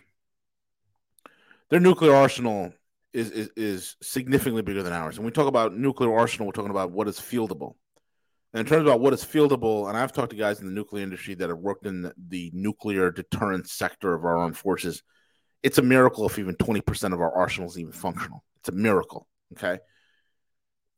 their 1.72 1.80
nuclear 1.80 2.14
arsenal 2.14 2.72
is, 3.12 3.32
is, 3.32 3.50
is 3.56 3.96
significantly 4.04 4.62
bigger 4.62 4.84
than 4.84 4.94
ours. 4.94 5.18
And 5.18 5.26
we 5.26 5.32
talk 5.32 5.48
about 5.48 5.76
nuclear 5.76 6.16
arsenal, 6.16 6.46
we're 6.46 6.52
talking 6.52 6.70
about 6.70 6.92
what 6.92 7.08
is 7.08 7.20
fieldable. 7.20 7.74
And 8.54 8.60
in 8.60 8.68
terms 8.68 8.84
about 8.84 9.00
what 9.00 9.14
is 9.14 9.26
fieldable, 9.26 9.90
and 9.90 9.98
I've 9.98 10.14
talked 10.14 10.30
to 10.30 10.36
guys 10.36 10.60
in 10.60 10.68
the 10.68 10.72
nuclear 10.72 11.02
industry 11.02 11.34
that 11.34 11.50
have 11.50 11.58
worked 11.58 11.88
in 11.88 12.12
the, 12.30 12.52
nuclear 12.54 13.10
deterrence 13.10 13.72
sector 13.72 14.14
of 14.14 14.24
our 14.24 14.38
armed 14.38 14.56
forces. 14.56 15.02
It's 15.64 15.80
a 15.80 15.82
miracle 15.82 16.28
if 16.28 16.38
even 16.38 16.54
20% 16.58 17.12
of 17.12 17.22
our 17.22 17.36
arsenal 17.36 17.72
is 17.72 17.80
even 17.80 17.92
functional. 17.92 18.44
It's 18.60 18.70
a 18.70 18.74
miracle. 18.74 19.28
Okay. 19.54 19.80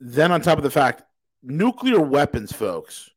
Then, 0.01 0.33
on 0.33 0.41
top 0.41 0.57
of 0.57 0.65
the 0.65 0.69
fact, 0.69 1.03
nuclear 1.41 2.01
weapons, 2.01 2.51
folks, 2.51 3.09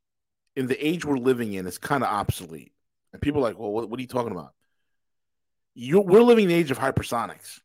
in 0.61 0.66
the 0.66 0.87
age 0.87 1.05
we're 1.05 1.18
living 1.18 1.53
in, 1.53 1.66
is 1.66 1.79
kind 1.79 2.05
of 2.05 2.11
obsolete. 2.11 2.73
And 3.12 3.20
people 3.20 3.40
are 3.40 3.49
like, 3.49 3.59
well, 3.59 3.73
what, 3.73 3.90
what 3.90 3.99
are 3.99 4.03
you 4.03 4.09
talking 4.09 4.33
about? 4.33 4.53
you 5.75 6.01
we're 6.01 6.23
living 6.23 6.44
in 6.44 6.49
the 6.49 6.55
age 6.55 6.70
of 6.70 6.79
hypersonics. 6.79 7.61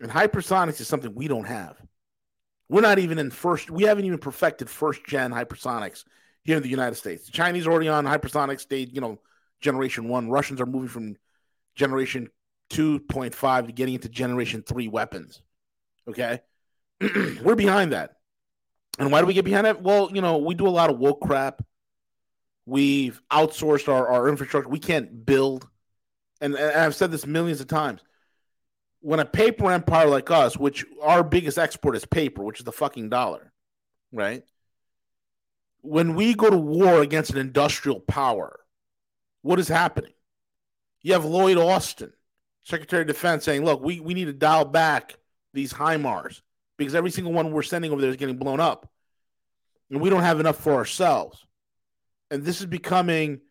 And 0.00 0.10
hypersonics 0.10 0.80
is 0.80 0.88
something 0.88 1.14
we 1.14 1.28
don't 1.28 1.46
have. 1.46 1.76
We're 2.68 2.80
not 2.80 2.98
even 2.98 3.18
in 3.18 3.30
first, 3.30 3.70
we 3.70 3.84
haven't 3.84 4.04
even 4.04 4.18
perfected 4.18 4.68
first 4.68 5.04
gen 5.06 5.32
hypersonics 5.32 6.04
here 6.44 6.56
in 6.56 6.62
the 6.62 6.68
United 6.68 6.96
States. 6.96 7.26
The 7.26 7.32
Chinese 7.32 7.66
are 7.66 7.72
already 7.72 7.88
on 7.88 8.04
hypersonic 8.04 8.60
stage, 8.60 8.90
you 8.92 9.00
know, 9.00 9.20
generation 9.60 10.08
one. 10.08 10.30
Russians 10.30 10.60
are 10.60 10.66
moving 10.66 10.88
from 10.88 11.16
generation 11.74 12.28
2.5 12.70 13.66
to 13.66 13.72
getting 13.72 13.94
into 13.94 14.08
generation 14.08 14.62
three 14.66 14.88
weapons. 14.88 15.42
Okay. 16.08 16.40
we're 17.42 17.54
behind 17.54 17.92
that. 17.92 18.16
And 18.98 19.12
why 19.12 19.20
do 19.20 19.26
we 19.26 19.34
get 19.34 19.44
behind 19.44 19.66
it? 19.66 19.80
Well, 19.80 20.10
you 20.12 20.20
know, 20.20 20.38
we 20.38 20.54
do 20.54 20.66
a 20.66 20.70
lot 20.70 20.90
of 20.90 20.98
woke 20.98 21.20
crap. 21.20 21.62
We've 22.66 23.20
outsourced 23.30 23.88
our, 23.88 24.08
our 24.08 24.28
infrastructure. 24.28 24.68
We 24.68 24.78
can't 24.78 25.26
build. 25.26 25.68
And, 26.40 26.54
and 26.54 26.78
I've 26.78 26.94
said 26.94 27.10
this 27.10 27.26
millions 27.26 27.60
of 27.60 27.66
times. 27.66 28.00
When 29.00 29.18
a 29.18 29.24
paper 29.24 29.70
empire 29.70 30.06
like 30.06 30.30
us, 30.30 30.56
which 30.56 30.84
our 31.02 31.24
biggest 31.24 31.58
export 31.58 31.96
is 31.96 32.04
paper, 32.04 32.44
which 32.44 32.60
is 32.60 32.64
the 32.64 32.72
fucking 32.72 33.08
dollar, 33.08 33.52
right? 34.12 34.44
When 35.80 36.14
we 36.14 36.34
go 36.34 36.48
to 36.48 36.56
war 36.56 37.02
against 37.02 37.32
an 37.32 37.38
industrial 37.38 37.98
power, 37.98 38.60
what 39.42 39.58
is 39.58 39.66
happening? 39.66 40.12
You 41.02 41.14
have 41.14 41.24
Lloyd 41.24 41.58
Austin, 41.58 42.12
Secretary 42.62 43.02
of 43.02 43.08
Defense, 43.08 43.44
saying, 43.44 43.64
look, 43.64 43.82
we, 43.82 43.98
we 43.98 44.14
need 44.14 44.26
to 44.26 44.32
dial 44.32 44.64
back 44.64 45.16
these 45.52 45.72
HIMARS 45.72 46.42
because 46.78 46.94
every 46.94 47.10
single 47.10 47.32
one 47.32 47.50
we're 47.50 47.62
sending 47.62 47.90
over 47.90 48.00
there 48.00 48.10
is 48.10 48.16
getting 48.16 48.38
blown 48.38 48.60
up. 48.60 48.88
And 49.90 50.00
we 50.00 50.10
don't 50.10 50.22
have 50.22 50.38
enough 50.38 50.58
for 50.58 50.74
ourselves. 50.74 51.44
And 52.32 52.42
this 52.42 52.60
is 52.60 52.66
becoming 52.66 53.42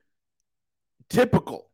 typical 1.08 1.70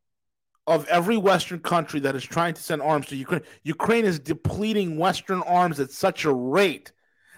of 0.68 0.86
every 0.90 1.16
Western 1.16 1.60
country 1.60 2.02
that 2.02 2.18
is 2.18 2.24
trying 2.26 2.54
to 2.54 2.62
send 2.62 2.82
arms 2.82 3.08
to 3.08 3.16
Ukraine. 3.16 3.44
Ukraine 3.64 4.04
is 4.04 4.20
depleting 4.20 4.98
Western 4.98 5.42
arms 5.44 5.80
at 5.80 5.90
such 5.90 6.26
a 6.26 6.34
rate 6.34 6.92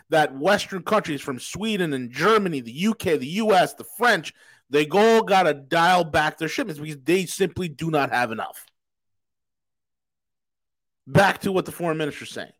that 0.10 0.36
Western 0.36 0.82
countries 0.82 1.22
from 1.22 1.40
Sweden 1.40 1.94
and 1.94 2.10
Germany, 2.12 2.62
the 2.62 2.88
UK, 2.88 3.20
the 3.20 3.38
US, 3.44 3.76
the 3.76 3.84
French, 3.84 4.34
they 4.72 4.88
all 4.90 5.22
got 5.22 5.44
to 5.44 5.54
dial 5.54 6.04
back 6.04 6.40
their 6.40 6.48
shipments 6.48 6.82
because 6.82 6.98
they 7.04 7.28
simply 7.28 7.70
do 7.70 7.92
not 7.92 8.10
have 8.10 8.32
enough. 8.32 8.66
Back 11.06 11.42
to 11.42 11.52
what 11.52 11.66
the 11.66 11.72
foreign 11.72 12.00
minister 12.00 12.24
is 12.24 12.32
saying. 12.32 12.54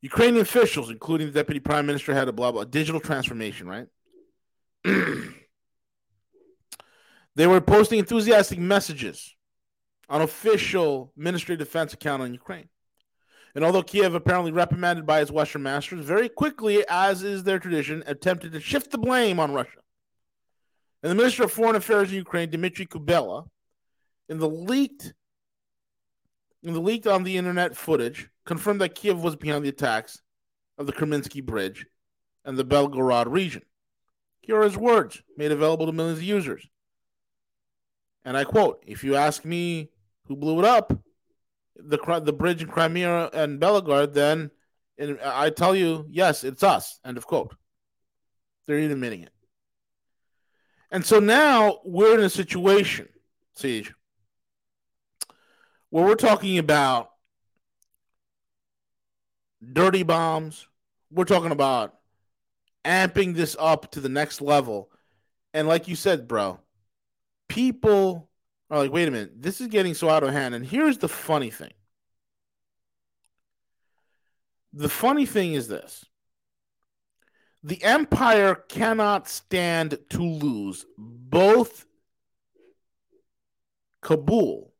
Ukrainian 0.00 0.40
officials, 0.40 0.88
including 0.88 1.26
the 1.26 1.34
deputy 1.34 1.60
prime 1.60 1.84
minister, 1.84 2.14
had 2.14 2.28
a 2.28 2.32
blah 2.32 2.52
blah 2.52 2.64
digital 2.64 3.02
transformation, 3.02 3.66
right? 3.66 3.86
they 7.34 7.46
were 7.46 7.60
posting 7.60 7.98
enthusiastic 7.98 8.58
messages 8.58 9.34
on 10.08 10.20
official 10.20 11.12
Ministry 11.16 11.54
of 11.54 11.58
Defense 11.58 11.92
account 11.94 12.22
on 12.22 12.32
Ukraine. 12.32 12.68
And 13.54 13.64
although 13.64 13.82
Kiev 13.82 14.14
apparently 14.14 14.52
reprimanded 14.52 15.06
by 15.06 15.20
his 15.20 15.30
Western 15.30 15.62
masters, 15.62 16.04
very 16.04 16.28
quickly, 16.28 16.84
as 16.88 17.22
is 17.22 17.44
their 17.44 17.58
tradition, 17.58 18.02
attempted 18.06 18.52
to 18.52 18.60
shift 18.60 18.90
the 18.90 18.98
blame 18.98 19.38
on 19.38 19.52
Russia. 19.52 19.78
And 21.02 21.10
the 21.10 21.14
Minister 21.14 21.44
of 21.44 21.52
Foreign 21.52 21.76
Affairs 21.76 22.10
in 22.10 22.16
Ukraine, 22.16 22.50
Dmitry 22.50 22.86
Kuleba, 22.86 23.46
in 24.28 24.38
the 24.38 24.48
leaked 24.48 25.14
in 26.62 26.72
the 26.72 26.80
leaked 26.80 27.06
on 27.06 27.24
the 27.24 27.36
internet 27.36 27.76
footage 27.76 28.30
confirmed 28.46 28.80
that 28.80 28.94
Kiev 28.94 29.22
was 29.22 29.36
behind 29.36 29.64
the 29.64 29.68
attacks 29.68 30.22
of 30.78 30.86
the 30.86 30.94
Krymsky 30.94 31.44
Bridge 31.44 31.86
and 32.44 32.56
the 32.56 32.64
Belgorod 32.64 33.30
region. 33.30 33.62
His 34.46 34.76
words, 34.76 35.22
made 35.36 35.52
available 35.52 35.86
to 35.86 35.92
millions 35.92 36.18
of 36.18 36.24
users. 36.24 36.66
And 38.24 38.36
I 38.36 38.44
quote: 38.44 38.82
"If 38.86 39.04
you 39.04 39.16
ask 39.16 39.44
me 39.44 39.90
who 40.26 40.36
blew 40.36 40.58
it 40.58 40.64
up, 40.64 40.92
the 41.76 41.98
the 42.24 42.32
bridge 42.32 42.62
in 42.62 42.68
Crimea 42.68 43.30
and 43.32 43.60
Belgorod, 43.60 44.12
then 44.14 44.50
and 44.96 45.18
I 45.20 45.50
tell 45.50 45.74
you, 45.74 46.06
yes, 46.08 46.44
it's 46.44 46.62
us." 46.62 47.00
End 47.04 47.16
of 47.16 47.26
quote. 47.26 47.54
They're 48.66 48.78
admitting 48.78 49.22
it. 49.22 49.32
And 50.90 51.04
so 51.04 51.18
now 51.18 51.80
we're 51.84 52.18
in 52.18 52.24
a 52.24 52.30
situation, 52.30 53.08
CJ, 53.58 53.92
where 55.90 56.04
we're 56.04 56.14
talking 56.14 56.58
about 56.58 57.10
dirty 59.72 60.02
bombs. 60.02 60.66
We're 61.10 61.24
talking 61.24 61.50
about 61.50 61.94
amping 62.84 63.34
this 63.34 63.56
up 63.58 63.90
to 63.92 64.00
the 64.00 64.08
next 64.08 64.40
level. 64.40 64.90
And 65.52 65.68
like 65.68 65.88
you 65.88 65.96
said, 65.96 66.28
bro, 66.28 66.60
people 67.48 68.28
are 68.70 68.78
like, 68.78 68.92
wait 68.92 69.08
a 69.08 69.10
minute, 69.10 69.40
this 69.40 69.60
is 69.60 69.68
getting 69.68 69.94
so 69.94 70.08
out 70.10 70.22
of 70.22 70.32
hand. 70.32 70.54
And 70.54 70.66
here's 70.66 70.98
the 70.98 71.08
funny 71.08 71.50
thing 71.50 71.72
the 74.74 74.88
funny 74.88 75.24
thing 75.24 75.54
is 75.54 75.68
this 75.68 76.04
the 77.62 77.82
empire 77.82 78.54
cannot 78.54 79.28
stand 79.28 79.98
to 80.10 80.22
lose 80.22 80.84
both 80.98 81.86
Kabul 84.02 84.74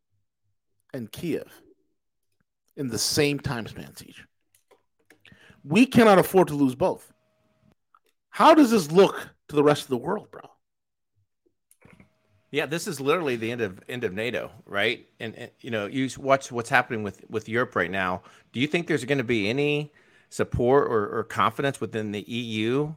and 0.93 1.11
Kiev 1.11 1.63
in 2.77 2.89
the 2.89 2.99
same 2.99 3.41
time 3.41 3.67
span 3.67 3.93
CJ. 3.93 4.17
We 5.63 5.87
cannot 5.87 6.19
afford 6.19 6.49
to 6.49 6.55
lose 6.55 6.75
both. 6.75 7.14
How 8.35 8.53
does 8.53 8.73
this 8.73 8.91
look 8.91 9.31
to 9.47 9.55
the 9.55 9.63
rest 9.63 9.83
of 9.83 9.91
the 9.91 9.97
world, 9.97 10.29
bro? 10.33 10.41
Yeah, 12.51 12.67
this 12.67 12.89
is 12.89 13.01
literally 13.01 13.37
the 13.37 13.53
end 13.53 13.61
of 13.61 13.81
end 13.89 14.03
of 14.03 14.13
NATO, 14.13 14.51
right? 14.67 15.07
And, 15.21 15.37
and, 15.37 15.51
you 15.61 15.71
know, 15.71 15.87
you 15.87 16.11
watch 16.19 16.51
what's 16.51 16.69
happening 16.69 17.05
with 17.05 17.25
with 17.31 17.49
Europe 17.49 17.77
right 17.77 17.91
now. 17.93 18.25
Do 18.53 18.59
you 18.59 18.67
think 18.67 18.89
there's 18.89 19.05
going 19.05 19.19
to 19.19 19.25
be 19.25 19.49
any 19.49 19.93
support 20.31 20.91
or, 20.91 21.17
or 21.17 21.23
confidence 21.23 21.81
within 21.81 22.11
the 22.11 22.23
EU 22.23 22.93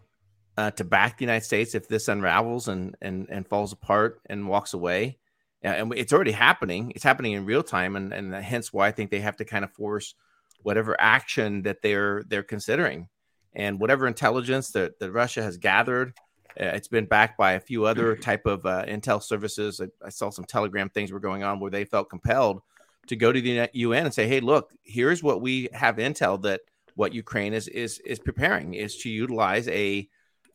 uh, 0.57 0.71
to 0.71 0.83
back 0.83 1.19
the 1.19 1.25
United 1.25 1.45
States 1.45 1.75
if 1.75 1.87
this 1.87 2.07
unravels 2.07 2.67
and 2.67 2.95
and 2.99 3.27
and 3.29 3.47
falls 3.47 3.71
apart 3.71 4.19
and 4.25 4.47
walks 4.47 4.73
away? 4.73 5.19
And 5.61 5.93
it's 5.93 6.13
already 6.13 6.31
happening. 6.31 6.93
It's 6.95 7.03
happening 7.03 7.33
in 7.33 7.45
real 7.45 7.61
time, 7.61 7.95
and 7.95 8.11
and 8.11 8.33
hence 8.33 8.73
why 8.73 8.87
I 8.87 8.91
think 8.91 9.11
they 9.11 9.19
have 9.19 9.37
to 9.37 9.45
kind 9.45 9.63
of 9.63 9.71
force 9.71 10.15
whatever 10.63 10.99
action 10.99 11.61
that 11.61 11.83
they're 11.83 12.23
they're 12.27 12.41
considering 12.41 13.07
and 13.53 13.79
whatever 13.79 14.07
intelligence 14.07 14.71
that, 14.71 14.99
that 14.99 15.11
Russia 15.11 15.41
has 15.41 15.57
gathered, 15.57 16.13
uh, 16.59 16.65
it's 16.65 16.87
been 16.87 17.05
backed 17.05 17.37
by 17.37 17.53
a 17.53 17.59
few 17.59 17.85
other 17.85 18.15
type 18.29 18.45
of 18.45 18.65
uh, 18.65 18.85
intel 18.85 19.21
services. 19.21 19.81
I, 19.81 19.87
I, 20.05 20.09
saw 20.09 20.29
some 20.29 20.45
Telegram 20.45 20.89
things 20.89 21.11
were 21.11 21.19
going 21.19 21.43
on 21.43 21.59
where 21.59 21.71
they 21.71 21.85
felt 21.85 22.09
compelled 22.09 22.61
to 23.07 23.15
go 23.15 23.31
to 23.31 23.41
the 23.41 23.69
UN 23.73 24.05
and 24.05 24.13
say, 24.13 24.27
"Hey, 24.27 24.39
look, 24.39 24.71
here's 24.83 25.23
what 25.23 25.41
we 25.41 25.69
have 25.73 25.97
intel 25.97 26.41
that 26.43 26.61
what 26.95 27.13
Ukraine 27.13 27.53
is 27.53 27.67
is 27.67 27.99
is 27.99 28.19
preparing 28.19 28.73
is 28.73 28.97
to 28.97 29.09
utilize 29.09 29.67
a 29.67 30.07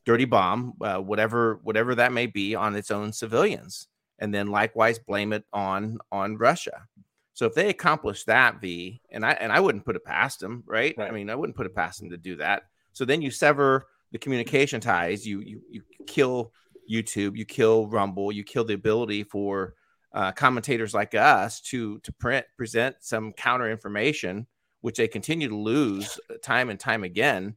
dirty 0.05 0.25
bomb, 0.25 0.75
uh, 0.81 0.99
whatever 0.99 1.61
whatever 1.63 1.95
that 1.95 2.13
may 2.13 2.27
be, 2.27 2.55
on 2.55 2.75
its 2.75 2.91
own 2.91 3.13
civilians, 3.13 3.87
and 4.19 4.35
then 4.35 4.49
likewise 4.49 4.99
blame 4.99 5.33
it 5.33 5.45
on 5.53 5.99
on 6.11 6.37
Russia." 6.37 6.89
So 7.35 7.47
if 7.47 7.55
they 7.55 7.71
accomplish 7.71 8.25
that, 8.25 8.61
V, 8.61 9.01
and 9.11 9.25
I 9.25 9.33
and 9.33 9.53
I 9.53 9.61
wouldn't 9.61 9.85
put 9.85 9.97
it 9.97 10.05
past 10.05 10.41
them, 10.41 10.65
right? 10.67 10.95
right? 10.99 11.09
I 11.09 11.13
mean, 11.13 11.31
I 11.31 11.35
wouldn't 11.35 11.57
put 11.57 11.67
it 11.67 11.75
past 11.75 12.01
them 12.01 12.11
to 12.11 12.19
do 12.19 12.37
that. 12.37 12.65
So 12.93 13.05
then 13.05 13.23
you 13.23 13.31
sever 13.31 13.87
the 14.13 14.19
communication 14.19 14.81
ties. 14.81 15.27
You 15.27 15.41
you 15.41 15.63
you 15.71 15.83
kill 16.07 16.53
YouTube. 16.91 17.37
You 17.37 17.45
kill 17.45 17.87
Rumble. 17.89 18.33
You 18.33 18.45
kill 18.45 18.65
the 18.65 18.75
ability 18.75 19.25
for 19.25 19.75
uh, 20.13 20.33
commentators 20.33 20.95
like 20.95 21.15
us 21.15 21.61
to 21.61 21.99
to 22.01 22.13
print 22.13 22.47
present 22.57 22.97
some 23.01 23.33
counter 23.33 23.71
information, 23.71 24.47
which 24.81 24.97
they 24.97 25.09
continue 25.09 25.49
to 25.49 25.57
lose 25.57 26.21
time 26.43 26.71
and 26.71 26.79
time 26.79 27.05
again. 27.05 27.57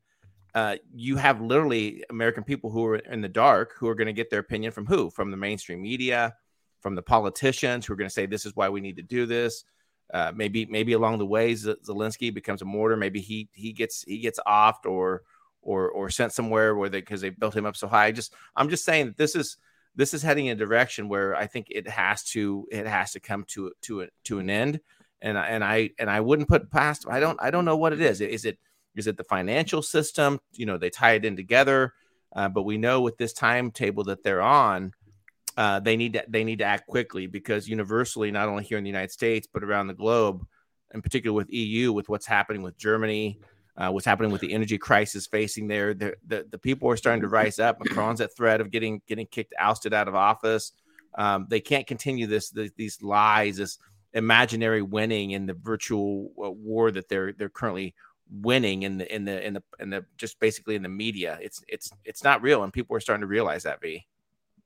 Uh, 0.53 0.77
you 0.93 1.17
have 1.17 1.41
literally 1.41 2.01
American 2.09 2.43
people 2.43 2.71
who 2.71 2.85
are 2.85 2.95
in 2.95 3.19
the 3.19 3.27
dark 3.27 3.73
who 3.77 3.89
are 3.89 3.95
going 3.95 4.07
to 4.07 4.13
get 4.13 4.29
their 4.29 4.39
opinion 4.39 4.71
from 4.71 4.85
who? 4.85 5.09
From 5.09 5.29
the 5.29 5.37
mainstream 5.37 5.81
media, 5.81 6.33
from 6.79 6.95
the 6.95 7.01
politicians 7.01 7.85
who 7.85 7.91
are 7.91 7.97
going 7.97 8.07
to 8.07 8.13
say 8.13 8.25
this 8.25 8.45
is 8.45 8.55
why 8.55 8.69
we 8.69 8.79
need 8.79 8.95
to 8.95 9.03
do 9.03 9.25
this. 9.25 9.65
Uh, 10.13 10.31
maybe 10.35 10.65
maybe 10.65 10.93
along 10.93 11.17
the 11.17 11.25
way 11.25 11.53
Zelensky 11.53 12.33
becomes 12.33 12.61
a 12.61 12.65
martyr. 12.65 12.95
Maybe 12.95 13.21
he 13.21 13.49
he 13.53 13.73
gets 13.73 14.03
he 14.03 14.19
gets 14.19 14.39
offed 14.45 14.85
or 14.85 15.23
or 15.61 15.89
or 15.89 16.09
sent 16.09 16.31
somewhere 16.31 16.75
where 16.75 16.89
they 16.89 16.99
because 16.99 17.21
they 17.21 17.29
built 17.29 17.55
him 17.55 17.65
up 17.65 17.75
so 17.75 17.87
high. 17.87 18.11
Just 18.11 18.33
I'm 18.55 18.69
just 18.69 18.85
saying 18.85 19.07
that 19.07 19.17
this 19.17 19.35
is 19.35 19.57
this 19.95 20.13
is 20.13 20.21
heading 20.21 20.45
in 20.45 20.57
a 20.57 20.59
direction 20.59 21.09
where 21.09 21.35
I 21.35 21.47
think 21.47 21.67
it 21.69 21.87
has 21.87 22.23
to 22.31 22.67
it 22.71 22.85
has 22.85 23.13
to 23.13 23.19
come 23.19 23.45
to 23.49 23.71
to 23.83 24.01
a, 24.01 24.07
to 24.25 24.39
an 24.39 24.49
end. 24.49 24.79
And 25.21 25.37
I, 25.39 25.47
and 25.47 25.63
I 25.63 25.89
and 25.97 26.09
I 26.09 26.21
wouldn't 26.21 26.49
put 26.49 26.69
past. 26.69 27.05
I 27.09 27.19
don't 27.19 27.41
I 27.41 27.49
don't 27.49 27.65
know 27.65 27.77
what 27.77 27.93
it 27.93 28.01
is. 28.01 28.21
Is 28.21 28.45
it 28.45 28.59
is 28.95 29.07
it 29.07 29.17
the 29.17 29.23
financial 29.23 29.81
system? 29.81 30.39
You 30.51 30.65
know 30.65 30.77
they 30.77 30.89
tie 30.89 31.13
it 31.13 31.25
in 31.25 31.35
together. 31.35 31.93
Uh, 32.35 32.49
but 32.49 32.63
we 32.63 32.77
know 32.77 33.01
with 33.01 33.17
this 33.17 33.31
timetable 33.31 34.03
that 34.03 34.21
they're 34.21 34.41
on, 34.41 34.91
uh, 35.57 35.79
they 35.79 35.95
need 35.95 36.13
to 36.13 36.23
they 36.27 36.43
need 36.43 36.59
to 36.59 36.65
act 36.65 36.87
quickly 36.87 37.27
because 37.27 37.67
universally, 37.67 38.31
not 38.31 38.49
only 38.49 38.63
here 38.63 38.77
in 38.77 38.83
the 38.83 38.89
United 38.89 39.11
States 39.11 39.47
but 39.51 39.63
around 39.63 39.87
the 39.87 39.93
globe, 39.93 40.45
in 40.93 41.01
particular 41.01 41.35
with 41.35 41.51
EU, 41.51 41.93
with 41.93 42.09
what's 42.09 42.25
happening 42.25 42.61
with 42.61 42.77
Germany, 42.77 43.39
uh, 43.77 43.89
what's 43.89 44.05
happening 44.05 44.31
with 44.31 44.41
the 44.41 44.53
energy 44.53 44.77
crisis 44.77 45.27
facing 45.27 45.67
there, 45.67 45.93
the, 45.93 46.15
the, 46.27 46.45
the 46.49 46.57
people 46.57 46.89
are 46.89 46.97
starting 46.97 47.21
to 47.21 47.27
rise 47.27 47.59
up. 47.59 47.79
Macron's 47.79 48.21
at 48.21 48.35
threat 48.35 48.61
of 48.61 48.71
getting 48.71 49.01
getting 49.07 49.27
kicked 49.27 49.53
ousted 49.59 49.93
out 49.93 50.07
of 50.07 50.15
office. 50.15 50.71
Um, 51.17 51.47
they 51.49 51.61
can't 51.61 51.87
continue 51.87 52.27
this, 52.27 52.49
this 52.49 52.71
these 52.75 53.01
lies, 53.01 53.57
this 53.57 53.77
imaginary 54.13 54.81
winning 54.81 55.31
in 55.31 55.45
the 55.45 55.53
virtual 55.53 56.31
uh, 56.43 56.49
war 56.49 56.91
that 56.91 57.09
they're 57.09 57.33
they're 57.33 57.49
currently 57.49 57.93
winning 58.29 58.83
in 58.83 58.97
the 58.97 59.13
in 59.13 59.25
the 59.25 59.45
in 59.45 59.53
the 59.53 59.63
in 59.79 59.89
the 59.89 60.05
just 60.17 60.39
basically 60.39 60.75
in 60.75 60.83
the 60.83 60.89
media. 60.89 61.37
It's 61.41 61.61
it's 61.67 61.91
it's 62.03 62.23
not 62.23 62.41
real, 62.41 62.63
and 62.63 62.73
people 62.73 62.95
are 62.95 63.01
starting 63.01 63.21
to 63.21 63.27
realize 63.27 63.63
that. 63.63 63.81
V. 63.81 64.05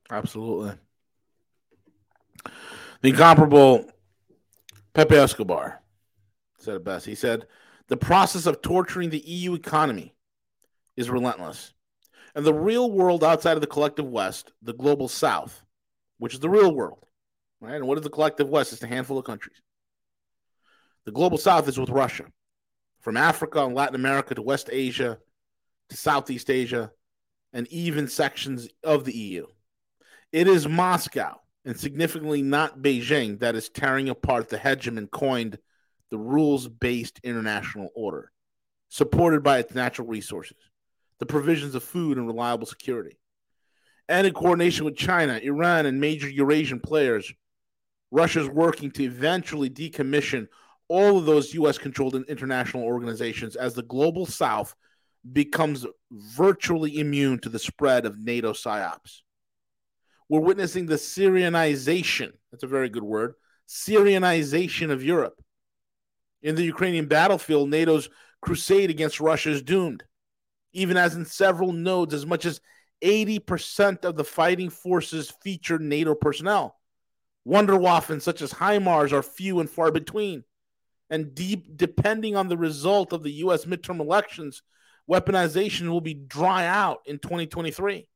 Absolutely. 0.10 0.74
The 3.02 3.10
incomparable 3.10 3.90
Pepe 4.94 5.16
Escobar 5.16 5.82
said 6.58 6.76
it 6.76 6.84
best. 6.84 7.06
He 7.06 7.16
said, 7.16 7.48
The 7.88 7.98
process 7.98 8.46
of 8.46 8.62
torturing 8.62 9.10
the 9.10 9.20
EU 9.20 9.54
economy 9.54 10.16
is 10.98 11.10
relentless. 11.10 11.74
And 12.36 12.46
the 12.46 12.54
real 12.54 12.92
world 12.92 13.24
outside 13.24 13.54
of 13.54 13.62
the 13.62 13.68
collective 13.68 14.06
West, 14.06 14.52
the 14.62 14.74
global 14.74 15.08
South, 15.08 15.64
which 16.18 16.34
is 16.34 16.40
the 16.40 16.50
real 16.50 16.74
world, 16.74 17.06
right? 17.60 17.76
And 17.76 17.88
what 17.88 17.98
is 17.98 18.04
the 18.04 18.10
collective 18.10 18.50
West? 18.50 18.74
It's 18.74 18.84
a 18.84 18.88
handful 18.88 19.18
of 19.18 19.26
countries. 19.26 19.62
The 21.06 21.12
global 21.12 21.38
South 21.38 21.68
is 21.68 21.80
with 21.80 21.90
Russia, 21.90 22.26
from 23.02 23.18
Africa 23.18 23.66
and 23.66 23.74
Latin 23.74 23.96
America 23.96 24.36
to 24.36 24.42
West 24.42 24.70
Asia 24.72 25.18
to 25.90 25.98
Southeast 25.98 26.50
Asia, 26.50 26.92
and 27.52 27.68
even 27.68 28.08
sections 28.08 28.70
of 28.84 29.06
the 29.06 29.14
EU. 29.14 29.48
It 30.32 30.48
is 30.48 30.68
Moscow, 30.68 31.42
and 31.66 31.80
significantly 31.80 32.44
not 32.44 32.84
Beijing, 32.84 33.40
that 33.40 33.56
is 33.56 33.70
tearing 33.70 34.10
apart 34.10 34.48
the 34.48 34.58
hegemon 34.58 35.10
coined 35.10 35.58
the 36.12 36.20
rules 36.20 36.68
based 36.68 37.20
international 37.24 37.90
order, 37.96 38.32
supported 38.90 39.42
by 39.42 39.58
its 39.58 39.74
natural 39.74 40.08
resources, 40.08 40.58
the 41.18 41.26
provisions 41.26 41.74
of 41.74 41.84
food 41.84 42.20
and 42.20 42.28
reliable 42.28 42.68
security. 42.68 43.18
And 44.08 44.28
in 44.28 44.34
coordination 44.34 44.86
with 44.86 44.96
China, 44.96 45.40
Iran, 45.42 45.88
and 45.88 46.00
major 46.00 46.30
Eurasian 46.30 46.80
players, 46.80 47.34
Russia 48.12 48.42
is 48.42 48.50
working 48.50 48.92
to 48.92 49.04
eventually 49.04 49.70
decommission 49.70 50.48
all 50.90 51.18
of 51.18 51.26
those 51.26 51.56
U.S. 51.56 51.80
controlled 51.80 52.16
international 52.16 52.84
organizations 52.84 53.56
as 53.56 53.74
the 53.74 53.82
global 53.82 54.28
South 54.28 54.76
becomes 55.32 55.88
virtually 56.12 57.00
immune 57.00 57.40
to 57.40 57.50
the 57.50 57.58
spread 57.58 58.06
of 58.06 58.20
NATO 58.20 58.54
psyops. 58.54 59.22
We're 60.30 60.40
witnessing 60.40 60.86
the 60.86 60.96
Syrianization, 60.96 62.34
that's 62.52 62.64
a 62.64 62.68
very 62.68 62.90
good 62.90 63.04
word, 63.04 63.34
Syrianization 63.68 64.92
of 64.92 65.04
Europe. 65.04 65.42
In 66.42 66.56
the 66.56 66.64
Ukrainian 66.64 67.08
battlefield, 67.08 67.70
NATO's 67.70 68.10
crusade 68.42 68.90
against 68.90 69.20
Russia 69.20 69.50
is 69.50 69.64
doomed. 69.64 70.04
Even 70.72 70.98
as 70.98 71.16
in 71.16 71.26
several 71.26 71.74
nodes, 71.74 72.14
as 72.14 72.28
much 72.28 72.46
as 72.46 72.62
80% 73.04 74.06
of 74.06 74.16
the 74.16 74.24
fighting 74.24 74.70
forces 74.70 75.34
feature 75.42 75.80
NATO 75.80 76.14
personnel. 76.14 76.76
Wunderwaffen 77.48 78.22
such 78.22 78.42
as 78.42 78.54
HIMARS 78.54 79.12
are 79.12 79.24
few 79.24 79.60
and 79.60 79.70
far 79.70 79.92
between. 79.92 80.44
And 81.10 81.34
deep, 81.34 81.76
depending 81.76 82.36
on 82.36 82.50
the 82.50 82.58
result 82.58 83.14
of 83.14 83.24
the 83.24 83.32
U.S. 83.32 83.66
midterm 83.66 84.00
elections, 84.00 84.62
weaponization 85.10 85.90
will 85.90 86.02
be 86.02 86.14
dry 86.14 86.68
out 86.68 87.00
in 87.08 87.18
2023. 87.18 88.08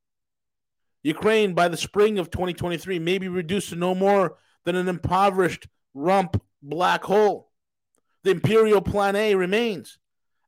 Ukraine, 1.04 1.52
by 1.52 1.68
the 1.68 1.76
spring 1.76 2.18
of 2.18 2.30
2023, 2.30 2.98
may 2.98 3.18
be 3.18 3.28
reduced 3.28 3.68
to 3.68 3.76
no 3.76 3.94
more 3.94 4.38
than 4.64 4.74
an 4.74 4.88
impoverished 4.88 5.68
rump 5.92 6.42
black 6.62 7.04
hole. 7.04 7.50
The 8.24 8.30
Imperial 8.30 8.80
Plan 8.80 9.14
A 9.14 9.34
remains 9.34 9.98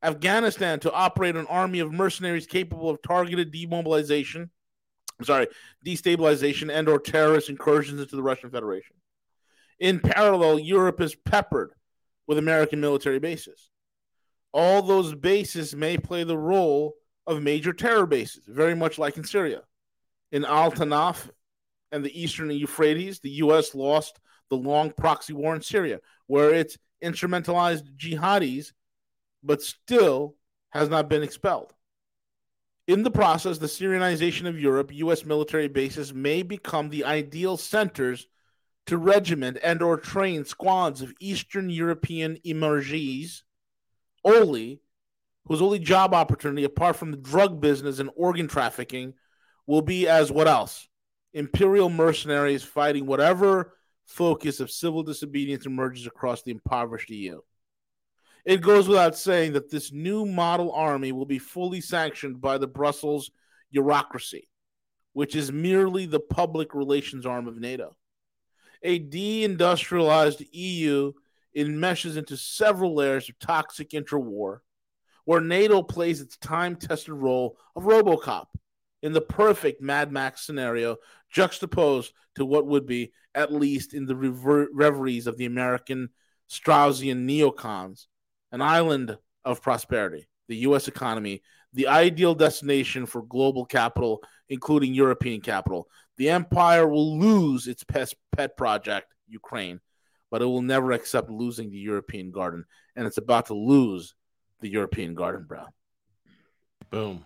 Afghanistan 0.03 0.81
to 0.81 0.93
operate 0.93 1.37
an 1.37 1.47
army 1.47 1.81
of 1.81 1.93
mercenaries 1.93 2.47
capable 2.47 2.89
of 2.89 3.03
targeted 3.03 3.53
demobilization, 3.53 4.51
sorry, 5.23 5.49
destabilization 5.85 6.73
and 6.73 6.89
or 6.89 6.99
terrorist 6.99 7.51
incursions 7.51 8.01
into 8.01 8.17
the 8.17 8.23
Russian 8.23 8.51
Federation. 8.51 8.97
In 9.79 10.01
parallel, 10.01 10.59
Europe 10.59 11.03
is 11.03 11.15
peppered 11.15 11.73
with 12.27 12.39
American 12.39 12.81
military 12.81 13.19
bases. 13.19 13.71
All 14.53 14.81
those 14.81 15.15
bases 15.15 15.77
may 15.77 15.99
play 15.99 16.25
the 16.25 16.39
role 16.39 16.95
of 17.27 17.43
major 17.43 17.75
terror 17.75 18.07
bases, 18.07 18.45
very 18.47 18.75
much 18.75 18.99
like 18.99 19.19
in 19.19 19.25
Syria. 19.25 19.63
In 20.33 20.45
Al 20.45 20.73
Tanf 20.73 21.31
and 21.93 22.05
the 22.05 22.21
eastern 22.21 22.51
Euphrates, 22.51 23.21
the 23.21 23.31
U.S. 23.31 23.75
lost 23.75 24.19
the 24.51 24.57
long 24.57 24.91
proxy 24.93 25.33
war 25.33 25.55
in 25.55 25.63
Syria, 25.63 26.01
where 26.27 26.53
it 26.53 26.77
instrumentalized 27.03 27.97
jihadis, 27.97 28.73
but 29.43 29.63
still 29.63 30.35
has 30.71 30.89
not 30.89 31.09
been 31.09 31.23
expelled. 31.23 31.73
In 32.87 33.03
the 33.03 33.11
process, 33.11 33.59
the 33.59 33.67
Syrianization 33.67 34.47
of 34.47 34.61
Europe, 34.61 34.93
U.S. 34.93 35.25
military 35.25 35.69
bases 35.69 36.15
may 36.15 36.43
become 36.43 36.89
the 36.89 37.05
ideal 37.05 37.57
centers 37.57 38.27
to 38.87 38.97
regiment 38.97 39.59
and 39.63 39.83
or 39.83 39.97
train 39.97 40.45
squads 40.45 41.03
of 41.03 41.13
Eastern 41.19 41.69
European 41.69 42.39
emergees 42.45 43.43
only 44.25 44.81
whose 45.47 45.63
only 45.63 45.79
job 45.79 46.15
opportunity 46.15 46.65
apart 46.65 46.97
from 46.97 47.11
the 47.11 47.17
drug 47.17 47.61
business 47.61 47.99
and 47.99 48.11
organ 48.17 48.49
trafficking 48.49 49.15
will 49.67 49.83
be 49.83 50.09
as 50.09 50.31
what 50.31 50.49
else? 50.49 50.89
Imperial 51.33 51.91
mercenaries 51.91 52.63
fighting 52.63 53.07
whatever 53.07 53.75
focus 54.07 54.61
of 54.61 54.71
civil 54.71 55.03
disobedience 55.03 55.67
emerges 55.67 56.07
across 56.07 56.43
the 56.43 56.53
impoverished 56.53 57.11
EU. 57.11 57.41
It 58.45 58.61
goes 58.61 58.87
without 58.87 59.17
saying 59.17 59.55
that 59.55 59.71
this 59.71 59.93
new 59.93 60.25
model 60.25 60.73
army 60.73 61.11
will 61.11 61.27
be 61.27 61.41
fully 61.41 61.81
sanctioned 61.81 62.41
by 62.41 62.59
the 62.59 62.69
Brussels 62.69 63.31
bureaucracy, 63.73 64.49
which 65.13 65.35
is 65.35 65.51
merely 65.51 66.07
the 66.07 66.21
public 66.21 66.73
relations 66.73 67.27
arm 67.27 67.49
of 67.49 67.59
NATO. 67.59 67.97
A 68.83 69.01
deindustrialized 69.01 70.47
EU 70.53 71.13
enmeshes 71.57 72.17
into 72.17 72.37
several 72.37 72.95
layers 72.95 73.29
of 73.29 73.39
toxic 73.41 73.91
interwar, 73.91 74.59
where 75.25 75.41
NATO 75.41 75.83
plays 75.83 76.21
its 76.21 76.37
time 76.37 76.77
tested 76.77 77.15
role 77.15 77.57
of 77.75 77.83
Robocop 77.83 78.47
in 79.07 79.13
the 79.13 79.21
perfect 79.21 79.81
Mad 79.81 80.11
Max 80.11 80.45
scenario, 80.45 80.97
juxtaposed 81.31 82.13
to 82.35 82.45
what 82.45 82.67
would 82.67 82.87
be, 82.87 83.13
at 83.37 83.53
least 83.53 83.95
in 83.95 84.05
the 84.05 84.17
rever- 84.17 84.69
reveries 84.73 85.29
of 85.29 85.37
the 85.37 85.47
American 85.47 86.11
Straussian 86.51 87.25
neocons, 87.25 88.07
an 88.51 88.61
island 88.61 89.17
of 89.45 89.63
prosperity, 89.63 90.27
the 90.49 90.57
U.S. 90.57 90.89
economy, 90.89 91.43
the 91.73 91.87
ideal 91.87 92.35
destination 92.35 93.07
for 93.07 93.23
global 93.23 93.65
capital, 93.65 94.23
including 94.49 94.93
European 94.93 95.41
capital. 95.41 95.89
The 96.17 96.31
empire 96.31 96.89
will 96.89 97.17
lose 97.17 97.69
its 97.69 97.85
pet, 97.85 98.13
pet 98.33 98.57
project, 98.57 99.15
Ukraine, 99.29 99.81
but 100.33 100.43
it 100.43 100.47
will 100.47 100.63
never 100.63 100.91
accept 100.91 101.31
losing 101.31 101.71
the 101.71 101.79
European 101.79 102.33
garden. 102.33 102.65
And 102.97 103.07
it's 103.07 103.19
about 103.19 103.47
to 103.47 103.55
lose 103.55 104.17
the 104.61 104.69
European 104.69 105.15
garden, 105.15 105.45
bro. 105.47 105.65
Boom. 106.91 107.25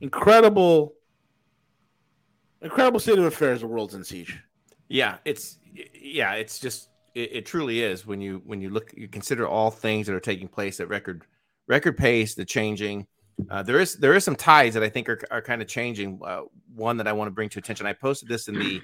Incredible, 0.00 0.94
incredible 2.62 3.00
state 3.00 3.18
of 3.18 3.24
affairs. 3.24 3.60
The 3.60 3.66
world's 3.66 3.94
in 3.94 4.04
siege. 4.04 4.40
Yeah, 4.88 5.18
it's 5.24 5.58
yeah, 5.94 6.34
it's 6.34 6.58
just 6.58 6.88
it, 7.14 7.32
it, 7.32 7.46
truly 7.46 7.82
is 7.82 8.06
when 8.06 8.20
you 8.20 8.42
when 8.44 8.60
you 8.60 8.70
look 8.70 8.92
you 8.96 9.08
consider 9.08 9.46
all 9.46 9.70
things 9.70 10.06
that 10.06 10.14
are 10.14 10.20
taking 10.20 10.48
place 10.48 10.80
at 10.80 10.88
record 10.88 11.24
record 11.66 11.96
pace, 11.96 12.34
the 12.34 12.44
changing. 12.44 13.06
Uh, 13.50 13.62
there 13.62 13.78
is 13.78 13.96
there 13.96 14.14
is 14.14 14.24
some 14.24 14.36
ties 14.36 14.74
that 14.74 14.82
I 14.82 14.88
think 14.88 15.08
are, 15.08 15.20
are 15.30 15.40
kind 15.40 15.62
of 15.62 15.68
changing. 15.68 16.20
Uh, 16.24 16.42
one 16.74 16.96
that 16.96 17.06
I 17.06 17.12
want 17.12 17.28
to 17.28 17.32
bring 17.32 17.48
to 17.50 17.58
attention. 17.58 17.86
I 17.86 17.92
posted 17.92 18.28
this 18.28 18.48
in 18.48 18.58
the 18.58 18.82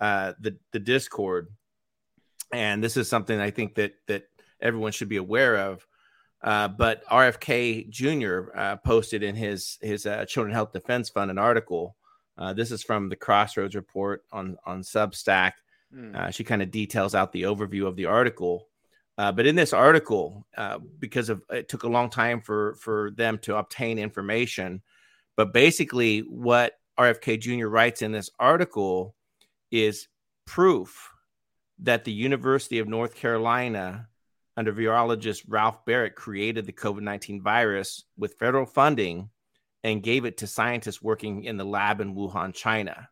uh, 0.00 0.32
the 0.40 0.56
the 0.72 0.78
Discord, 0.78 1.48
and 2.52 2.84
this 2.84 2.96
is 2.96 3.08
something 3.08 3.40
I 3.40 3.50
think 3.50 3.74
that 3.76 3.94
that 4.06 4.24
everyone 4.60 4.92
should 4.92 5.08
be 5.08 5.16
aware 5.16 5.56
of. 5.56 5.86
Uh, 6.42 6.68
but 6.68 7.04
RFK 7.06 7.88
Jr. 7.90 8.56
Uh, 8.56 8.76
posted 8.76 9.22
in 9.22 9.34
his 9.34 9.78
his 9.80 10.06
uh, 10.06 10.24
Children 10.24 10.54
Health 10.54 10.72
Defense 10.72 11.08
Fund 11.08 11.30
an 11.30 11.38
article. 11.38 11.96
Uh, 12.36 12.52
this 12.52 12.70
is 12.70 12.82
from 12.82 13.08
the 13.08 13.16
Crossroads 13.16 13.74
report 13.74 14.24
on 14.32 14.56
on 14.64 14.82
Substack. 14.82 15.52
Mm. 15.94 16.34
she 16.34 16.44
kind 16.44 16.60
of 16.60 16.70
details 16.70 17.14
out 17.14 17.32
the 17.32 17.44
overview 17.44 17.86
of 17.86 17.96
the 17.96 18.04
article. 18.04 18.68
Uh, 19.16 19.32
but 19.32 19.46
in 19.46 19.56
this 19.56 19.72
article, 19.72 20.46
because 20.98 21.30
of 21.30 21.42
it 21.50 21.68
took 21.68 21.82
a 21.82 21.88
long 21.88 22.10
time 22.10 22.40
for 22.40 22.74
for 22.74 23.10
them 23.12 23.38
to 23.38 23.56
obtain 23.56 23.98
information, 23.98 24.82
but 25.36 25.52
basically 25.52 26.20
what 26.20 26.74
RFK 26.98 27.40
Jr. 27.40 27.66
writes 27.66 28.02
in 28.02 28.12
this 28.12 28.30
article 28.38 29.14
is 29.70 30.08
proof 30.46 31.10
that 31.80 32.04
the 32.04 32.12
University 32.12 32.78
of 32.78 32.88
North 32.88 33.14
Carolina 33.14 34.08
under 34.58 34.72
virologist 34.72 35.44
Ralph 35.46 35.84
Baric, 35.86 36.16
created 36.16 36.66
the 36.66 36.72
COVID 36.72 37.02
19 37.02 37.40
virus 37.40 38.02
with 38.16 38.38
federal 38.40 38.66
funding 38.66 39.30
and 39.84 40.02
gave 40.02 40.24
it 40.24 40.38
to 40.38 40.48
scientists 40.48 41.00
working 41.00 41.44
in 41.44 41.56
the 41.56 41.64
lab 41.64 42.00
in 42.00 42.16
Wuhan, 42.16 42.52
China. 42.52 43.08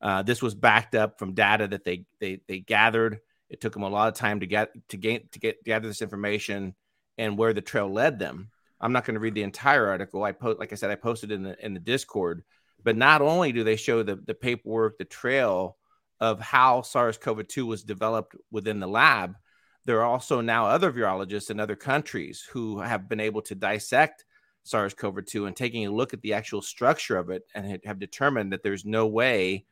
Uh, 0.00 0.22
this 0.22 0.40
was 0.40 0.54
backed 0.54 0.94
up 0.94 1.18
from 1.18 1.34
data 1.34 1.66
that 1.66 1.82
they, 1.82 2.04
they, 2.20 2.42
they 2.46 2.60
gathered. 2.60 3.18
It 3.50 3.60
took 3.60 3.72
them 3.72 3.82
a 3.82 3.88
lot 3.88 4.06
of 4.06 4.14
time 4.14 4.38
to 4.38 4.46
get 4.46 4.70
to 4.90 4.96
gain 4.96 5.28
to 5.32 5.40
get 5.40 5.64
gather 5.64 5.88
this 5.88 6.00
information 6.00 6.76
and 7.16 7.36
where 7.36 7.52
the 7.52 7.60
trail 7.60 7.92
led 7.92 8.20
them. 8.20 8.50
I'm 8.80 8.92
not 8.92 9.04
going 9.04 9.14
to 9.14 9.20
read 9.20 9.34
the 9.34 9.42
entire 9.42 9.88
article. 9.88 10.22
I 10.22 10.30
post, 10.30 10.60
like 10.60 10.72
I 10.72 10.76
said, 10.76 10.90
I 10.90 10.94
posted 10.94 11.32
in 11.32 11.42
the 11.42 11.64
in 11.64 11.74
the 11.74 11.80
Discord. 11.80 12.44
But 12.84 12.96
not 12.96 13.20
only 13.20 13.50
do 13.50 13.64
they 13.64 13.74
show 13.74 14.04
the 14.04 14.14
the 14.14 14.34
paperwork, 14.34 14.98
the 14.98 15.04
trail 15.04 15.76
of 16.20 16.40
how 16.40 16.82
SARS-CoV-2 16.82 17.66
was 17.66 17.82
developed 17.82 18.36
within 18.52 18.78
the 18.78 18.86
lab, 18.86 19.34
there 19.88 20.00
are 20.00 20.04
also 20.04 20.42
now 20.42 20.66
other 20.66 20.92
virologists 20.92 21.48
in 21.48 21.58
other 21.58 21.74
countries 21.74 22.46
who 22.52 22.78
have 22.78 23.08
been 23.08 23.20
able 23.20 23.40
to 23.40 23.54
dissect 23.54 24.26
SARS 24.62 24.92
CoV 24.92 25.24
2 25.24 25.46
and 25.46 25.56
taking 25.56 25.86
a 25.86 25.90
look 25.90 26.12
at 26.12 26.20
the 26.20 26.34
actual 26.34 26.60
structure 26.60 27.16
of 27.16 27.30
it 27.30 27.44
and 27.54 27.80
have 27.86 27.98
determined 27.98 28.52
that 28.52 28.62
there's 28.62 28.84
no 28.84 29.06
way 29.06 29.64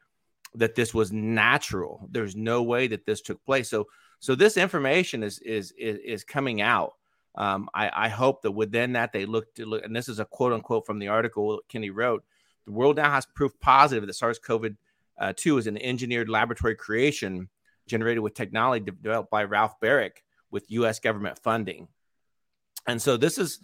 that 0.54 0.74
this 0.74 0.94
was 0.94 1.12
natural. 1.12 2.08
There's 2.10 2.34
no 2.34 2.62
way 2.62 2.86
that 2.86 3.04
this 3.04 3.20
took 3.20 3.44
place. 3.44 3.68
So, 3.68 3.88
so 4.18 4.34
this 4.34 4.56
information 4.56 5.22
is 5.22 5.38
is 5.40 5.72
is, 5.72 5.98
is 6.02 6.24
coming 6.24 6.62
out. 6.62 6.94
Um, 7.34 7.68
I, 7.74 8.06
I, 8.06 8.08
hope 8.08 8.40
that 8.40 8.52
within 8.52 8.94
that 8.94 9.12
they 9.12 9.26
look 9.26 9.54
to 9.56 9.66
look, 9.66 9.84
and 9.84 9.94
this 9.94 10.08
is 10.08 10.18
a 10.18 10.24
quote 10.24 10.54
unquote 10.54 10.86
from 10.86 10.98
the 10.98 11.08
article 11.08 11.60
Kenny 11.68 11.90
wrote. 11.90 12.24
The 12.64 12.72
world 12.72 12.96
now 12.96 13.10
has 13.10 13.26
proof 13.26 13.52
positive 13.60 14.06
that 14.06 14.14
SARS 14.14 14.38
CoV 14.38 14.76
uh, 15.18 15.34
2 15.36 15.58
is 15.58 15.66
an 15.66 15.76
engineered 15.76 16.30
laboratory 16.30 16.74
creation 16.74 17.50
generated 17.87 18.22
with 18.22 18.34
technology 18.34 18.84
developed 18.84 19.30
by 19.30 19.45
Ralph 19.45 19.74
Baric 19.82 20.22
with 20.51 20.70
U.S. 20.70 21.01
government 21.01 21.39
funding. 21.39 21.89
And 22.87 23.01
so 23.01 23.16
this 23.16 23.39
is 23.39 23.61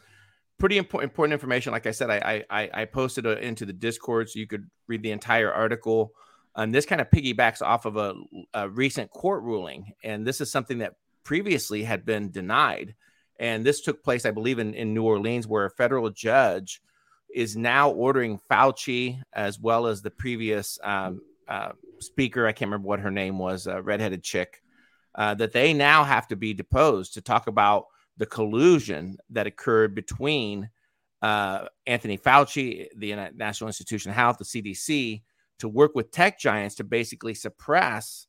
pretty 0.58 0.78
important, 0.78 1.10
important 1.10 1.32
information. 1.32 1.72
Like 1.72 1.86
I 1.86 1.92
said, 1.92 2.10
I, 2.10 2.44
I, 2.50 2.70
I 2.72 2.84
posted 2.84 3.26
it 3.26 3.38
into 3.38 3.66
the 3.66 3.72
Discord 3.72 4.30
so 4.30 4.38
you 4.38 4.46
could 4.46 4.68
read 4.86 5.02
the 5.02 5.12
entire 5.12 5.52
article. 5.52 6.12
And 6.54 6.74
this 6.74 6.86
kind 6.86 7.00
of 7.00 7.10
piggybacks 7.10 7.62
off 7.62 7.84
of 7.84 7.96
a, 7.96 8.14
a 8.52 8.68
recent 8.68 9.10
court 9.10 9.42
ruling. 9.42 9.92
And 10.04 10.26
this 10.26 10.40
is 10.40 10.50
something 10.50 10.78
that 10.78 10.96
previously 11.24 11.82
had 11.82 12.04
been 12.04 12.30
denied. 12.30 12.94
And 13.38 13.64
this 13.64 13.80
took 13.80 14.04
place, 14.04 14.26
I 14.26 14.30
believe, 14.30 14.58
in, 14.58 14.74
in 14.74 14.94
New 14.94 15.04
Orleans, 15.04 15.46
where 15.46 15.64
a 15.64 15.70
federal 15.70 16.10
judge 16.10 16.82
is 17.34 17.56
now 17.56 17.90
ordering 17.90 18.38
Fauci, 18.50 19.20
as 19.32 19.58
well 19.58 19.86
as 19.86 20.02
the 20.02 20.10
previous 20.10 20.78
um, 20.84 21.22
uh, 21.52 21.72
speaker, 22.00 22.46
I 22.46 22.52
can't 22.52 22.70
remember 22.70 22.88
what 22.88 23.00
her 23.00 23.10
name 23.10 23.38
was, 23.38 23.66
a 23.66 23.82
redheaded 23.82 24.22
chick, 24.22 24.62
uh, 25.14 25.34
that 25.34 25.52
they 25.52 25.74
now 25.74 26.02
have 26.02 26.26
to 26.28 26.36
be 26.36 26.54
deposed 26.54 27.12
to 27.14 27.20
talk 27.20 27.46
about 27.46 27.88
the 28.16 28.24
collusion 28.24 29.18
that 29.28 29.46
occurred 29.46 29.94
between 29.94 30.70
uh, 31.20 31.66
Anthony 31.86 32.16
Fauci, 32.16 32.86
the 32.96 33.14
National 33.36 33.68
Institution 33.68 34.10
of 34.10 34.16
Health, 34.16 34.38
the 34.38 34.44
CDC, 34.44 35.22
to 35.58 35.68
work 35.68 35.94
with 35.94 36.10
tech 36.10 36.38
giants 36.38 36.76
to 36.76 36.84
basically 36.84 37.34
suppress 37.34 38.26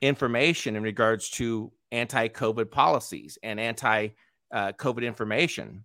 information 0.00 0.74
in 0.74 0.82
regards 0.82 1.28
to 1.30 1.70
anti 1.92 2.28
COVID 2.28 2.70
policies 2.70 3.36
and 3.42 3.60
anti 3.60 4.08
COVID 4.52 5.04
information. 5.04 5.84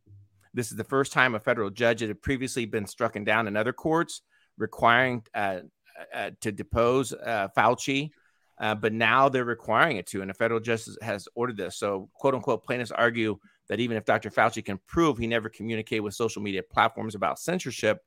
This 0.54 0.72
is 0.72 0.78
the 0.78 0.86
first 0.86 1.12
time 1.12 1.36
a 1.36 1.40
federal 1.40 1.70
judge 1.70 2.00
had 2.00 2.22
previously 2.22 2.66
been 2.66 2.88
struck 2.88 3.22
down 3.26 3.48
in 3.48 3.58
other 3.58 3.74
courts 3.74 4.22
requiring 4.58 5.24
uh, 5.36 5.60
uh, 6.14 6.32
to 6.42 6.52
depose 6.52 7.14
uh, 7.14 7.48
Fauci, 7.56 8.12
uh, 8.60 8.76
but 8.76 8.94
now 8.94 9.30
they're 9.30 9.46
requiring 9.46 9.98
it 9.98 10.08
to, 10.08 10.22
and 10.22 10.30
the 10.30 10.34
federal 10.34 10.60
justice 10.60 10.98
has 11.02 11.28
ordered 11.36 11.58
this. 11.58 11.78
So, 11.78 12.10
quote 12.14 12.34
unquote, 12.36 12.64
plaintiffs 12.64 12.92
argue 12.92 13.38
that 13.70 13.80
even 13.80 13.98
if 13.98 14.06
Dr. 14.06 14.30
Fauci 14.30 14.64
can 14.64 14.80
prove 14.88 15.18
he 15.18 15.28
never 15.28 15.50
communicated 15.50 16.02
with 16.02 16.14
social 16.14 16.42
media 16.42 16.64
platforms 16.64 17.16
about 17.16 17.40
censorship, 17.40 18.00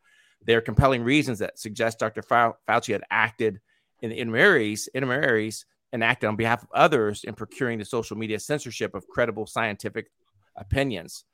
there 0.44 0.58
are 0.58 0.62
compelling 0.62 1.02
reasons 1.02 1.38
that 1.40 1.58
suggest 1.58 1.98
Dr. 1.98 2.22
Fauci 2.22 2.92
had 2.92 3.04
acted 3.10 3.60
in 4.00 4.10
intermediaries, 4.10 4.88
intermediaries 4.94 5.66
enacted 5.92 6.28
on 6.28 6.36
behalf 6.36 6.62
of 6.62 6.68
others 6.72 7.24
in 7.24 7.34
procuring 7.34 7.78
the 7.78 7.84
social 7.84 8.16
media 8.16 8.38
censorship 8.38 8.94
of 8.94 9.06
credible 9.08 9.46
scientific 9.46 10.10
opinions. 10.56 11.24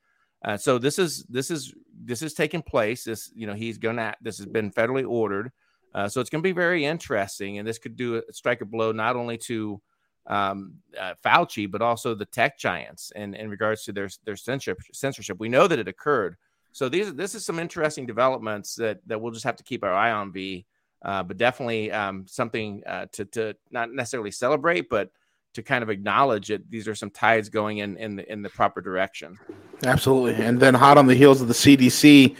Uh, 0.43 0.57
so 0.57 0.77
this 0.77 0.99
is 0.99 1.23
this 1.25 1.49
is 1.49 1.73
this 2.03 2.21
is 2.21 2.33
taking 2.33 2.61
place. 2.61 3.03
This 3.03 3.31
you 3.35 3.47
know 3.47 3.53
he's 3.53 3.77
gonna 3.77 4.15
this 4.21 4.37
has 4.37 4.45
been 4.45 4.71
federally 4.71 5.07
ordered. 5.07 5.51
Uh, 5.93 6.07
so 6.07 6.21
it's 6.21 6.29
going 6.29 6.41
to 6.41 6.47
be 6.47 6.53
very 6.53 6.85
interesting, 6.85 7.57
and 7.57 7.67
this 7.67 7.77
could 7.77 7.95
do 7.95 8.17
a 8.17 8.33
strike 8.33 8.61
a 8.61 8.65
blow 8.65 8.91
not 8.91 9.15
only 9.15 9.37
to 9.37 9.81
um, 10.27 10.73
uh, 10.99 11.13
Fauci 11.25 11.71
but 11.71 11.81
also 11.81 12.13
the 12.13 12.25
tech 12.25 12.59
giants 12.59 13.11
in, 13.15 13.33
in 13.33 13.49
regards 13.49 13.83
to 13.85 13.93
their 13.93 14.09
their 14.25 14.35
censorship. 14.35 14.79
Censorship. 14.93 15.39
We 15.39 15.49
know 15.49 15.67
that 15.67 15.79
it 15.79 15.87
occurred. 15.87 16.37
So 16.71 16.89
these 16.89 17.13
this 17.15 17.33
is 17.33 17.45
some 17.45 17.59
interesting 17.59 18.05
developments 18.05 18.75
that 18.75 18.99
that 19.07 19.19
we'll 19.19 19.31
just 19.31 19.45
have 19.45 19.55
to 19.55 19.63
keep 19.63 19.83
our 19.83 19.93
eye 19.93 20.11
on. 20.11 20.31
V, 20.31 20.65
uh, 21.03 21.23
but 21.23 21.37
definitely 21.37 21.91
um, 21.91 22.25
something 22.27 22.83
uh, 22.85 23.07
to 23.13 23.25
to 23.25 23.55
not 23.71 23.91
necessarily 23.91 24.31
celebrate, 24.31 24.89
but 24.89 25.11
to 25.53 25.63
kind 25.63 25.81
of 25.81 25.89
acknowledge 25.89 26.49
that 26.49 26.69
These 26.69 26.87
are 26.87 26.93
some 26.93 27.09
tides 27.09 27.49
going 27.49 27.79
in 27.79 27.97
in 27.97 28.15
the 28.15 28.31
in 28.31 28.43
the 28.43 28.49
proper 28.49 28.81
direction. 28.81 29.39
Absolutely. 29.83 30.35
And 30.45 30.59
then 30.59 30.75
hot 30.75 30.99
on 30.99 31.07
the 31.07 31.15
heels 31.15 31.41
of 31.41 31.47
the 31.47 31.53
CDC 31.55 32.35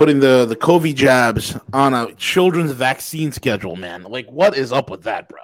putting 0.00 0.18
the 0.18 0.46
the 0.46 0.56
COVID 0.56 0.94
jabs 0.94 1.54
on 1.74 1.92
a 1.92 2.14
children's 2.14 2.72
vaccine 2.72 3.30
schedule, 3.32 3.76
man. 3.76 4.02
Like, 4.04 4.30
what 4.30 4.56
is 4.56 4.72
up 4.72 4.88
with 4.88 5.02
that, 5.02 5.28
bro? 5.28 5.40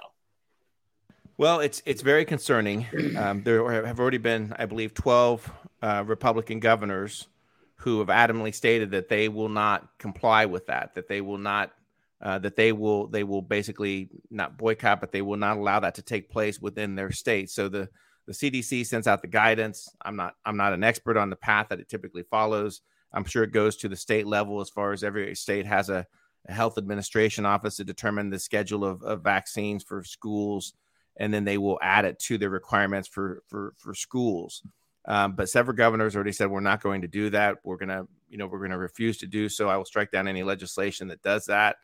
Well, 1.37 1.59
it's 1.59 1.83
it's 1.85 2.01
very 2.01 2.25
concerning. 2.25 2.87
Um, 3.17 3.43
there 3.43 3.85
have 3.85 3.99
already 3.99 4.17
been, 4.17 4.55
I 4.57 4.65
believe, 4.65 4.95
twelve 4.95 5.47
uh, 5.83 6.03
Republican 6.07 6.59
governors 6.59 7.27
who 7.75 7.99
have 7.99 8.07
adamantly 8.07 8.53
stated 8.53 8.89
that 8.91 9.09
they 9.09 9.29
will 9.29 9.49
not 9.49 9.87
comply 9.99 10.47
with 10.47 10.65
that, 10.65 10.95
that 10.95 11.07
they 11.07 11.21
will 11.21 11.37
not, 11.37 11.71
uh, 12.19 12.39
that 12.39 12.55
they 12.55 12.71
will 12.71 13.05
they 13.05 13.23
will 13.23 13.43
basically 13.43 14.09
not 14.31 14.57
boycott, 14.57 14.99
but 14.99 15.11
they 15.11 15.21
will 15.21 15.37
not 15.37 15.57
allow 15.57 15.79
that 15.79 15.93
to 15.95 16.01
take 16.01 16.31
place 16.31 16.59
within 16.59 16.95
their 16.95 17.11
state. 17.11 17.51
So 17.51 17.69
the 17.69 17.89
the 18.25 18.33
CDC 18.33 18.87
sends 18.87 19.05
out 19.05 19.21
the 19.21 19.27
guidance. 19.27 19.87
I'm 20.01 20.15
not 20.15 20.33
I'm 20.43 20.57
not 20.57 20.73
an 20.73 20.83
expert 20.83 21.15
on 21.15 21.29
the 21.29 21.35
path 21.35 21.67
that 21.69 21.79
it 21.79 21.89
typically 21.89 22.23
follows. 22.23 22.81
I'm 23.13 23.25
sure 23.25 23.43
it 23.43 23.51
goes 23.51 23.77
to 23.77 23.89
the 23.89 23.95
state 23.95 24.27
level 24.27 24.59
as 24.61 24.69
far 24.69 24.91
as 24.93 25.03
every 25.03 25.35
state 25.35 25.65
has 25.65 25.89
a, 25.89 26.05
a 26.47 26.53
health 26.53 26.77
administration 26.77 27.45
office 27.45 27.77
to 27.77 27.83
determine 27.83 28.29
the 28.29 28.39
schedule 28.39 28.83
of, 28.83 29.01
of 29.03 29.23
vaccines 29.23 29.83
for 29.83 30.03
schools, 30.03 30.73
and 31.17 31.33
then 31.33 31.45
they 31.45 31.57
will 31.57 31.79
add 31.81 32.05
it 32.05 32.19
to 32.19 32.37
the 32.37 32.49
requirements 32.49 33.07
for 33.07 33.43
for 33.47 33.73
for 33.77 33.93
schools. 33.93 34.61
Um, 35.07 35.33
but 35.33 35.49
several 35.49 35.75
governors 35.75 36.15
already 36.15 36.33
said 36.33 36.49
we're 36.49 36.59
not 36.59 36.83
going 36.83 37.01
to 37.01 37.07
do 37.07 37.29
that. 37.29 37.57
We're 37.63 37.77
gonna, 37.77 38.03
you 38.27 38.37
know, 38.37 38.47
we're 38.47 38.61
gonna 38.61 38.77
refuse 38.77 39.17
to 39.19 39.27
do 39.27 39.47
so. 39.47 39.69
I 39.69 39.77
will 39.77 39.85
strike 39.85 40.11
down 40.11 40.27
any 40.27 40.43
legislation 40.43 41.07
that 41.07 41.21
does 41.21 41.45
that. 41.45 41.77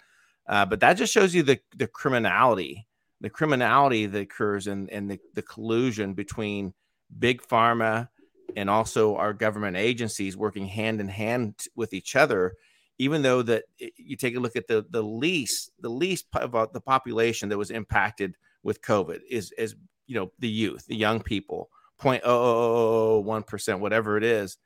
Uh, 0.47 0.65
but 0.65 0.81
that 0.81 0.95
just 0.95 1.13
shows 1.13 1.33
you 1.33 1.41
the 1.41 1.59
the 1.77 1.87
criminality, 1.87 2.85
the 3.21 3.29
criminality 3.29 4.05
that 4.07 4.19
occurs 4.19 4.67
in 4.67 4.89
in 4.89 5.07
the, 5.07 5.19
the 5.35 5.41
collusion 5.41 6.13
between 6.13 6.73
big 7.17 7.41
pharma 7.41 8.09
and 8.55 8.69
also 8.69 9.15
our 9.15 9.33
government 9.33 9.77
agencies 9.77 10.37
working 10.37 10.67
hand 10.67 11.01
in 11.01 11.07
hand 11.07 11.55
with 11.75 11.93
each 11.93 12.15
other. 12.15 12.53
Even 12.99 13.23
though 13.23 13.41
that 13.41 13.63
you 13.97 14.15
take 14.15 14.35
a 14.35 14.39
look 14.39 14.55
at 14.55 14.67
the 14.67 14.85
the 14.89 15.01
least 15.01 15.71
the 15.79 15.89
least 15.89 16.27
of 16.35 16.73
the 16.73 16.81
population 16.81 17.49
that 17.49 17.57
was 17.57 17.71
impacted 17.71 18.35
with 18.61 18.81
COVID 18.81 19.21
is 19.29 19.51
is 19.57 19.75
you 20.05 20.15
know 20.15 20.31
the 20.39 20.49
youth, 20.49 20.85
the 20.87 20.95
young 20.95 21.21
people 21.21 21.69
0.001%, 22.03 23.79
whatever 23.79 24.17
it 24.17 24.23
is. 24.23 24.57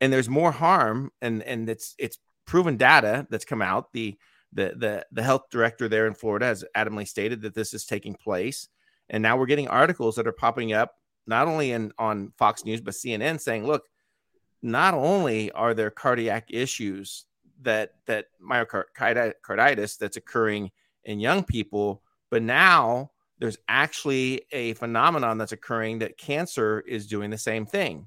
And 0.00 0.12
there's 0.12 0.28
more 0.28 0.50
harm, 0.50 1.12
and 1.20 1.42
and 1.42 1.68
it's 1.68 1.94
it's 1.98 2.18
proven 2.46 2.76
data 2.76 3.26
that's 3.30 3.44
come 3.44 3.60
out. 3.60 3.92
The 3.92 4.16
the 4.52 4.74
the 4.76 5.06
the 5.12 5.22
health 5.22 5.50
director 5.50 5.88
there 5.88 6.06
in 6.06 6.14
Florida 6.14 6.46
has 6.46 6.64
adamantly 6.74 7.06
stated 7.06 7.42
that 7.42 7.54
this 7.54 7.74
is 7.74 7.84
taking 7.84 8.14
place. 8.14 8.68
And 9.10 9.22
now 9.22 9.36
we're 9.36 9.46
getting 9.46 9.68
articles 9.68 10.16
that 10.16 10.26
are 10.26 10.32
popping 10.32 10.72
up 10.72 10.94
not 11.30 11.48
only 11.48 11.72
in 11.72 11.92
on 11.98 12.32
Fox 12.36 12.64
News 12.66 12.82
but 12.82 12.92
CNN 12.92 13.40
saying, 13.40 13.66
look, 13.66 13.84
not 14.60 14.92
only 14.92 15.50
are 15.52 15.72
there 15.72 15.90
cardiac 15.90 16.48
issues 16.50 17.24
that 17.62 17.94
that 18.06 18.26
myocarditis 18.46 19.96
that's 19.96 20.18
occurring 20.18 20.70
in 21.04 21.20
young 21.20 21.42
people, 21.42 22.02
but 22.30 22.42
now 22.42 23.10
there's 23.38 23.56
actually 23.68 24.42
a 24.52 24.74
phenomenon 24.74 25.38
that's 25.38 25.52
occurring 25.52 26.00
that 26.00 26.18
cancer 26.18 26.80
is 26.80 27.06
doing 27.06 27.30
the 27.30 27.38
same 27.38 27.64
thing. 27.64 28.06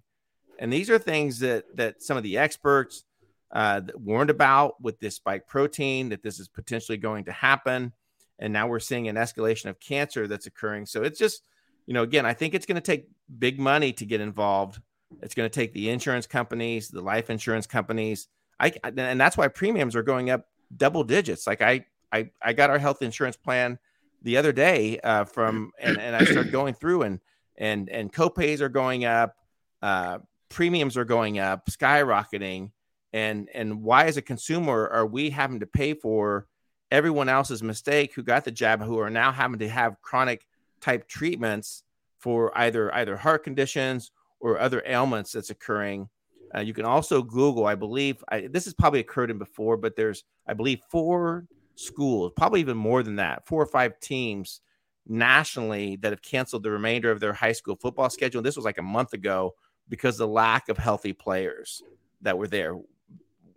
And 0.59 0.71
these 0.71 0.91
are 0.91 0.99
things 0.99 1.39
that 1.39 1.75
that 1.75 2.03
some 2.03 2.17
of 2.17 2.23
the 2.23 2.37
experts 2.37 3.05
uh, 3.53 3.81
warned 3.95 4.31
about 4.31 4.81
with 4.81 4.99
this 4.99 5.15
spike 5.15 5.47
protein 5.47 6.09
that 6.09 6.23
this 6.23 6.39
is 6.39 6.47
potentially 6.47 6.97
going 6.97 7.23
to 7.25 7.31
happen. 7.31 7.93
And 8.39 8.51
now 8.51 8.67
we're 8.67 8.79
seeing 8.79 9.07
an 9.07 9.15
escalation 9.15 9.67
of 9.67 9.79
cancer 9.79 10.27
that's 10.27 10.47
occurring. 10.47 10.87
So 10.87 11.03
it's 11.03 11.19
just, 11.19 11.43
you 11.85 11.93
know, 11.93 12.03
again, 12.03 12.25
I 12.25 12.33
think 12.33 12.53
it's 12.53 12.65
going 12.65 12.75
to 12.75 12.81
take 12.81 13.09
big 13.39 13.59
money 13.59 13.93
to 13.93 14.05
get 14.05 14.21
involved. 14.21 14.81
It's 15.21 15.35
going 15.35 15.49
to 15.49 15.53
take 15.53 15.73
the 15.73 15.89
insurance 15.89 16.25
companies, 16.25 16.89
the 16.89 17.01
life 17.01 17.29
insurance 17.29 17.67
companies. 17.67 18.27
I 18.59 18.73
and 18.83 19.19
that's 19.19 19.37
why 19.37 19.47
premiums 19.47 19.95
are 19.95 20.03
going 20.03 20.29
up 20.29 20.45
double 20.75 21.03
digits. 21.03 21.45
Like 21.45 21.61
I 21.61 21.85
I 22.11 22.29
I 22.41 22.53
got 22.53 22.69
our 22.69 22.79
health 22.79 23.01
insurance 23.01 23.35
plan 23.35 23.79
the 24.21 24.37
other 24.37 24.51
day 24.51 24.99
uh, 24.99 25.25
from 25.25 25.71
and, 25.79 25.99
and 25.99 26.15
I 26.15 26.23
started 26.23 26.51
going 26.51 26.73
through 26.73 27.03
and 27.03 27.19
and 27.57 27.89
and 27.89 28.11
copays 28.11 28.61
are 28.61 28.69
going 28.69 29.05
up, 29.05 29.35
uh, 29.81 30.19
premiums 30.49 30.97
are 30.97 31.05
going 31.05 31.39
up, 31.39 31.67
skyrocketing, 31.69 32.71
and 33.11 33.49
and 33.53 33.83
why 33.83 34.05
as 34.05 34.17
a 34.17 34.21
consumer 34.21 34.89
are 34.91 35.05
we 35.05 35.29
having 35.29 35.59
to 35.59 35.67
pay 35.67 35.93
for 35.93 36.47
everyone 36.91 37.29
else's 37.29 37.63
mistake 37.63 38.13
who 38.13 38.23
got 38.23 38.45
the 38.45 38.51
jab 38.51 38.81
who 38.81 38.99
are 38.99 39.09
now 39.09 39.31
having 39.31 39.59
to 39.59 39.67
have 39.67 40.01
chronic 40.01 40.45
type 40.83 41.07
treatments 41.07 41.83
for 42.19 42.55
either 42.57 42.93
either 42.93 43.17
heart 43.17 43.43
conditions 43.43 44.11
or 44.39 44.59
other 44.59 44.83
ailments 44.85 45.31
that's 45.31 45.49
occurring. 45.49 46.09
Uh, 46.55 46.59
you 46.59 46.73
can 46.73 46.85
also 46.85 47.23
Google, 47.23 47.65
I 47.65 47.75
believe, 47.75 48.23
I, 48.29 48.47
this 48.51 48.65
has 48.65 48.73
probably 48.73 48.99
occurred 48.99 49.31
in 49.31 49.39
before, 49.39 49.77
but 49.77 49.95
there's, 49.95 50.23
I 50.47 50.53
believe, 50.53 50.81
four 50.91 51.45
schools, 51.75 52.31
probably 52.35 52.59
even 52.59 52.77
more 52.77 53.01
than 53.01 53.15
that, 53.15 53.47
four 53.47 53.63
or 53.63 53.65
five 53.65 53.99
teams 53.99 54.61
nationally 55.07 55.95
that 55.97 56.11
have 56.11 56.21
canceled 56.21 56.63
the 56.63 56.69
remainder 56.69 57.09
of 57.09 57.19
their 57.19 57.33
high 57.33 57.53
school 57.53 57.75
football 57.75 58.09
schedule. 58.09 58.39
And 58.39 58.45
this 58.45 58.55
was 58.55 58.65
like 58.65 58.77
a 58.77 58.83
month 58.83 59.13
ago 59.13 59.55
because 59.89 60.17
the 60.17 60.27
lack 60.27 60.69
of 60.69 60.77
healthy 60.77 61.13
players 61.13 61.81
that 62.21 62.37
were 62.37 62.47
there. 62.47 62.75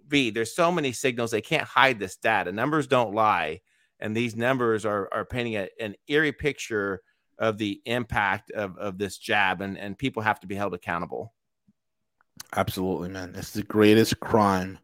V, 0.08 0.30
there's 0.30 0.54
so 0.54 0.70
many 0.72 0.92
signals 0.92 1.30
they 1.30 1.40
can't 1.40 1.66
hide 1.66 1.98
this 1.98 2.16
data. 2.16 2.52
Numbers 2.52 2.86
don't 2.86 3.14
lie, 3.14 3.60
and 4.00 4.16
these 4.16 4.36
numbers 4.36 4.86
are 4.86 5.08
are 5.12 5.24
painting 5.24 5.56
a, 5.56 5.68
an 5.80 5.96
eerie 6.06 6.32
picture 6.32 7.02
of 7.38 7.58
the 7.58 7.80
impact 7.84 8.50
of 8.50 8.76
of 8.78 8.98
this 8.98 9.18
jab, 9.18 9.60
and 9.60 9.78
and 9.78 9.98
people 9.98 10.22
have 10.22 10.40
to 10.40 10.46
be 10.46 10.54
held 10.54 10.74
accountable. 10.74 11.32
Absolutely, 12.54 13.08
man. 13.08 13.34
It's 13.34 13.52
the 13.52 13.62
greatest 13.62 14.20
crime 14.20 14.78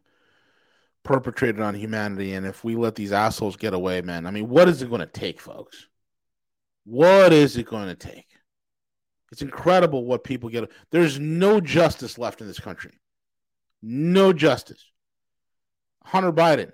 perpetrated 1.03 1.61
on 1.61 1.75
humanity. 1.75 2.33
And 2.33 2.45
if 2.45 2.63
we 2.63 2.75
let 2.75 2.95
these 2.95 3.11
assholes 3.11 3.55
get 3.55 3.73
away, 3.73 4.01
man, 4.01 4.25
I 4.25 4.31
mean, 4.31 4.49
what 4.49 4.67
is 4.67 4.81
it 4.81 4.89
going 4.89 5.01
to 5.01 5.07
take, 5.07 5.39
folks? 5.39 5.87
What 6.85 7.31
is 7.31 7.57
it 7.57 7.67
going 7.67 7.87
to 7.87 7.95
take? 7.95 8.27
It's 9.31 9.41
incredible 9.41 10.05
what 10.05 10.23
people 10.23 10.49
get. 10.49 10.69
There's 10.91 11.19
no 11.19 11.59
justice 11.59 12.17
left 12.17 12.41
in 12.41 12.47
this 12.47 12.59
country. 12.59 12.99
No 13.81 14.33
justice. 14.33 14.91
Hunter 16.05 16.31
Biden, 16.31 16.71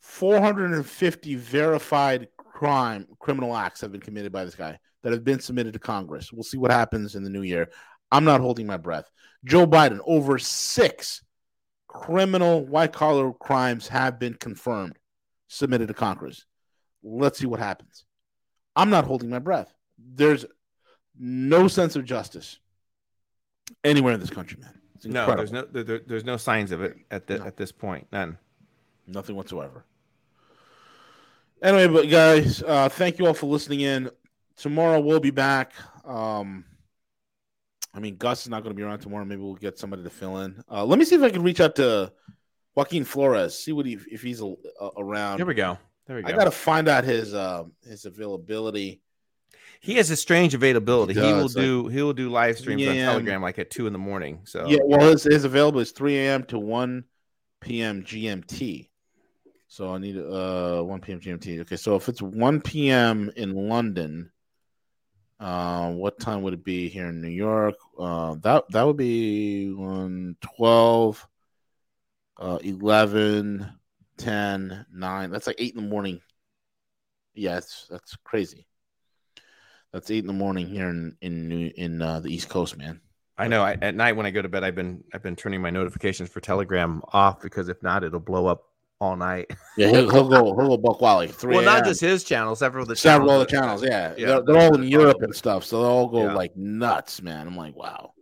450 0.00 1.34
verified 1.34 2.28
crime 2.36 3.06
criminal 3.18 3.56
acts 3.56 3.80
have 3.80 3.92
been 3.92 4.00
committed 4.00 4.32
by 4.32 4.44
this 4.44 4.54
guy 4.54 4.78
that 5.04 5.12
have 5.12 5.22
been 5.22 5.38
submitted 5.38 5.74
to 5.74 5.78
Congress. 5.78 6.32
We'll 6.32 6.42
see 6.42 6.56
what 6.56 6.70
happens 6.70 7.14
in 7.14 7.22
the 7.22 7.30
new 7.30 7.42
year. 7.42 7.68
I'm 8.10 8.24
not 8.24 8.40
holding 8.40 8.66
my 8.66 8.78
breath. 8.78 9.10
Joe 9.44 9.66
Biden, 9.66 10.00
over 10.06 10.38
six 10.38 11.22
criminal 11.86 12.64
white 12.66 12.92
collar 12.92 13.32
crimes 13.32 13.86
have 13.88 14.18
been 14.18 14.34
confirmed, 14.34 14.98
submitted 15.48 15.88
to 15.88 15.94
Congress. 15.94 16.46
Let's 17.02 17.38
see 17.38 17.46
what 17.46 17.60
happens. 17.60 18.04
I'm 18.74 18.88
not 18.90 19.04
holding 19.04 19.28
my 19.28 19.38
breath. 19.38 19.72
There's 19.98 20.46
no 21.16 21.68
sense 21.68 21.96
of 21.96 22.04
justice 22.06 22.58
anywhere 23.84 24.14
in 24.14 24.20
this 24.20 24.30
country, 24.30 24.58
man. 24.60 24.80
No, 25.04 25.26
there's 25.36 25.52
no 25.52 25.66
there, 25.70 26.00
there's 26.06 26.24
no 26.24 26.38
signs 26.38 26.72
of 26.72 26.82
it 26.82 26.96
at 27.10 27.26
the, 27.26 27.38
no. 27.38 27.44
at 27.44 27.58
this 27.58 27.72
point. 27.72 28.06
None. 28.10 28.38
Nothing 29.06 29.36
whatsoever. 29.36 29.84
Anyway, 31.62 31.88
but 31.88 32.08
guys, 32.08 32.62
uh, 32.62 32.88
thank 32.88 33.18
you 33.18 33.26
all 33.26 33.34
for 33.34 33.46
listening 33.46 33.80
in. 33.80 34.10
Tomorrow 34.56 35.00
we'll 35.00 35.20
be 35.20 35.30
back. 35.30 35.72
Um, 36.04 36.64
I 37.92 38.00
mean, 38.00 38.16
Gus 38.16 38.42
is 38.42 38.48
not 38.48 38.62
going 38.62 38.74
to 38.74 38.76
be 38.76 38.82
around 38.82 39.00
tomorrow. 39.00 39.24
Maybe 39.24 39.42
we'll 39.42 39.54
get 39.54 39.78
somebody 39.78 40.02
to 40.02 40.10
fill 40.10 40.38
in. 40.38 40.62
Uh, 40.70 40.84
let 40.84 40.98
me 40.98 41.04
see 41.04 41.14
if 41.16 41.22
I 41.22 41.30
can 41.30 41.42
reach 41.42 41.60
out 41.60 41.76
to 41.76 42.12
Joaquin 42.74 43.04
Flores, 43.04 43.56
see 43.56 43.72
what 43.72 43.86
he 43.86 43.98
if 44.10 44.22
he's 44.22 44.40
a, 44.40 44.54
a, 44.80 44.90
around. 44.98 45.38
Here 45.38 45.46
we 45.46 45.54
go. 45.54 45.78
There 46.06 46.16
we 46.16 46.22
go. 46.22 46.28
I 46.28 46.32
got 46.32 46.44
to 46.44 46.50
find 46.50 46.88
out 46.88 47.04
his 47.04 47.34
uh, 47.34 47.64
his 47.86 48.04
availability. 48.04 49.00
He 49.80 49.94
has 49.96 50.10
a 50.10 50.16
strange 50.16 50.54
availability. 50.54 51.14
He, 51.14 51.20
he 51.20 51.32
will 51.32 51.48
do 51.48 51.88
he 51.88 52.02
will 52.02 52.12
do 52.12 52.30
live 52.30 52.58
streams 52.58 52.86
on 52.86 52.94
Telegram 52.94 53.42
like 53.42 53.58
at 53.58 53.70
two 53.70 53.86
in 53.86 53.92
the 53.92 53.98
morning. 53.98 54.40
So 54.44 54.66
yeah, 54.66 54.78
well, 54.82 55.10
his 55.10 55.24
his 55.24 55.44
available 55.44 55.80
is 55.80 55.92
three 55.92 56.18
a.m. 56.18 56.44
to 56.44 56.58
one 56.58 57.04
p.m. 57.60 58.02
GMT. 58.02 58.88
So 59.68 59.92
I 59.92 59.98
need 59.98 60.16
uh 60.16 60.82
1 60.82 61.00
p.m. 61.00 61.18
GMT. 61.18 61.60
Okay, 61.62 61.76
so 61.76 61.96
if 61.96 62.08
it's 62.08 62.22
1 62.22 62.60
p.m. 62.60 63.32
in 63.34 63.54
London, 63.54 64.30
uh, 65.40 65.90
what 65.90 66.20
time 66.20 66.42
would 66.42 66.54
it 66.54 66.64
be 66.64 66.88
here 66.88 67.06
in 67.06 67.20
New 67.20 67.28
York? 67.28 67.74
Uh, 67.98 68.36
that 68.42 68.64
that 68.70 68.86
would 68.86 68.96
be 68.96 69.72
1, 69.72 70.36
12, 70.40 71.28
uh, 72.38 72.58
11, 72.62 73.72
10, 74.16 74.86
9. 74.92 75.30
That's 75.30 75.46
like 75.46 75.56
8 75.58 75.74
in 75.74 75.82
the 75.82 75.88
morning. 75.88 76.20
Yeah, 77.34 77.54
that's 77.54 77.86
that's 77.90 78.16
crazy. 78.24 78.66
That's 79.92 80.10
8 80.10 80.18
in 80.18 80.26
the 80.26 80.32
morning 80.32 80.68
here 80.68 80.88
in 80.88 81.16
in 81.20 81.48
New, 81.48 81.70
in 81.76 82.00
uh, 82.00 82.20
the 82.20 82.32
East 82.32 82.48
Coast, 82.48 82.76
man. 82.76 83.00
I 83.36 83.48
know. 83.48 83.62
I, 83.62 83.72
at 83.72 83.96
night 83.96 84.12
when 84.12 84.26
I 84.26 84.30
go 84.30 84.42
to 84.42 84.48
bed, 84.48 84.62
I've 84.62 84.76
been 84.76 85.02
I've 85.12 85.22
been 85.22 85.36
turning 85.36 85.60
my 85.60 85.70
notifications 85.70 86.30
for 86.30 86.40
Telegram 86.40 87.02
off 87.12 87.40
because 87.40 87.68
if 87.68 87.82
not, 87.82 88.04
it'll 88.04 88.20
blow 88.20 88.46
up 88.46 88.64
all 89.04 89.16
night. 89.16 89.50
Yeah, 89.76 89.88
he'll, 89.88 90.10
he'll 90.10 90.28
go 90.28 90.44
he'll 90.44 90.68
go 90.68 90.76
buck 90.76 91.00
like 91.00 91.30
3 91.30 91.56
well, 91.56 91.64
not 91.64 91.84
just 91.84 92.00
his 92.00 92.24
channel, 92.24 92.54
several 92.56 92.82
of 92.82 92.88
the 92.88 92.96
several 92.96 93.44
channels. 93.44 93.80
the 93.82 93.88
channels. 93.88 94.14
Yeah, 94.14 94.14
Yeah, 94.16 94.26
they're, 94.26 94.42
they're 94.42 94.58
all 94.58 94.74
in 94.74 94.84
Europe 94.84 95.22
and 95.22 95.34
stuff, 95.34 95.64
so 95.64 95.82
they 95.82 95.88
all 95.88 96.08
go 96.08 96.24
Yeah. 96.26 96.34
like 96.34 96.56
nuts, 96.56 97.20
man. 97.22 97.46
I'm 97.46 97.56
like, 97.56 97.74
wow. 97.76 98.12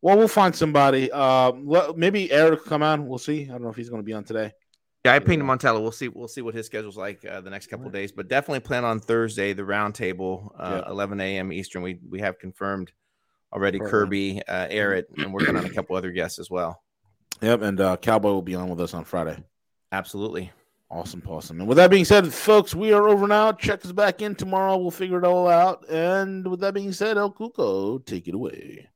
Well, 0.00 0.16
we'll 0.18 0.28
find 0.28 0.54
somebody. 0.56 1.12
Um, 1.12 1.64
well, 1.66 1.94
maybe 1.94 2.30
Eric 2.32 2.60
will 2.60 2.68
come 2.68 2.82
on. 2.82 3.06
We'll 3.06 3.18
see. 3.18 3.44
I 3.44 3.48
don't 3.52 3.62
know 3.62 3.68
if 3.68 3.76
he's 3.76 3.88
going 3.88 4.02
to 4.02 4.06
be 4.06 4.12
on 4.14 4.24
today. 4.24 4.52
Yeah, 5.04 5.14
I 5.14 5.18
pinged 5.18 5.40
him 5.40 5.50
on 5.50 5.58
Tele. 5.58 5.80
We'll 5.80 5.92
see. 5.92 6.08
We'll 6.08 6.28
see 6.28 6.42
what 6.42 6.54
his 6.54 6.66
schedule's 6.66 6.96
like 6.96 7.24
uh, 7.24 7.40
the 7.40 7.50
next 7.50 7.66
couple 7.68 7.86
of 7.86 7.92
days, 7.92 8.10
but 8.12 8.28
definitely 8.28 8.60
plan 8.60 8.84
on 8.84 8.98
Thursday 9.00 9.52
the 9.52 9.62
roundtable, 9.62 10.50
uh, 10.58 10.82
Yeah. 10.86 10.90
11 10.90 11.20
a.m. 11.20 11.52
Eastern. 11.52 11.82
We 11.82 11.98
we 12.08 12.20
have 12.20 12.38
confirmed 12.38 12.92
already 13.52 13.78
Perfect. 13.78 13.90
Kirby, 13.92 14.42
uh, 14.48 14.66
Eric, 14.70 15.06
and 15.18 15.32
working 15.34 15.56
on 15.56 15.64
a 15.64 15.70
couple 15.70 15.94
other 15.96 16.10
guests 16.12 16.38
as 16.38 16.50
well. 16.50 16.82
Yep, 17.40 17.62
and 17.62 17.80
uh, 17.80 17.96
Cowboy 17.96 18.30
will 18.30 18.42
be 18.42 18.54
on 18.54 18.68
with 18.68 18.80
us 18.80 18.94
on 18.94 19.04
Friday. 19.04 19.36
Absolutely. 19.92 20.50
Awesome, 20.90 21.22
awesome. 21.26 21.60
And 21.60 21.68
with 21.68 21.76
that 21.76 21.90
being 21.90 22.04
said, 22.04 22.32
folks, 22.32 22.74
we 22.74 22.92
are 22.92 23.08
over 23.08 23.26
now. 23.26 23.52
Check 23.52 23.84
us 23.84 23.92
back 23.92 24.20
in 24.20 24.34
tomorrow. 24.34 24.76
We'll 24.76 24.90
figure 24.90 25.18
it 25.18 25.24
all 25.24 25.48
out. 25.48 25.88
And 25.88 26.46
with 26.46 26.60
that 26.60 26.74
being 26.74 26.92
said, 26.92 27.16
El 27.16 27.32
Cuco, 27.32 28.04
take 28.04 28.28
it 28.28 28.34
away. 28.34 28.88